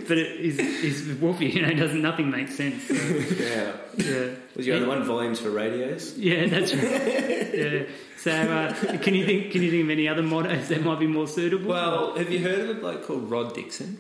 [0.09, 1.47] But it is is Wolfie.
[1.47, 2.83] You know, doesn't nothing makes sense.
[2.89, 3.77] So, yeah.
[3.97, 4.31] yeah.
[4.57, 6.19] Was your other one volumes for radios?
[6.19, 7.55] Yeah, that's right.
[7.55, 7.83] Yeah.
[8.17, 9.53] So, uh, can you think?
[9.53, 11.71] Can you think of any other mottos that might be more suitable?
[11.71, 13.99] Well, have you heard of a bloke called Rod Dixon?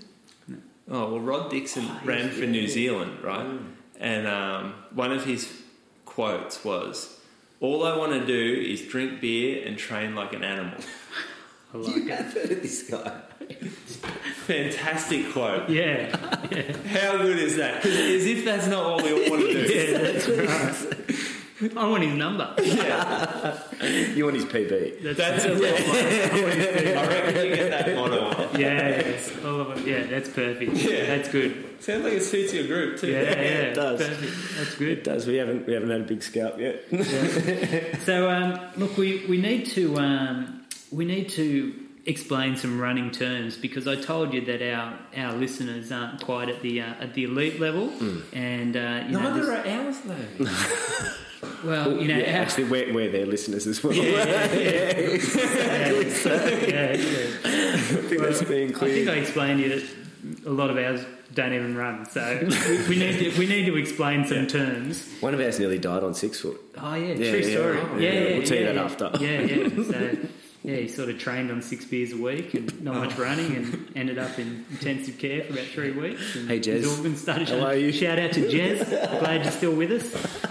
[0.91, 3.47] Oh well, Rod Dixon ran for New Zealand, right?
[4.01, 5.63] And um, one of his
[6.05, 7.21] quotes was,
[7.63, 10.79] "All I want to do is drink beer and train like an animal."
[11.75, 12.09] I like You it.
[12.11, 13.13] have heard of this guy?
[14.47, 15.71] Fantastic quote.
[15.71, 16.15] Yeah,
[16.89, 17.83] How good is that?
[17.83, 19.73] 'Cause as if that's not what we all want to do.
[19.75, 21.17] yeah, that's right.
[21.77, 22.55] I want his number.
[23.83, 25.03] You want his PB?
[25.03, 26.97] That's, That's that's it.
[26.97, 28.59] I reckon you get that motto.
[28.59, 29.87] yeah, yes, all of it.
[29.87, 30.75] Yeah, that's perfect.
[30.75, 31.07] Yeah.
[31.07, 31.83] That's good.
[31.83, 33.11] Sounds like it suits your group too.
[33.11, 34.01] Yeah, yeah, it does.
[34.01, 34.33] Perfect.
[34.57, 34.89] That's good.
[34.99, 35.27] It does.
[35.27, 36.85] We haven't we haven't had a big scalp yet.
[38.05, 40.63] So, um, look, we, we need to um,
[40.93, 41.75] we need to
[42.07, 46.61] explain some running terms because I told you that our, our listeners aren't quite at
[46.63, 47.91] the uh, at the elite level,
[48.33, 51.13] and uh, you know, Neither this- are ours though.
[51.65, 53.93] Well, you know, yeah, actually, we're, we're their listeners as well.
[53.93, 55.09] yeah, yeah, yeah.
[55.11, 57.27] yeah, yeah.
[57.45, 58.91] I think that's being clear.
[58.91, 61.05] I think I explained to you that a lot of ours
[61.35, 62.39] don't even run, so
[62.69, 65.09] we, we need to we need to explain some terms.
[65.21, 66.61] One of ours nearly died on six foot.
[66.77, 67.79] Oh yeah, true story.
[67.81, 68.21] Oh, yeah, yeah.
[68.21, 69.11] yeah, We'll tell you that after.
[69.21, 69.69] Yeah, yeah.
[69.85, 70.17] So
[70.65, 73.89] yeah, he sort of trained on six beers a week and not much running, and
[73.97, 76.37] ended up in intensive care for about three weeks.
[76.37, 76.83] And Hey, Jez.
[76.83, 77.49] his organs started.
[77.49, 77.91] How are you?
[77.93, 78.89] Shout out to Jez.
[79.21, 80.43] Glad you're still with us.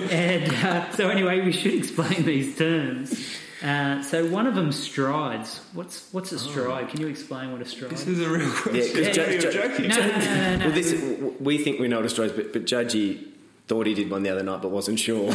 [0.00, 3.28] and uh, so anyway, we should explain these terms.
[3.62, 5.60] Uh, so one of them strides.
[5.72, 6.88] What's what's a stride?
[6.88, 7.92] Can you explain what a stride?
[7.92, 8.74] This is a real question.
[8.74, 9.88] Yeah, 'cause Yeah, Ju- you're Ju- joking.
[9.88, 10.64] no, no, no, no, no.
[10.66, 13.24] Well, this w- we think we know what a stride is, but but Judgy
[13.66, 15.30] thought he did one the other night, but wasn't sure.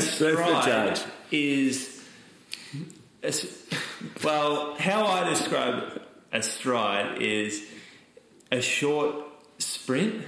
[0.00, 1.02] stride judge.
[1.30, 2.02] is
[4.24, 4.74] well.
[4.76, 6.02] How I describe
[6.32, 7.64] a stride is
[8.50, 9.14] a short
[9.58, 10.24] sprint,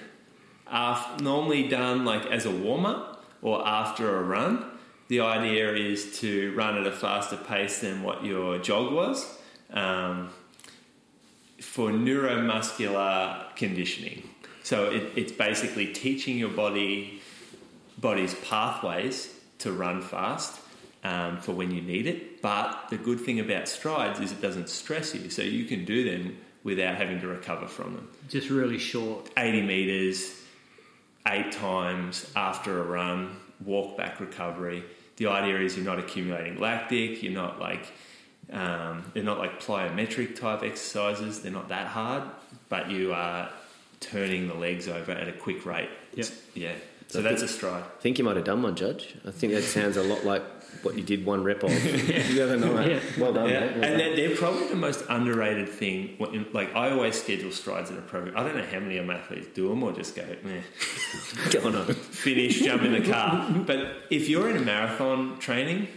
[0.70, 4.64] af normally done like as a warm up or after a run,
[5.08, 9.38] the idea is to run at a faster pace than what your jog was
[9.72, 10.30] um,
[11.60, 14.28] for neuromuscular conditioning.
[14.62, 17.20] So it, it's basically teaching your body
[17.98, 20.58] body's pathways to run fast
[21.04, 22.42] um, for when you need it.
[22.42, 26.04] But the good thing about strides is it doesn't stress you, so you can do
[26.04, 28.08] them without having to recover from them.
[28.28, 29.30] Just really short.
[29.36, 30.34] 80 meters,
[31.26, 34.84] eight times after a run, walk back recovery.
[35.16, 37.86] The idea is you're not accumulating lactic, you're not like,
[38.52, 42.24] um, they're not like plyometric type exercises, they're not that hard,
[42.68, 43.50] but you are
[44.00, 45.90] turning the legs over at a quick rate.
[46.14, 46.26] Yep.
[46.54, 46.72] Yeah.
[47.08, 47.82] So I that's a stride.
[47.82, 49.16] I think you might have done one, Judge.
[49.26, 50.42] I think that sounds a lot like
[50.82, 52.88] what you did one rep of the other night.
[52.92, 53.00] Yeah.
[53.18, 53.74] Well done, Yeah, mate.
[53.74, 53.98] Well and done.
[53.98, 56.16] they're, they're probably the most underrated thing.
[56.52, 58.36] Like I always schedule strides in a program.
[58.36, 60.60] I don't know how many of my athletes do them or just go, meh,
[61.50, 61.86] Go on.
[61.94, 63.50] finish, jump in the car.
[63.66, 65.88] But if you're in a marathon training,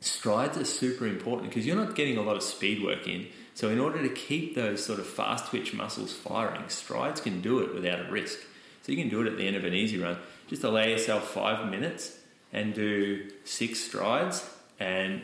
[0.00, 3.26] strides are super important because you're not getting a lot of speed work in.
[3.58, 7.58] So in order to keep those sort of fast twitch muscles firing, strides can do
[7.58, 8.38] it without a risk.
[8.82, 10.16] So you can do it at the end of an easy run.
[10.46, 12.18] Just allow yourself five minutes
[12.52, 14.48] and do six strides,
[14.78, 15.22] and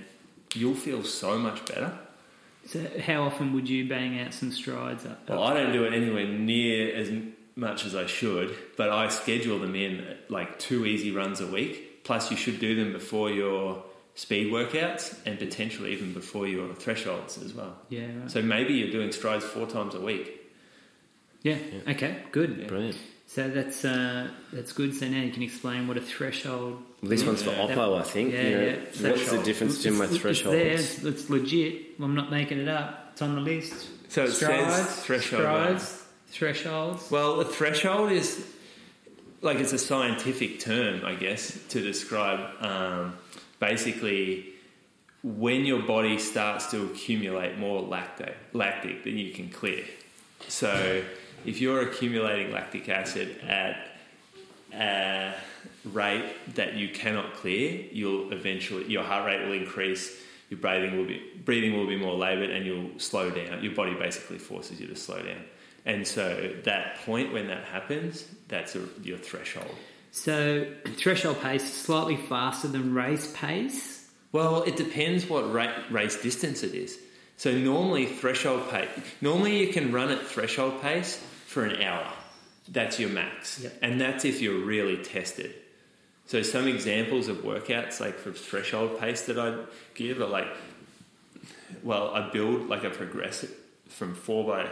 [0.52, 1.96] you'll feel so much better.
[2.66, 5.06] So, how often would you bang out some strides?
[5.06, 7.12] Up, Well, I don't do it anywhere near as
[7.54, 12.02] much as I should, but I schedule them in like two easy runs a week.
[12.02, 13.84] Plus, you should do them before your
[14.14, 17.76] speed workouts and potentially even before your thresholds as well.
[17.88, 18.30] yeah, right.
[18.30, 20.40] So maybe you're doing strides four times a week.
[21.42, 21.58] yeah.
[21.88, 22.66] Okay, good.
[22.68, 22.96] Brilliant.
[23.26, 24.94] So that's uh, that's good.
[24.94, 26.80] So now you can explain what a threshold.
[27.02, 27.66] Well, this one's for Yeah.
[27.66, 28.32] Oppo, I think.
[28.32, 29.10] Yeah, You know, yeah.
[29.10, 30.56] What's the difference between my It's- thresholds?
[30.56, 31.10] It's there.
[31.10, 31.82] It's legit.
[32.00, 33.08] I'm not making it up.
[33.12, 33.88] It's on the list.
[34.08, 37.10] So it says threshold strides, thresholds.
[37.10, 38.46] Well, a threshold is
[39.40, 43.14] like it's a scientific term, I guess, to describe um,
[43.64, 44.46] basically
[45.22, 49.84] when your body starts to accumulate more lactate, lactic than you can clear.
[50.48, 51.02] So,
[51.46, 53.88] if you're accumulating lactic acid at
[54.72, 55.32] a
[55.84, 60.20] rate that you cannot clear, you'll eventually your heart rate will increase.
[60.50, 63.64] Your breathing will be breathing will be more laboured, and you'll slow down.
[63.64, 65.44] Your body basically forces you to slow down.
[65.86, 69.74] And so that point when that happens, that's a, your threshold.
[70.14, 70.64] So
[70.96, 74.08] threshold pace is slightly faster than race pace.
[74.30, 76.96] Well, it depends what ra- race distance it is.
[77.36, 78.88] So normally threshold pace,
[79.20, 81.16] normally you can run at threshold pace
[81.46, 82.06] for an hour.
[82.68, 83.78] That's your max, Yep.
[83.82, 85.52] and that's if you're really tested.
[86.26, 89.64] So some examples of workouts like for threshold pace that I
[89.94, 90.48] give are like,
[91.82, 93.52] well, I build like a progressive
[93.88, 94.68] from four by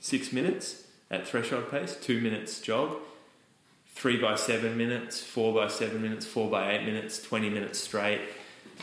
[0.00, 2.96] six minutes at threshold pace, two minutes jog,
[3.94, 8.20] three by seven minutes, four by seven minutes, four by eight minutes, 20 minutes straight,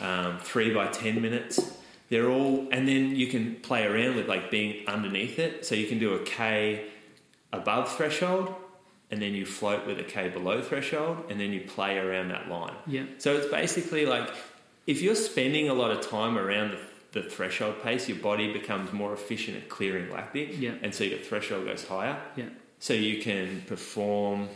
[0.00, 1.76] um, three by 10 minutes.
[2.08, 5.64] They're all, and then you can play around with like being underneath it.
[5.64, 6.86] So you can do a K
[7.52, 8.54] above threshold,
[9.10, 12.48] and then you float with a K below threshold, and then you play around that
[12.48, 12.74] line.
[12.86, 13.04] Yeah.
[13.18, 14.30] So it's basically like
[14.86, 16.72] if you're spending a lot of time around
[17.12, 20.72] the, the threshold pace, your body becomes more efficient at clearing lactic, Yeah.
[20.82, 22.18] and so your threshold goes higher.
[22.36, 22.46] Yeah.
[22.80, 24.48] So you can perform,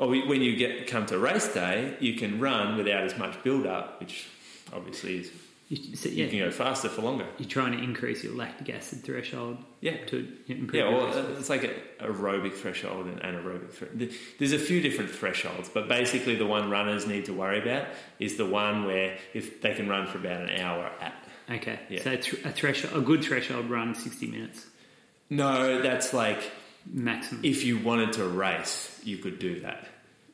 [0.00, 3.40] Oh, or when you get come to race day, you can run without as much
[3.44, 4.26] build up, which
[4.72, 5.30] obviously is
[5.68, 7.26] You, so, you can go faster for longer.
[7.38, 10.04] You're trying to increase your lactic acid threshold Yeah.
[10.06, 10.74] to improve.
[10.74, 14.10] Yeah, well, it's like an aerobic threshold and anaerobic threshold.
[14.38, 17.86] There's a few different thresholds, but basically the one runners need to worry about
[18.18, 21.14] is the one where if they can run for about an hour at.
[21.48, 21.78] Okay.
[21.88, 22.02] Yeah.
[22.02, 24.66] So th- a threshold, a good threshold run, sixty minutes
[25.28, 26.50] No, that's like
[26.86, 27.44] maximum.
[27.44, 29.86] if you wanted to race, you could do that.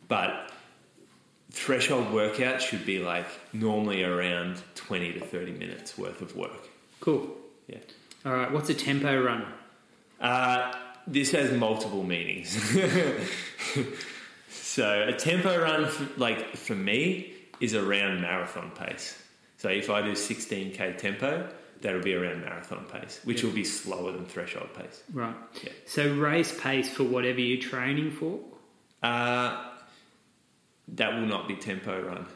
[0.09, 0.53] But
[1.51, 6.69] threshold workout should be like normally around 20 to 30 minutes worth of work.
[7.01, 7.31] cool.
[7.67, 7.79] Yeah.
[8.25, 8.51] All right.
[8.53, 9.47] What's a tempo run?
[10.21, 10.73] Uh,
[11.07, 12.51] this has multiple meanings.
[14.51, 19.21] so a tempo run, for, like for me, is around marathon pace.
[19.59, 21.49] So if I do 16k tempo,
[21.83, 25.03] that'll be around marathon pace, which will be slower than threshold pace.
[25.13, 25.35] Right.
[25.63, 25.71] Yeah.
[25.87, 28.41] So race pace for whatever you're training for.
[29.03, 29.63] Uh,
[30.89, 32.27] that will not be tempo run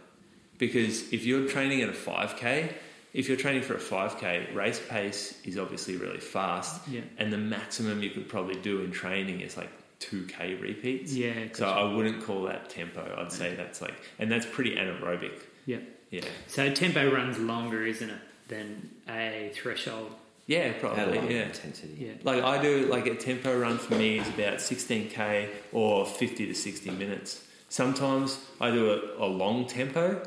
[0.58, 2.72] because if you're training at a 5k,
[3.14, 7.00] if you're training for a 5k, race pace is obviously really fast, Yeah.
[7.18, 11.12] and the maximum you could probably do in training is like 2k repeats.
[11.14, 11.32] Yeah.
[11.52, 11.66] So.
[11.68, 13.16] I wouldn't call that tempo.
[13.18, 15.40] I'd say that's like, and that's pretty anaerobic.
[15.66, 15.78] yeah.
[16.10, 16.22] Yeah.
[16.48, 18.18] So tempo runs longer, isn't it,
[18.50, 20.12] than a threshold?
[20.46, 21.18] Yeah, probably.
[21.18, 21.44] low Yeah.
[21.46, 21.96] intensity.
[21.98, 22.12] Yeah.
[22.24, 26.54] Like I do, like a tempo run for me is about 16k or 50 to
[26.54, 27.46] 60 minutes.
[27.68, 30.20] Sometimes I do a, a long tempo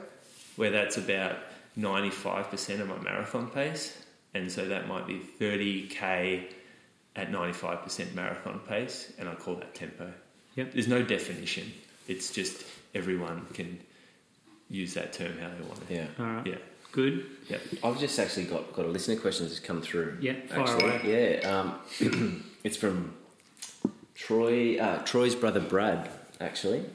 [0.56, 1.36] where that's about
[1.78, 3.98] 95% of my marathon pace.
[4.34, 6.46] And so that might be 30k
[7.16, 10.12] at 95% marathon pace, and I call that tempo.
[10.56, 10.74] Yep.
[10.74, 11.72] There's no definition.
[12.08, 13.80] It's just everyone can
[14.70, 15.96] use that term how they want it.
[15.96, 16.06] Yeah.
[16.20, 16.48] All right.
[16.48, 16.56] Yeah.
[16.94, 17.26] Good.
[17.50, 17.58] Yeah.
[17.84, 20.18] I've just actually got, got a listener question that's come through.
[20.22, 20.84] Yeah, actually.
[20.84, 21.40] away.
[21.42, 21.50] Yeah,
[22.00, 23.16] um, it's from
[24.16, 26.08] Troy, uh, Troy's brother Brad,
[26.40, 26.86] actually.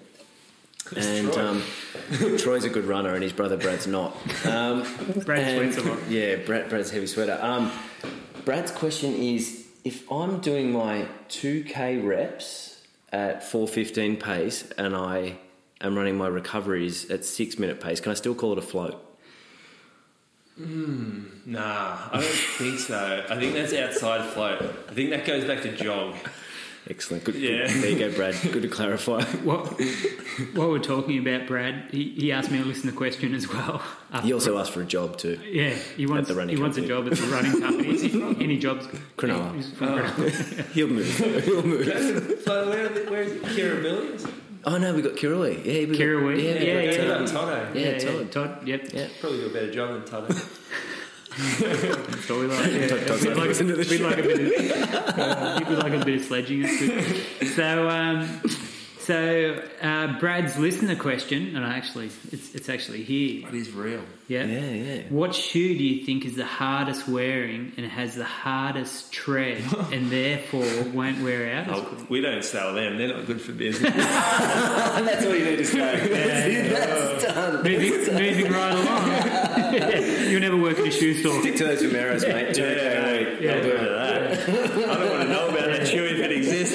[0.97, 1.45] And Troy?
[1.49, 1.63] um,
[2.39, 4.17] Troy's a good runner, and his brother Brad's not.
[4.47, 4.83] Um,
[5.27, 5.99] Brad and- sweats a lot.
[6.09, 7.37] Yeah, Brad, Brad's a heavy sweater.
[7.43, 7.73] Um,
[8.45, 15.39] Brad's question is: If I'm doing my 2k reps at 4:15 pace, and I
[15.81, 19.05] am running my recoveries at six minute pace, can I still call it a float?
[20.59, 23.25] Hmm, nah, I don't think so.
[23.31, 24.61] I think that's outside float.
[24.89, 26.17] I think that goes back to jog.
[26.91, 27.23] Excellent.
[27.25, 27.37] Good.
[27.37, 27.67] Yeah.
[27.67, 27.83] good.
[27.83, 28.35] There you go, Brad.
[28.51, 29.23] Good to clarify.
[29.45, 29.81] What,
[30.55, 33.49] what we're talking about, Brad, he, he asked me to listen to the question as
[33.49, 33.83] well.
[34.23, 35.39] He also asked for a job too.
[35.45, 37.95] Yeah, he wants the running he wants a job at the running company.
[37.95, 38.87] Is he from any jobs?
[39.17, 39.55] Cronulla.
[39.55, 40.67] He's from Cronulla.
[40.73, 41.45] He'll move.
[41.45, 42.41] He'll move.
[42.45, 43.43] So where, where is it?
[43.43, 44.27] Kira Billions?
[44.65, 45.65] Oh no, we got Kirui.
[45.65, 46.43] Yeah, we got, Kirui.
[46.43, 47.33] Yeah, we Yeah, got, yeah, um, yeah.
[47.33, 47.73] Toto.
[47.75, 48.33] Yeah, Todd.
[48.33, 48.67] Todd.
[48.69, 48.89] Yep.
[48.93, 49.09] Yeah.
[49.21, 50.35] Probably do a better job than Toto.
[51.39, 52.73] That's what we like.
[52.73, 52.87] Yeah.
[52.89, 55.79] Todd- Todd's We'd like like, listen to the we'd like a bit of, uh, we'd
[55.79, 56.67] like a bit of sledging.
[57.55, 58.41] So, um,
[59.09, 63.49] so uh, Brad's listener question, and I actually, it's it's actually here.
[63.49, 64.03] It is real.
[64.27, 64.45] Yeah.
[64.45, 65.03] Yeah, yeah.
[65.09, 70.11] What shoe do you think is the hardest wearing and has the hardest tread and
[70.11, 71.69] therefore won't wear out?
[71.69, 72.99] as Oh, we don't sell them.
[72.99, 73.95] They're not good for business.
[73.95, 76.69] That's all you need to say.
[76.69, 77.63] That's done.
[77.63, 80.31] Moving, moving right along.
[80.31, 81.41] You'll never work at a shoe store.
[81.41, 82.55] Stick to those Vomeros, mate.
[82.55, 83.41] Do it every week.
[83.41, 83.55] Yeah.
[83.55, 84.87] I'll do it.
[84.87, 86.75] I don't want to know about that shoe if it exists.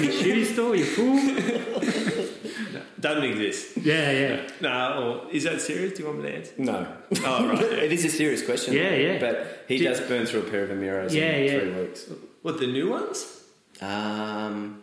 [0.00, 0.76] You work in a shoe store?
[0.76, 2.28] You fool.
[3.00, 3.76] Doesn't exist.
[3.78, 4.48] Yeah, yeah.
[4.60, 5.94] No, or is that serious?
[5.94, 6.52] Do you want me to answer?
[6.58, 6.86] No.
[7.24, 7.60] Oh, right.
[7.84, 8.74] it is a serious question.
[8.74, 9.18] Yeah, yeah.
[9.18, 11.58] But he Do- does burn through a pair of Vomeros Yeah, in yeah.
[11.60, 12.06] three weeks.
[12.42, 13.42] What, the new ones?
[13.80, 14.80] Um,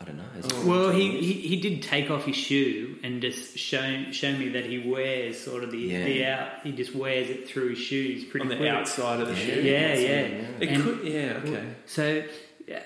[0.00, 0.24] I don't know.
[0.38, 4.32] Is it- Well, he, he, he did take off his shoe and just show show
[4.32, 6.04] me that he wears sort of the, Yeah.
[6.04, 6.48] the out.
[6.62, 8.70] He just wears it through his shoes pretty On the quick.
[8.70, 9.60] outside of the shoe?
[9.60, 10.08] Yeah, That's yeah.
[10.08, 11.64] it, It And- could, yeah, okay.
[11.84, 12.22] So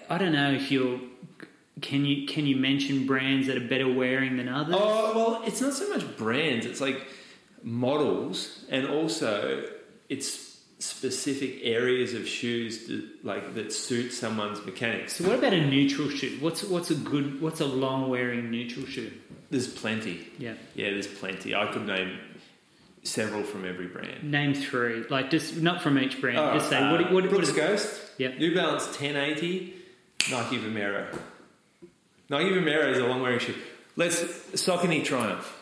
[0.09, 1.01] I don't know if you're.
[1.81, 4.75] Can you can you mention brands that are better wearing than others?
[4.77, 7.07] Oh, well, it's not so much brands, it's like
[7.63, 9.65] models, and also
[10.09, 10.49] it's
[10.81, 15.17] specific areas of shoes that, like that suit someone's mechanics.
[15.17, 16.37] So what about a neutral shoe?
[16.41, 19.13] What's what's a good what's a long wearing neutral shoe?
[19.51, 20.29] There's plenty.
[20.39, 20.55] Yeah.
[20.75, 21.55] Yeah, there's plenty.
[21.55, 22.19] I could name
[23.03, 24.25] several from every brand.
[24.25, 26.39] Name three, like just not from each brand.
[26.39, 28.39] Oh, just say uh, what what, what Brooks is Ghost, Yep.
[28.39, 29.75] New Balance 1080,
[30.31, 31.07] Nike Vomero.
[32.29, 33.55] Nike Vomero is a long wearing shoe.
[33.97, 34.23] Let's
[34.53, 35.55] Saucony Triumph.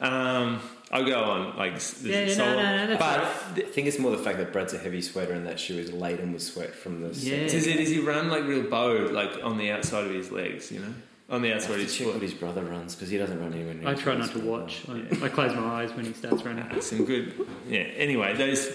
[0.00, 0.60] Um,
[0.92, 2.56] I'll go on like this Yeah, is no, solid.
[2.62, 3.64] no, no, that's But.
[3.64, 5.92] I think it's more the fact that Brad's a heavy sweater and that shoe is
[5.92, 7.08] laden with sweat from the.
[7.18, 7.48] Yeah.
[7.48, 10.70] Does, it, does he run like real bow, like on the outside of his legs?
[10.70, 10.94] You know,
[11.30, 12.14] on the outside have of his check foot.
[12.14, 13.88] what his brother runs because he doesn't run anywhere near.
[13.88, 14.82] I try not to watch.
[14.88, 16.64] I, I close my eyes when he starts running.
[16.64, 17.34] Uh, some good.
[17.68, 17.78] Yeah.
[17.80, 18.68] Anyway, those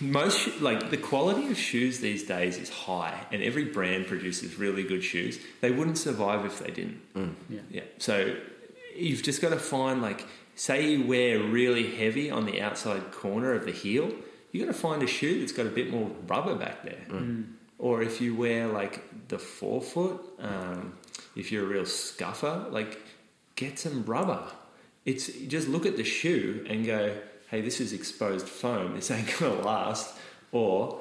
[0.00, 4.82] most like the quality of shoes these days is high, and every brand produces really
[4.82, 5.38] good shoes.
[5.60, 7.14] They wouldn't survive if they didn't.
[7.14, 7.34] Mm.
[7.48, 7.60] Yeah.
[7.70, 7.82] Yeah.
[7.98, 8.36] So
[8.96, 13.52] you've just got to find like, say you wear really heavy on the outside corner
[13.52, 14.12] of the heel,
[14.52, 17.04] you got to find a shoe that's got a bit more rubber back there.
[17.08, 17.20] Mm.
[17.20, 17.44] Mm.
[17.78, 20.94] Or if you wear like the forefoot, um,
[21.34, 22.98] if you're a real scuffer, like
[23.54, 24.44] get some rubber.
[25.04, 27.14] It's just look at the shoe and go,
[27.56, 28.94] hey, this is exposed foam.
[28.94, 30.14] This ain't gonna last.
[30.52, 31.00] Or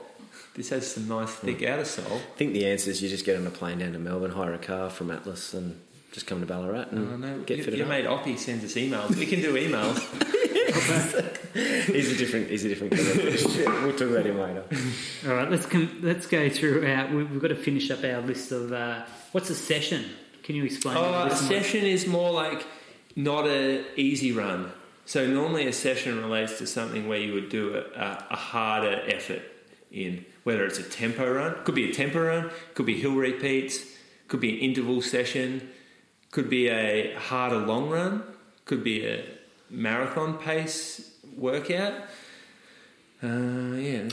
[0.56, 2.18] this has some nice thick outer sole.
[2.18, 4.54] I think the answer is you just get on a plane down to Melbourne, hire
[4.54, 5.80] a car from Atlas, and
[6.12, 7.90] just come to Ballarat and Oh, no, get your, fitted your up.
[7.90, 9.16] mate Oppie sends us emails.
[9.16, 9.98] We can do emails.
[11.88, 12.50] he's a different.
[12.50, 12.94] He's a different.
[12.94, 14.64] We'll talk about him later.
[15.28, 17.08] All right, let's com- let's go through our.
[17.08, 20.06] we- We've got to finish up our list of uh, what's a session.
[20.44, 20.96] Can you explain?
[20.98, 22.66] Oh, to a session is more like
[23.16, 24.72] not a easy run.
[25.06, 29.44] So normally a session relates to something where you would do a, a, harder effort
[29.92, 33.86] in, whether it's a tempo run, could be a tempo run, could be hill repeats,
[34.28, 35.70] could be an interval session,
[36.32, 38.24] could be a harder long run,
[38.66, 39.24] could be a
[39.70, 41.94] marathon pace workout.
[43.24, 44.08] Uh, yeah.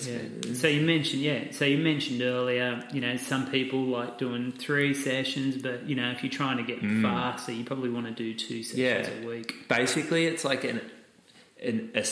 [0.54, 1.50] So you mentioned, yeah.
[1.50, 6.10] So you mentioned earlier, you know, some people like doing three sessions, but you know,
[6.12, 9.24] if you're trying to get faster, you probably want to do two sessions Yeah.
[9.24, 9.68] a week.
[9.68, 10.80] basically it's like an,
[11.62, 12.06] an a,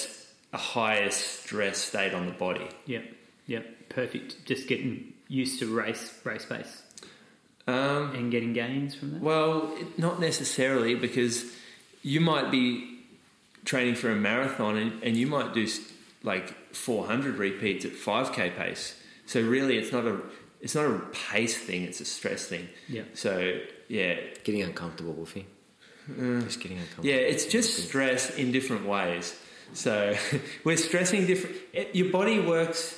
[0.52, 2.66] a higher stress state on the body.
[2.86, 3.04] Yep,
[3.46, 4.44] yep, perfect.
[4.44, 6.82] Just getting used to race race pace
[7.68, 9.22] Um, and getting gains from that.
[9.22, 11.44] Well, not necessarily because
[12.02, 12.98] you might be
[13.64, 15.66] training for a marathon, and, and you might do
[16.24, 19.00] like 400 repeats at 5k pace.
[19.26, 20.20] So really, it's not a
[20.60, 22.68] it's not a pace thing; it's a stress thing.
[22.88, 23.02] Yeah.
[23.14, 25.46] So yeah, Getting uncomfortable, Wolfie.
[26.10, 26.44] Mm.
[26.44, 27.08] Just getting uncomfortable.
[27.08, 29.38] yeah, it's just stress in different ways.
[29.72, 30.16] So
[30.64, 31.56] we're stressing different.
[31.72, 32.96] It, your body works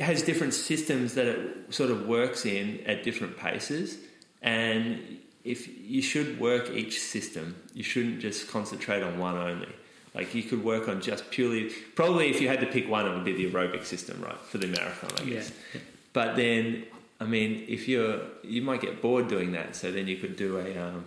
[0.00, 3.98] has different systems that it sort of works in at different paces,
[4.42, 9.68] and if you should work each system, you shouldn't just concentrate on one only.
[10.14, 11.70] Like you could work on just purely.
[11.96, 14.58] Probably, if you had to pick one, it would be the aerobic system, right, for
[14.58, 15.34] the marathon, I Yeah.
[15.34, 15.52] guess.
[16.12, 16.84] But then,
[17.20, 19.74] I mean, if you're, you might get bored doing that.
[19.74, 21.04] So then you could do a, um,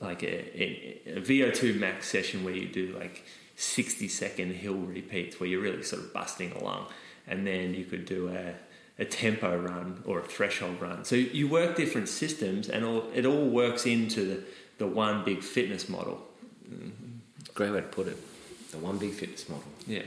[0.00, 3.24] like a, a, a VO2 max session where you do like
[3.54, 6.86] 60 second hill repeats where you're really sort of busting along.
[7.28, 8.54] And then you could do a,
[9.00, 11.04] a tempo run or a threshold run.
[11.04, 14.44] So you work different systems and all, it all works into the,
[14.78, 16.26] the one big fitness model.
[17.54, 18.16] Great way to put it.
[18.70, 19.64] The one big fitness model.
[19.86, 20.02] Yeah.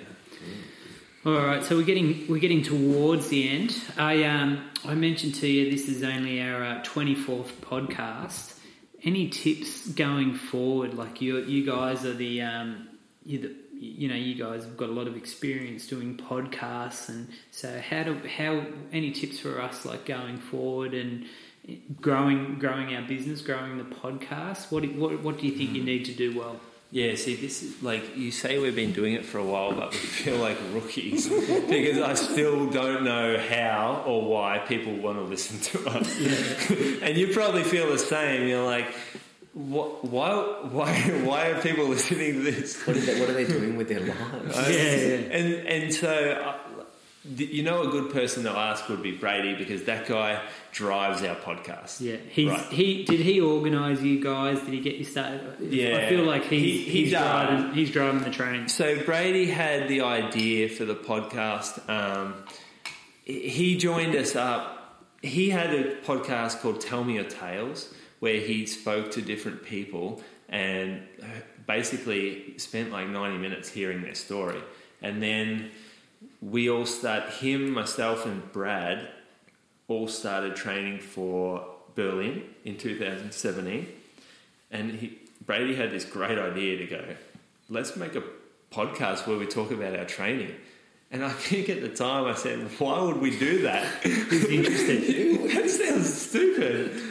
[1.25, 3.75] All right, so we're getting we're getting towards the end.
[3.97, 8.59] I um I mentioned to you this is only our twenty fourth podcast.
[9.03, 10.93] Any tips going forward?
[10.93, 12.89] Like you you guys are the um
[13.23, 17.27] you the you know you guys have got a lot of experience doing podcasts, and
[17.51, 21.25] so how do how any tips for us like going forward and
[22.01, 24.71] growing growing our business, growing the podcast?
[24.71, 26.59] What what what do you think you need to do well?
[26.91, 29.91] Yeah, see, this is like you say we've been doing it for a while, but
[29.91, 31.27] we feel like rookies
[31.69, 36.19] because I still don't know how or why people want to listen to us.
[37.01, 38.47] and you probably feel the same.
[38.47, 38.87] You're like,
[39.55, 40.33] what, why,
[40.69, 40.93] why,
[41.23, 42.85] why are people listening to this?
[42.85, 44.55] What are they, what are they doing with their lives?
[44.55, 45.37] Yeah, yeah.
[45.37, 46.57] And and so uh,
[47.37, 50.41] you know a good person to ask would be Brady because that guy
[50.71, 51.99] drives our podcast.
[52.01, 52.65] Yeah, he's Right.
[52.71, 54.59] he did he organise you guys?
[54.59, 55.41] Did he get you started?
[55.61, 55.97] Yeah.
[55.97, 57.21] I feel like he's He- he he's does.
[57.47, 58.67] driving he's driving the train.
[58.67, 61.87] So Brady had the idea for the podcast.
[61.89, 62.35] Um,
[63.23, 65.01] he joined us up.
[65.21, 70.21] He had a podcast called Tell Me Your Tales, where he spoke to different people
[70.47, 71.25] and uh,
[71.65, 74.61] basically spent like ninety minutes hearing their story.
[75.01, 75.71] And then
[76.41, 79.07] we all start him, myself, and Brad
[79.87, 83.87] all started training for Berlin in 2017
[84.71, 87.03] and he, Brady had this great idea to go,
[87.69, 88.23] let's make a
[88.71, 90.53] podcast where we talk about our training.
[91.11, 94.03] And I think at the time I said, why would we do that?
[94.03, 95.51] He's interested.
[95.55, 97.01] that sounds stupid.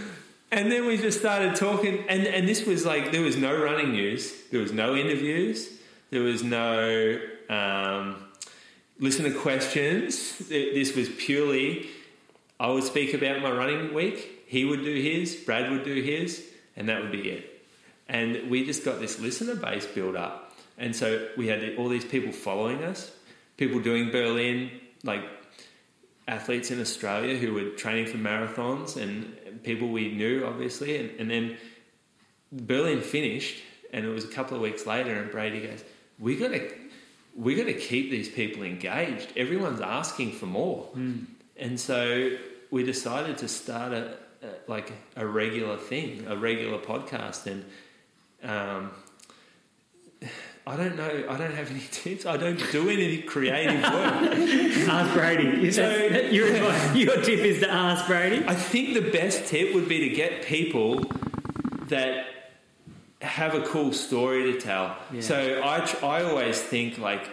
[0.51, 3.91] And then we just started talking, and, and this was like, there was no running
[3.91, 5.69] news, there was no interviews,
[6.11, 7.19] there was no
[7.49, 8.24] um,
[8.99, 10.39] listen to questions.
[10.49, 11.89] This was purely,
[12.59, 16.45] I would speak about my running week, he would do his, Brad would do his,
[16.77, 17.67] and that would be it.
[18.09, 20.53] And we just got this listener base built up.
[20.77, 23.11] And so we had all these people following us,
[23.57, 24.71] people doing Berlin,
[25.03, 25.23] like
[26.27, 30.97] athletes in Australia who were training for marathons and people we knew, obviously.
[30.97, 31.57] And, and then
[32.53, 33.63] Berlin finished,
[33.93, 35.85] and it was a couple of weeks later, and Brady goes,
[36.19, 36.71] "We got to,
[37.37, 39.29] we got to keep these people engaged.
[39.37, 40.89] Everyone's asking for more."
[41.57, 42.31] And so
[42.71, 47.65] we decided to start a, a like a regular thing, a regular podcast, and
[48.43, 48.91] um,
[50.67, 51.27] I don't know.
[51.29, 52.25] I don't have any tips.
[52.27, 54.89] I don't do any creative work.
[54.89, 55.71] ask Brady.
[55.71, 55.91] So-
[56.31, 56.49] your
[56.95, 58.45] your tip is to ask Brady.
[58.47, 61.05] I think the best tip would be to get people
[61.89, 62.27] that
[63.25, 64.97] have a cool story to tell.
[65.13, 65.21] Yeah.
[65.21, 67.29] So I, I always think like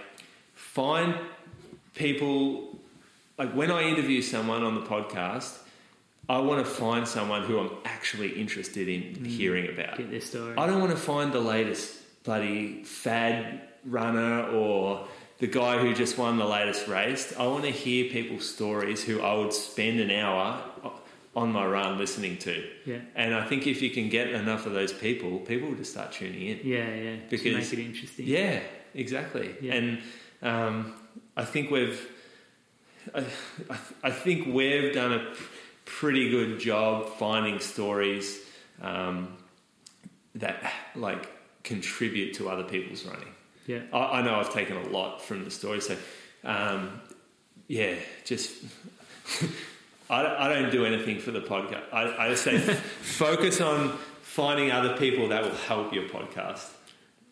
[0.54, 1.16] find
[1.96, 2.80] people
[3.38, 5.58] like when I interview someone on the podcast,
[6.30, 9.28] I want to find someone who I'm actually interested in mm.
[9.28, 9.98] hearing about.
[9.98, 10.56] Get their story.
[10.58, 15.08] I don't want to find the latest bloody fad runner or
[15.40, 17.34] the guy who just won the latest race.
[17.38, 20.64] I want to hear people's stories who I would spend an hour
[21.36, 22.68] on my run listening to.
[22.86, 23.00] Yeah.
[23.16, 26.12] And I think if you can get enough of those people, people will just start
[26.12, 26.60] tuning in.
[26.64, 27.16] Yeah, yeah.
[27.30, 28.28] Because- to make it interesting.
[28.28, 28.60] Yeah,
[28.94, 29.56] exactly.
[29.62, 29.74] Yeah.
[29.74, 30.02] And
[30.42, 30.94] um,
[31.38, 32.06] I think we've,
[33.16, 33.24] I,
[34.04, 35.34] I, think we've done a
[35.86, 38.40] pretty good job finding stories
[38.82, 39.38] um,
[40.36, 41.30] that like
[41.64, 43.28] contribute to other people's running.
[43.68, 43.84] Yeah.
[43.94, 45.96] I, I know I've taken a lot from the story, so
[46.44, 47.00] um,
[47.68, 47.96] yeah,
[48.26, 48.52] just.
[50.12, 51.84] I don't, I don't do anything for the podcast.
[51.94, 52.58] I, I just say
[53.02, 56.70] focus on finding other people that will help your podcast.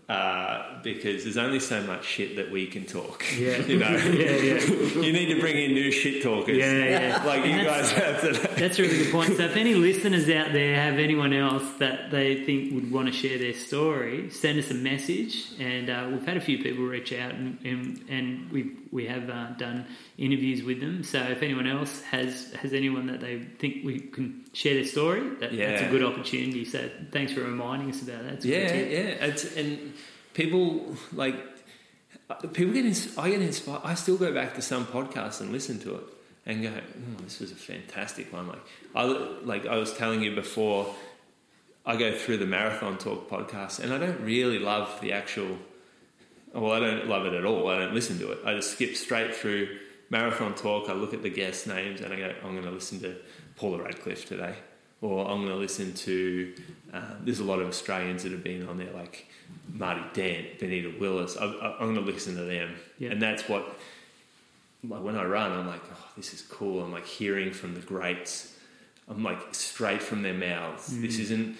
[0.09, 3.23] uh, because there's only so much shit that we can talk.
[3.37, 3.57] Yeah.
[3.71, 4.59] you know, Yeah, yeah.
[5.05, 6.57] you need to bring in new shit talkers.
[6.57, 7.23] Yeah, yeah.
[7.25, 8.53] like you guys have today.
[8.57, 9.37] That's a really good point.
[9.37, 13.13] So, if any listeners out there have anyone else that they think would want to
[13.13, 15.51] share their story, send us a message.
[15.59, 19.29] And uh, we've had a few people reach out, and and, and we we have
[19.29, 19.85] uh, done
[20.19, 21.03] interviews with them.
[21.03, 25.21] So, if anyone else has has anyone that they think we can share their story,
[25.39, 26.65] that, that's a good opportunity.
[26.65, 28.33] So, thanks for reminding us about that.
[28.33, 29.25] It's Yeah, yeah.
[29.25, 29.93] It's, and
[30.33, 31.35] people like
[32.53, 32.85] people get.
[32.85, 33.81] Ins- I get inspired.
[33.83, 36.03] I still go back to some podcasts and listen to it
[36.45, 38.61] and go, oh, "This was a fantastic one." Like
[38.93, 40.93] I like I was telling you before.
[41.85, 45.57] I go through the marathon talk podcast, and I don't really love the actual.
[46.53, 47.69] Well, I don't love it at all.
[47.69, 48.39] I don't listen to it.
[48.45, 49.77] I just skip straight through
[50.09, 50.89] marathon talk.
[50.89, 53.15] I look at the guest names, and I go, "I'm going to listen to
[53.55, 54.55] Paula Radcliffe today,"
[55.01, 56.53] or "I'm going to listen to."
[56.93, 59.27] Uh, there's a lot of Australians that have been on there, like
[59.73, 61.37] Marty Dent, Benita Willis.
[61.37, 63.09] I, I, I'm going to listen to them, Yeah.
[63.11, 63.77] and that's what.
[64.87, 67.81] Like when I run, I'm like, "Oh, this is cool." I'm like hearing from the
[67.81, 68.55] greats.
[69.09, 71.01] I'm like straight from their mouths.
[71.01, 71.57] This isn't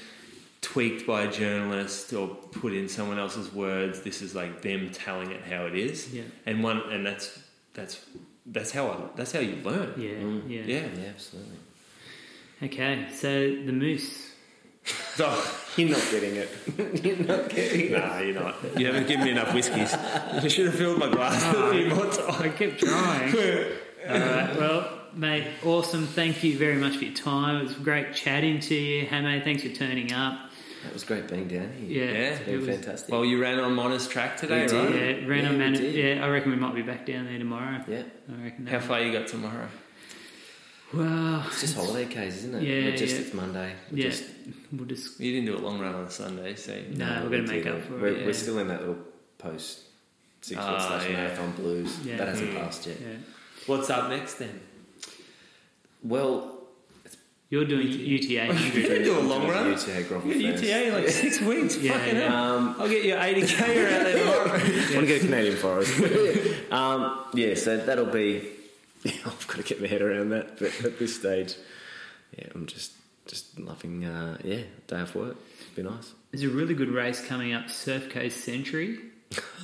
[0.62, 4.02] tweaked by a journalist or put in someone else's words.
[4.04, 6.14] This is like them telling it how it is.
[6.14, 6.24] Yeah.
[6.46, 7.38] And one and that's
[7.74, 8.06] that's
[8.52, 9.94] that's how I, that's how you learn.
[9.98, 10.42] Yeah, Mm.
[10.50, 10.62] yeah.
[10.66, 10.88] Yeah.
[10.98, 11.58] Yeah, absolutely.
[12.64, 13.30] Okay, so
[13.66, 14.26] the moose.
[15.22, 16.50] Oh, You're not getting it.
[17.06, 17.92] You're not getting it.
[17.92, 18.56] nah, you're not.
[18.80, 19.94] You haven't given me enough whiskies.
[20.44, 22.20] You should have filled my glass a few more times.
[22.40, 23.36] I kept trying.
[24.08, 24.56] All right.
[24.58, 26.08] Well, mate, awesome.
[26.08, 27.58] Thank you very much for your time.
[27.58, 29.06] It was great chatting to you.
[29.06, 30.49] Hey, mate, thanks for turning up.
[30.84, 32.06] That was great being down here.
[32.06, 32.68] Yeah, Yeah, It's it been was.
[32.70, 33.12] fantastic.
[33.12, 34.76] Well, you ran on Mona's track today, We did.
[34.76, 34.94] right?
[35.22, 37.84] Yeah, ran Yeah, on we Yeah, I reckon we might be back down there tomorrow.
[37.88, 38.04] yeah.
[38.32, 38.66] I reckon.
[38.68, 39.68] How far you got tomorrow?
[40.94, 42.64] Well, It's just holiday case, isn't it?
[42.64, 43.22] Yeah, We're just yeah.
[43.22, 43.74] it's Monday.
[43.92, 44.24] We're yeah, Just,
[44.72, 45.20] we'll just.
[45.20, 47.76] You didn't do a long run on Sunday, so No, we're we gonna make did
[47.76, 48.26] up for We're, yeah.
[48.26, 48.98] we're still in that little
[49.38, 49.82] post
[50.42, 51.16] six foot Ah, slash yeah.
[51.18, 52.00] marathon blues.
[52.06, 52.18] Yeah.
[52.18, 52.60] That hasn't Mm.
[52.60, 52.98] passed yet.
[53.02, 53.08] Yeah.
[53.68, 54.60] what's up next then?
[56.02, 56.59] Well,
[57.50, 58.54] You're doing UTA.
[58.76, 59.72] You can do a long run.
[59.72, 60.64] UTA Grovel You got first.
[60.64, 61.78] UTA in like six weeks.
[61.78, 62.54] Yeah, Fucking yeah.
[62.54, 64.50] Um, I'll get you 80k around there tomorrow.
[64.50, 66.00] I want to get a Canadian forest.
[66.72, 68.48] um, yeah, so that'll be.
[69.04, 70.60] Yeah, I've got to get my head around that.
[70.60, 71.56] But at this stage,
[72.38, 72.92] yeah, I'm just
[73.26, 74.06] just loving.
[74.06, 75.38] Uh, yeah, day off work.
[75.62, 76.14] It'd be nice.
[76.32, 79.00] There's a really good race coming up, Surf Coast Century.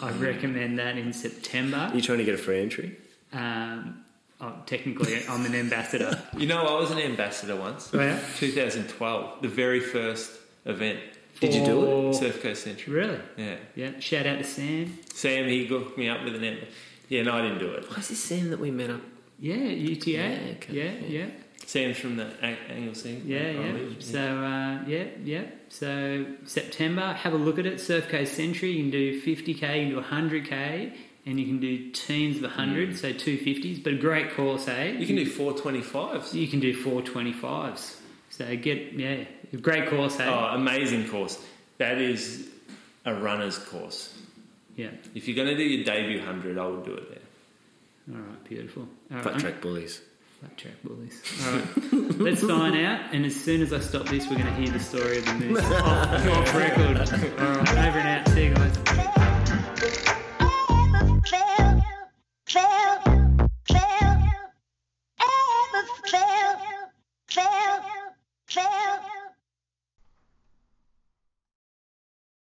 [0.01, 1.77] I recommend that in September.
[1.91, 2.97] Are you trying to get a free entry?
[3.33, 4.04] Um,
[4.41, 6.21] oh, technically, I'm an ambassador.
[6.37, 7.89] You know, I was an ambassador once.
[7.93, 8.19] Oh, yeah?
[8.37, 10.31] 2012, the very first
[10.65, 10.99] event.
[11.39, 11.85] Did you do it?
[11.85, 12.93] For- Surf Coast Century.
[12.93, 13.19] Really?
[13.37, 13.55] Yeah.
[13.75, 13.99] Yeah.
[13.99, 14.97] Shout out to Sam.
[15.13, 16.71] Sam, he hooked me up with an ambassador.
[17.09, 17.89] Yeah, no, I didn't do it.
[17.89, 19.01] Why is this Sam that we met up?
[19.39, 20.09] Yeah, UTA.
[20.11, 21.05] Yeah, Yeah, okay.
[21.07, 21.25] yeah,
[21.65, 23.21] Sam's from the A- Anglesea.
[23.25, 23.77] yeah, yeah.
[23.99, 25.43] So uh, yeah, yeah.
[25.69, 27.79] So September, have a look at it.
[27.81, 28.71] Surf Coast Century.
[28.71, 30.93] You can do 50k, you can do 100k,
[31.25, 34.91] and you can do teams of 100, so 250s, But a great course, eh?
[34.91, 36.33] You can do 425s.
[36.33, 37.95] You can do 425s.
[38.29, 39.23] So get yeah,
[39.61, 40.25] great course, eh?
[40.27, 41.39] Oh, amazing course.
[41.77, 42.47] That is
[43.05, 44.13] a runner's course.
[44.75, 44.89] Yeah.
[45.13, 48.15] If you're going to do your debut 100, I would do it there.
[48.15, 48.87] All right, beautiful.
[49.13, 49.41] All Flat right.
[49.41, 50.01] track bullies.
[50.39, 51.21] Flat track bullies.
[51.45, 53.13] All right, let's sign out.
[53.13, 55.33] And as soon as I stop this, we're going to hear the story of the
[55.33, 56.97] moose off, off record.
[56.97, 58.27] All right, over and out.
[58.29, 60.05] See you guys
[62.47, 62.99] fail,
[63.67, 64.17] fail,
[65.19, 66.57] ever fail,
[67.27, 67.81] fail,
[68.47, 69.24] fail.